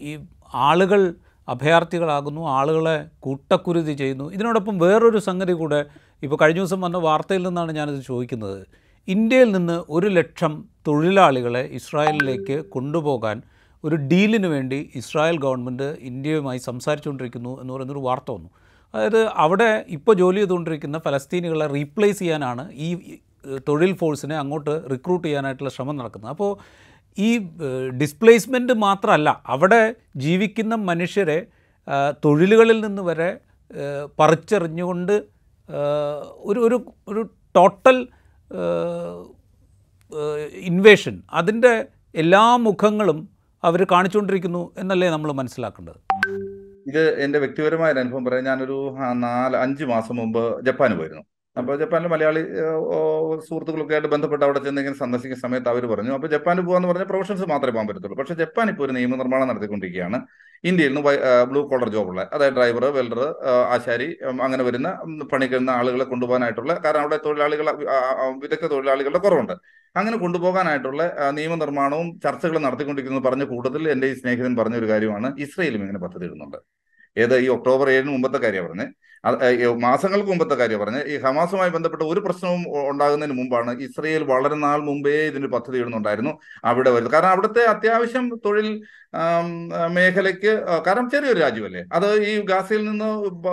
ഈ 0.00 0.18
ആളുകൾ 0.54 1.14
അഭയാർത്ഥികളാകുന്നു 1.48 2.48
ആളുകളെ 2.48 3.08
കൂട്ടക്കുരുതി 3.20 3.92
ചെയ്യുന്നു. 3.92 4.32
ഇതിനോടൊപ്പം 4.32 4.78
വേറൊരു 4.78 5.18
സംഗതി 5.18 5.52
കൂടെ 5.52 5.84
ഇപ്പോൾ 6.22 6.36
കഴിഞ്ഞ 6.42 6.58
ദിവസം 6.58 6.80
വന്ന 6.80 6.96
വാർത്തയിൽ 6.96 7.42
നിന്നാണ് 7.48 7.72
ഞാനിത് 7.72 8.02
ചോദിക്കുന്നത്. 8.04 8.66
ഇന്ത്യയിൽ 9.08 9.52
നിന്ന് 9.52 9.82
ഒരു 9.90 10.06
ലക്ഷം 10.06 10.64
തൊഴിലാളികളെ 10.86 11.62
ഇസ്രായേലിലേക്ക് 11.72 12.64
കൊണ്ടുപോകാൻ 12.70 13.42
ഒരു 13.84 13.96
ഡീലിന് 13.96 14.46
വേണ്ടി 14.46 14.90
ഇസ്രായേൽ 14.94 15.38
ഗവൺമെന്റ് 15.38 15.96
ഇന്ത്യയുമായി 16.00 16.58
സംസാരിച്ചുകൊണ്ടിരിക്കുന്നു 16.58 17.60
എന്ന് 17.60 17.72
പറയുന്നൊരു 17.74 17.98
വാർത്ത 17.98 18.30
വന്നു. 18.30 18.50
അതായത് 18.94 19.26
അവിടെ 19.26 19.84
ഇപ്പോൾ 19.88 20.14
ജോലി 20.14 20.36
ചെയ്തുകൊണ്ടിരിക്കുന്ന 20.36 20.98
ഫലസ്തീനികളെ 20.98 21.66
റീപ്ലേസ് 21.66 22.18
ചെയ്യാനാണ് 22.18 22.72
ഈ 22.72 23.18
തൊഴിൽ 23.68 23.92
ഫോഴ്സിനെ 23.92 24.36
അങ്ങോട്ട് 24.36 24.90
റിക്രൂട്ട് 24.90 25.26
ചെയ്യാനായിട്ടുള്ള 25.26 25.70
ശ്രമം 25.70 25.96
നടക്കുന്നത്. 25.96 26.30
അപ്പോൾ 26.30 26.58
ഈ 27.18 27.38
ഡിസ്പ്ലേസ്മെന്റ് 28.00 28.72
മാത്രമല്ല 28.72 29.42
അവിടെ 29.46 29.94
ജീവിക്കുന്ന 30.16 30.74
മനുഷ്യരെ 30.74 31.46
തൊഴിലുകളിൽ 32.24 32.86
നിന്ന് 32.86 33.02
വരെ 33.02 33.38
പറിച്ചെറിഞ്ഞുകൊണ്ട് 34.18 35.12
ഒരു 36.36 36.60
ഒരു 36.60 36.92
ഒരു 37.08 37.22
ടോട്ടൽ 37.56 38.06
ഇൻവേഷൻ 40.60 41.22
അതിന്റെ 41.32 41.86
എല്ലാ 42.14 42.56
മുഖങ്ങളും 42.56 43.28
അവർ 43.64 43.84
കാണിച്ചുകൊണ്ടിരിക്കുന്നു 43.84 44.72
എന്നല്ലേ 44.78 45.10
നമ്മൾ 45.10 45.32
മനസ്സിലാക്കേണ്ടത്. 45.32 45.98
ഇത് 46.86 47.20
എന്റെ 47.20 47.38
വ്യക്തിപരമായ 47.38 47.90
അനുഭവം 47.90 48.24
പറയാം. 48.24 48.44
ഞാനൊരു 48.44 48.96
നാല് 49.12 49.56
അഞ്ച് 49.56 49.84
മാസം 49.84 50.16
മുമ്പ് 50.16 50.64
ജപ്പാന് 50.66 50.94
പോയിരുന്നു. 50.98 51.24
അപ്പൊ 51.60 51.72
ജപ്പാനിലെ 51.80 52.08
മലയാളി 52.12 52.40
സുഹൃത്തുക്കളൊക്കെ 53.46 53.94
ആയിട്ട് 53.96 54.10
ബന്ധപ്പെട്ട് 54.14 54.44
അവിടെ 54.46 54.60
ചെന്ന് 54.64 54.80
ഇങ്ങനെ 54.82 54.98
സന്ദർശിക്കുന്ന 55.02 55.42
സമയത്ത് 55.44 55.70
അവർ 55.72 55.84
പറഞ്ഞു 55.92 56.12
അപ്പൊ 56.16 56.28
ജപ്പാനിൽ 56.34 56.64
പോകാന്ന് 56.68 56.88
പറഞ്ഞാൽ 56.90 57.08
പ്രൊഫഷൻസ് 57.12 57.44
മാത്രമേ 57.52 57.72
പോകാൻ 57.76 57.86
പറ്റത്തുള്ളൂ. 57.90 58.18
പക്ഷെ 58.20 58.34
ജപ്പാൻ 58.40 58.66
ഇപ്പോൾ 58.72 58.84
ഒരു 58.86 58.94
നിയമനിർമ്മാണം 58.96 59.48
നടത്തിക്കൊണ്ടിരിക്കുകയാണ്. 59.50 60.18
ഇന്ത്യയിൽ 60.70 60.92
നിന്ന് 60.94 61.14
ബ്ലൂ 61.50 61.60
കോളർ 61.70 61.88
ജോബുള്ള 61.94 62.22
അതായത് 62.34 62.56
ഡ്രൈവർ 62.58 62.84
വെൽഡർ 62.98 63.20
ആശാരി 63.74 64.08
അങ്ങനെ 64.46 64.62
വരുന്ന 64.68 64.90
പണി 65.32 65.46
പണിക്കുന്ന 65.46 65.70
ആളുകളെ 65.78 66.06
കൊണ്ടുപോകാനായിട്ടുള്ള 66.12 66.72
കാരണം 66.84 67.02
അവിടെ 67.04 67.18
തൊഴിലാളികൾ 67.26 67.66
വിദഗ്ധ 68.44 68.66
തൊഴിലാളികളുടെ 68.74 69.20
കുറവുണ്ട്. 69.26 69.54
അങ്ങനെ 70.00 70.16
കൊണ്ടുപോകാനായിട്ടുള്ള 70.22 71.02
നിയമനിർമ്മാണവും 71.38 72.08
ചർച്ചകൾ 72.24 72.56
നടത്തിക്കൊണ്ടിരിക്കുന്നത് 72.66 73.26
പറഞ്ഞ 73.28 73.44
കൂട്ടത്തിൽ 73.52 73.82
എന്റെ 73.94 74.06
ഈ 74.12 74.14
സ്നേഹിതൻ 74.20 74.54
പറഞ്ഞ 74.60 74.76
ഒരു 74.82 74.88
കാര്യമാണ് 74.92 75.28
ഇസ്രയേലും 75.46 75.82
ഇങ്ങനെ 75.84 76.00
പദ്ധതി 76.04 76.24
ഇടുന്നുണ്ട്. 76.28 76.58
ഏത് 77.16 77.34
ഈ 77.44 77.46
ഒക്ടോബർ 77.56 77.86
ഏഴിന് 77.96 78.12
മുമ്പത്തെ 78.14 78.38
കാര്യമാണ് 78.44 78.70
പറഞ്ഞത്. 78.72 78.94
മാസങ്ങൾക്ക് 79.84 80.30
മുമ്പത്തെ 80.30 80.54
കാര്യം 80.54 80.80
പറഞ്ഞ 80.80 80.98
ഈ 81.12 81.14
ഹമാസുമായി 81.18 81.70
ബന്ധപ്പെട്ട 81.70 82.02
ഒരു 82.02 82.20
പ്രശ്നവും 82.20 82.60
ഉണ്ടാകുന്നതിന് 82.90 83.36
മുമ്പാണ് 83.38 83.72
ഇസ്രയേൽ 83.86 84.22
വളരെ 84.24 84.54
നാൾ 84.56 84.78
മുമ്പേ 84.80 85.14
ഇതിന് 85.26 85.46
പദ്ധതി 85.46 85.78
ഇടുന്നുണ്ടായിരുന്നു 85.82 86.32
അവിടെ 86.64 86.90
വരുന്നത്. 86.90 87.14
കാരണം 87.14 87.32
അവിടുത്തെ 87.34 87.64
അത്യാവശ്യം 87.74 88.26
തൊഴിൽ 88.46 88.68
മേഖലയ്ക്ക് 89.96 90.52
കാരണം 90.86 91.10
ചെറിയൊരു 91.10 91.40
രാജ്യമല്ലേ? 91.44 91.82
അത് 91.96 92.08
ഈ 92.30 92.32
ഗാസയിൽ 92.50 92.82
നിന്ന് 92.88 93.08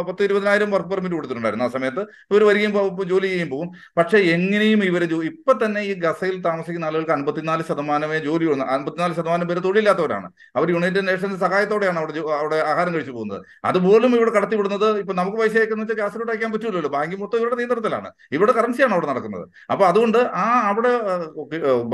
പത്ത് 0.09 0.23
ഇരുപതിനായിരം 0.27 0.71
വർക്ക് 0.71 0.89
പെർമിറ്റ് 0.89 1.15
കൊടുത്തിട്ടുണ്ടായിരുന്നു 1.15 1.65
ആ 1.65 1.71
സമയത്ത്. 1.75 2.01
ഇവർ 2.31 2.43
വരികയും 2.49 2.71
ജോലി 3.11 3.27
ചെയ്യുകയും 3.27 3.49
പോകും. 3.53 3.69
പക്ഷെ 3.97 4.17
എങ്ങനെയും 4.35 4.83
ഇവർ 4.83 5.03
ഇപ്പൊ 5.31 5.53
തന്നെ 5.65 5.81
ഈ 5.89 5.93
ഗസയിൽ 6.05 6.41
താമസിക്കുന്ന 6.47 6.89
ആളുകൾക്ക് 6.89 7.11
അൻപത്തിനാല് 7.17 7.63
ശതമാനമേ 7.69 8.19
ജോലി 8.19 8.45
അൻപത്തിനാല് 8.77 9.13
ശതമാനം 9.19 9.47
പേര് 9.47 9.63
തൊഴിലില്ലാത്തവരാണ്. 9.67 10.27
അവർ 10.57 10.69
യുണൈറ്റഡ് 10.75 11.07
നേഷൻസ് 11.07 11.39
സഹായത്തോടെയാണ് 11.45 11.99
അവിടെ 11.99 12.19
അവിടെ 12.39 12.59
ആഹാരം 12.71 12.93
കഴിച്ചു 12.93 13.11
പോകുന്നത്. 13.11 13.41
അതുപോലും 13.65 14.15
ഇവിടെ 14.15 14.31
കടത്തിവിടുന്നത് 14.31 14.99
ഇപ്പൊ 14.99 15.13
നമുക്ക് 15.13 15.37
പൈസ 15.37 15.55
അയക്കുന്ന 15.57 15.81
വെച്ചാൽ 15.83 15.97
ഗ്യാസിലോട്ട് 16.01 16.31
അയക്കാൻ 16.33 16.51
പറ്റൂലല്ലോ. 16.51 16.89
ബാങ്ക് 16.97 17.15
മൊത്തം 17.21 17.37
ഇവരുടെ 17.37 17.55
നിയന്ത്രണത്തിലാണ്. 17.55 18.11
ഇവിടെ 18.31 18.51
കറൻസിയാണ് 18.51 18.93
അവിടെ 18.93 19.07
നടക്കുന്നത്. 19.07 19.45
അപ്പൊ 19.71 19.85
അതുകൊണ്ട് 19.85 20.17
ആ 20.17 20.45
അവിടെ 20.71 20.93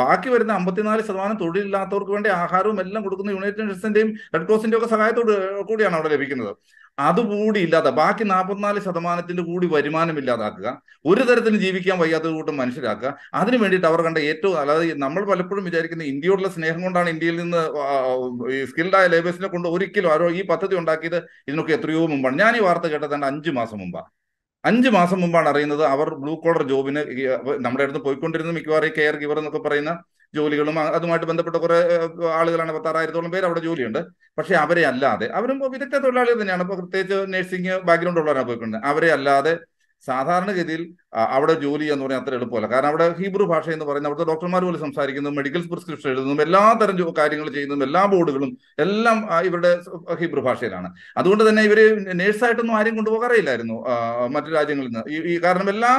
ബാക്കി 0.02 0.30
വരുന്ന 0.30 0.52
അമ്പത്തിനാല് 0.54 1.02
ശതമാനം 1.02 1.38
തൊഴിലില്ലാത്തവർക്ക് 1.44 2.12
വേണ്ടി 2.12 2.30
ആഹാരവും 2.30 2.82
എല്ലാം 2.86 3.04
കൊടുക്കുന്ന 3.04 3.32
യുണൈറ്റഡ് 3.32 3.49
നേഷൻസിന്റെയും 3.58 4.10
റെഡ് 4.36 4.48
ക്രോസിന്റെയും 4.48 4.82
ഒക്കെ 4.82 4.92
സഹായത്തോട് 4.96 5.34
കൂടിയാണ് 5.70 5.96
അവിടെ 5.96 6.12
ലഭിക്കുന്നത്. 6.16 6.52
അതുകൂടി 6.98 7.60
ഇല്ലാതെ 7.66 7.92
ബാക്കി 8.00 8.24
നാൽപ്പത്തിനാല് 8.24 8.80
ശതമാനത്തിന്റെ 8.86 9.44
കൂടി 9.44 9.68
വരുമാനം 9.68 10.16
ഇല്ലാതാക്കുക 10.22 10.70
ഒരു 11.06 11.24
തരത്തിലും 11.30 11.60
ജീവിക്കാൻ 11.60 11.98
വയ്യാത്ത 12.00 12.32
കൂട്ടം 12.38 12.56
മനുഷ്യരാക്കുക 12.58 13.10
അതിനു 13.34 13.58
വേണ്ടിയിട്ട് 13.58 13.88
അവർ 13.88 14.02
കണ്ട 14.08 14.18
ഏറ്റവും 14.32 14.56
അതായത് 14.62 15.02
നമ്മൾ 15.06 15.24
പലപ്പോഴും 15.32 15.64
വിചാരിക്കുന്ന 15.70 16.04
ഇന്ത്യയോടുള്ള 16.04 16.50
സ്നേഹം 16.58 16.82
കൊണ്ടാണ് 16.82 17.10
ഇന്ത്യയിൽ 17.10 17.38
നിന്ന് 17.44 17.62
ഈ 18.56 18.60
സ്കിൽഡായ 18.66 19.08
ലേബേഴ്സിനെ 19.08 19.48
കൊണ്ട് 19.48 19.68
ഒരിക്കലും 19.68 20.12
ആരോ 20.14 20.30
ഈ 20.32 20.44
പദ്ധതി 20.52 20.76
ഉണ്ടാക്കിയത് 20.76 21.20
ഇതിനൊക്കെ 21.50 21.74
എത്രയോ 21.74 22.04
മുമ്പാണ്. 22.14 22.38
ഞാൻ 22.44 22.56
ഈ 22.58 22.64
വാർത്ത 22.68 22.88
കേട്ടത് 22.94 23.14
തന്നെ 23.16 23.28
അഞ്ച് 23.28 23.54
മാസം 23.60 23.80
മുമ്പാണ് 23.80 24.10
അഞ്ച് 24.64 24.90
മാസം 24.90 25.22
മുമ്പാണ് 25.22 25.48
അറിയുന്നത് 25.50 25.84
അവർ 25.86 26.08
ബ്ലൂ 26.22 26.34
കോളർ 26.36 26.64
ജോബിന് 26.72 27.02
നമ്മുടെ 27.66 27.84
അടുത്ത് 27.86 28.02
പോയിക്കൊണ്ടിരുന്ന 28.06 28.54
മിക്കവാറും 28.58 28.92
കെയർ 28.98 29.16
ഗിവർ 29.22 29.38
എന്നൊക്കെ 29.38 29.62
പറയുന്ന 29.68 29.92
ജോലികളും 30.34 30.76
അതുമായിട്ട് 30.98 31.28
ബന്ധപ്പെട്ട 31.30 31.58
കുറെ 31.58 31.78
ആളുകളാണ് 32.40 32.72
പത്താറായിരത്തോളം 32.78 33.32
പേര് 33.36 33.46
അവിടെ 33.50 33.62
ജോലിയുണ്ട്. 33.68 34.00
പക്ഷെ 34.38 34.56
അവരെ 34.64 34.84
അല്ലാതെ 34.92 35.28
അവരും 35.40 35.58
വിദഗ്ധ 35.76 35.96
തൊഴിലാളികൾ 36.06 36.40
തന്നെയാണ്. 36.42 36.64
ഇപ്പൊ 36.66 36.76
പ്രത്യേകിച്ച് 36.82 37.18
നഴ്സിംഗ് 37.34 37.76
ബാക്ക്ഗ്രൗണ്ട് 37.90 38.22
ഉള്ളവരാണ് 38.24 38.48
പോയിക്കൊണ്ട് 38.50 38.78
അവരെ 38.92 39.10
അല്ലാതെ 39.18 39.54
സാധാരണഗതിയിൽ 40.08 40.82
അവിടെ 41.38 41.54
ജോലി 41.64 41.86
എന്ന് 41.94 42.04
പറഞ്ഞാൽ 42.06 42.22
അത്ര 42.22 42.34
എളുപ്പമല്ല. 42.38 42.68
കാരണം 42.72 42.90
അവിടെ 42.92 43.06
ഹീബ്രു 43.20 43.46
ഭാഷ 43.52 43.70
എന്ന് 43.76 43.86
പറയുന്ന 43.86 44.10
അവിടുത്തെ 44.10 44.28
ഡോക്ടർമാർ 44.32 44.62
പോലും 44.66 44.80
സംസാരിക്കുന്നതും 44.80 45.38
മെഡിക്കൽ 45.40 45.64
പ്രിസ്ക്രിപ്ഷൻ 45.72 46.10
എഴുതുന്നതും 46.12 46.44
എല്ലാ 46.46 46.62
തരം 46.82 47.14
കാര്യങ്ങൾ 47.18 47.48
ചെയ്യുന്നതും 47.56 47.84
എല്ലാ 47.88 48.04
ബോർഡുകളും 48.14 48.52
എല്ലാം 48.86 49.18
ഇവരുടെ 49.48 49.72
ഹീബ്രു 50.20 50.42
ഭാഷയിലാണ്. 50.48 50.90
അതുകൊണ്ട് 51.18 51.44
തന്നെ 51.50 51.64
ഇവർ 51.70 51.82
നേഴ്സായിട്ടൊന്നും 52.22 52.76
ആരും 52.78 52.96
കൊണ്ടുപോകാറില്ലായിരുന്നു 52.96 53.78
മറ്റു 54.36 54.50
രാജ്യങ്ങളിൽ 54.58 54.90
നിന്ന്. 54.90 55.04
ഈ 55.34 55.36
കാരണം 55.46 55.70
എല്ലാ 55.76 55.92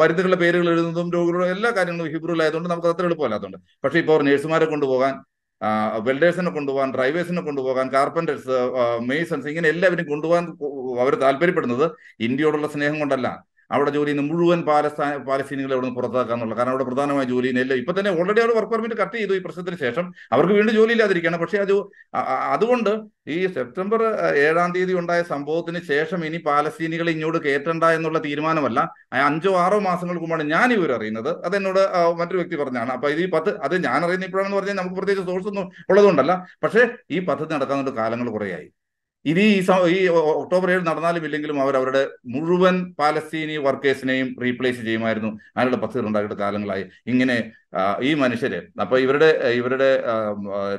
മരുന്നുകളുടെ 0.00 0.40
പേരുകൾ 0.44 0.68
എഴുതുന്നതും 0.74 1.12
രോഗികളുടെ 1.18 1.50
എല്ലാ 1.56 1.70
കാര്യങ്ങളും 1.80 2.12
ഹീബ്രുവിലായതുകൊണ്ട് 2.12 2.70
നമുക്ക് 2.70 2.88
അത്ര 2.88 3.04
എളുപ്പമല്ലാത്തതുകൊണ്ട്. 3.10 3.60
പക്ഷേ 3.84 3.98
ഇപ്പോൾ 3.98 4.22
നേഴ്സുമാരെ 4.28 4.64
കൊണ്ടുപോകാൻ 4.64 5.14
വെൽഡേഴ്സിനെ 6.06 6.50
കൊണ്ടുപോകാൻ 6.50 6.90
ഡ്രൈവേഴ്സിനെ 6.94 7.42
കൊണ്ടുപോകാൻ 7.42 7.86
കാർപ്പന്റേഴ്സ് 7.92 8.56
മെയ്സൺസ് 9.10 9.46
ഇങ്ങനെ 9.46 9.68
എല്ലാവരും 9.68 10.06
കൊണ്ടുപോകാൻ 10.08 10.44
അവർ 11.00 11.14
താല്പര്യപ്പെടുന്നത് 11.14 11.86
ഇന്ത്യയോടുള്ള 12.20 12.68
സ്നേഹം 12.68 12.98
കൊണ്ടല്ല. 12.98 13.28
അവിടെ 13.76 13.90
ജോലി 13.96 14.08
ചെയ്യുന്ന 14.10 14.24
മുഴുവൻ 14.30 14.60
പാലസ്ഥാന 14.68 15.10
പാലസ്തീനികളെ 15.28 15.74
അവിടെ 15.76 15.86
നിന്ന് 15.86 15.98
പുറത്താക്കാന്നുള്ള 15.98 16.54
കാരണം 16.58 16.72
അവിടെ 16.74 16.86
പ്രധാനമായ 16.88 17.26
ജോലി 17.32 17.48
ചെയ്യുന്ന 17.48 17.78
ഇപ്പൊ 17.82 17.92
തന്നെ 17.98 18.10
ഓൾറെഡി 18.18 18.40
അവിടെ 18.42 18.54
വർക്ക് 18.58 18.72
പെർമിറ്റ് 18.74 18.96
കട്ട് 19.02 19.16
ചെയ്തു 19.18 19.34
ഈ 19.38 19.40
പ്രശ്നത്തിന് 19.46 19.78
ശേഷം. 19.84 20.04
അവർക്ക് 20.34 20.54
വീണ്ടും 20.58 20.74
ജോലി 20.78 20.92
ഇല്ലാതിരിക്കുകയാണ്. 20.96 21.40
പക്ഷേ 21.42 21.58
അത് 21.66 21.74
അതുകൊണ്ട് 22.54 22.92
ഈ 23.34 23.38
സെപ്റ്റംബർ 23.56 24.00
ഏഴാം 24.46 24.70
തീയതി 24.74 24.94
ഉണ്ടായ 25.00 25.20
സംഭവത്തിന് 25.32 25.80
ശേഷം 25.90 26.20
ഇനി 26.28 26.38
പാലസ്തീനികളെ 26.48 27.10
ഇങ്ങോട്ട് 27.16 27.40
കയറ്റണ്ട 27.46 27.84
എന്നുള്ള 27.98 28.18
തീരുമാനമല്ല. 28.26 28.80
അഞ്ചോ 29.30 29.52
ആറോ 29.64 29.78
മാസങ്ങൾക്ക് 29.88 30.24
മുമ്പാണ് 30.24 30.46
ഞാൻ 30.54 30.68
ഇവർ 30.78 30.92
അറിയുന്നത്. 30.98 31.30
അത് 31.46 31.56
എന്നോട് 31.60 31.82
മറ്റൊരു 32.20 32.40
വ്യക്തി 32.42 32.58
പറഞ്ഞാണ്. 32.62 32.92
അപ്പൊ 32.96 33.08
ഇത് 33.14 33.22
ഈ 33.26 33.28
പത്ത് 33.36 33.52
അത് 33.66 33.74
ഞാൻ 33.88 33.98
അറിയുന്ന 34.06 34.28
ഇപ്പോഴാണെന്ന് 34.30 34.58
പറഞ്ഞാൽ 34.60 34.78
നമുക്ക് 34.80 34.98
പ്രത്യേകിച്ച് 35.00 35.28
സോഴ്സ് 35.32 35.50
ഒന്നും 35.52 35.66
ഉള്ളതുകൊണ്ടല്ല. 35.90 36.34
പക്ഷേ 36.64 36.84
ഈ 37.16 37.20
പദ്ധതി 37.30 37.52
നടക്കാൻ 37.56 37.90
കാലങ്ങൾ 38.02 38.30
കുറേയായി. 38.36 38.68
ഇനി 39.24 39.44
ഈ 39.56 39.58
ഈ 39.96 39.98
ഒക്ടോബർ 40.40 40.68
ഏഴ് 40.74 40.82
നടന്നാലും 40.88 41.24
ഇല്ലെങ്കിലും 41.26 41.58
അവർ 41.64 41.74
അവരുടെ 41.80 42.02
മുഴുവൻ 42.34 42.76
പാലസ്തീനി 43.00 43.56
വർക്കേഴ്സിനെയും 43.66 44.28
റീപ്ലേസ് 44.44 44.80
ചെയ്യുമായിരുന്നു. 44.86 45.30
അതിനുള്ള 45.56 45.78
പദ്ധതി 45.84 46.06
ഉണ്ടാക്കിയിട്ട് 46.08 46.38
കാലങ്ങളായി. 46.42 46.84
ഇങ്ങനെ 47.12 47.36
ഈ 48.08 48.14
മനുഷ്യരെ 48.22 48.60
അപ്പൊ 48.84 48.96
ഇവരുടെ 49.04 49.28
ഇവരുടെ 49.60 49.90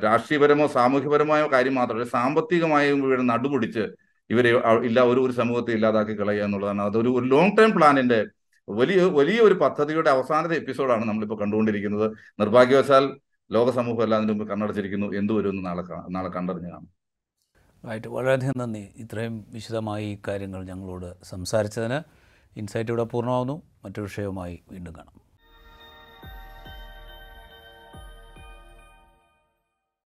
രാഷ്ട്രീയപരമോ 0.06 0.66
സാമൂഹ്യപരമായോ 0.76 1.46
കാര്യം 1.52 1.74
മാത്രമല്ല 1.80 2.08
സാമ്പത്തികമായും 2.16 2.98
ഇവരുടെ 3.06 3.26
നടുപൊടിച്ച് 3.32 3.84
ഇവരെ 4.30 4.50
ഇല്ല 4.88 4.98
ഒരു 5.12 5.20
ഒരു 5.26 5.32
സമൂഹത്തെ 5.40 5.72
ഇല്ലാതാക്കി 5.78 6.14
കളയുക 6.20 6.44
എന്നുള്ളതാണ്. 6.44 6.82
അതൊരു 6.82 7.10
ഒരു 7.18 7.26
ലോങ് 7.34 7.56
ടേം 7.58 7.70
പ്ലാനിന്റെ 7.76 8.20
വലിയ 8.68 8.98
വലിയ 9.18 9.38
ഒരു 9.48 9.54
പദ്ധതിയുടെ 9.62 10.10
അവസാനത്തെ 10.16 10.56
എപ്പിസോഡാണ് 10.62 11.04
നമ്മളിപ്പോൾ 11.08 11.38
കണ്ടുകൊണ്ടിരിക്കുന്നത്. 11.42 12.06
നിർഭാഗ്യവശാൽ 12.42 13.06
ലോക 13.50 13.70
സമൂഹം 13.78 14.02
എല്ലാം 14.06 14.20
അതിന് 14.20 14.32
മുമ്പ് 14.32 14.46
കണ്ണടച്ചിരിക്കുന്നു. 14.52 15.08
എന്തുവരും 15.20 15.56
നാളെ 15.68 15.82
നാളെ 16.16 16.30
റൈറ്റ് 17.88 18.08
വളരെയധികം 18.08 18.52
നന്ദി. 18.58 18.92
ഇത്രയും 18.96 19.46
വിശദമായി 19.48 20.04
ഈ 20.04 20.18
കാര്യങ്ങൾ 20.28 20.64
ഞങ്ങളോട് 20.64 21.24
സംസാരിച്ചതിന് 21.24 21.98
ഇൻസൈറ്റ് 22.56 22.90
ഇവിടെ 22.90 23.04
പൂർണമാകുന്നു 23.04 23.62
മറ്റൊരു 23.84 24.02
വിഷയവുമായി 24.02 24.62
വീണ്ടും 24.70 24.96
കാണാം. 24.96 25.23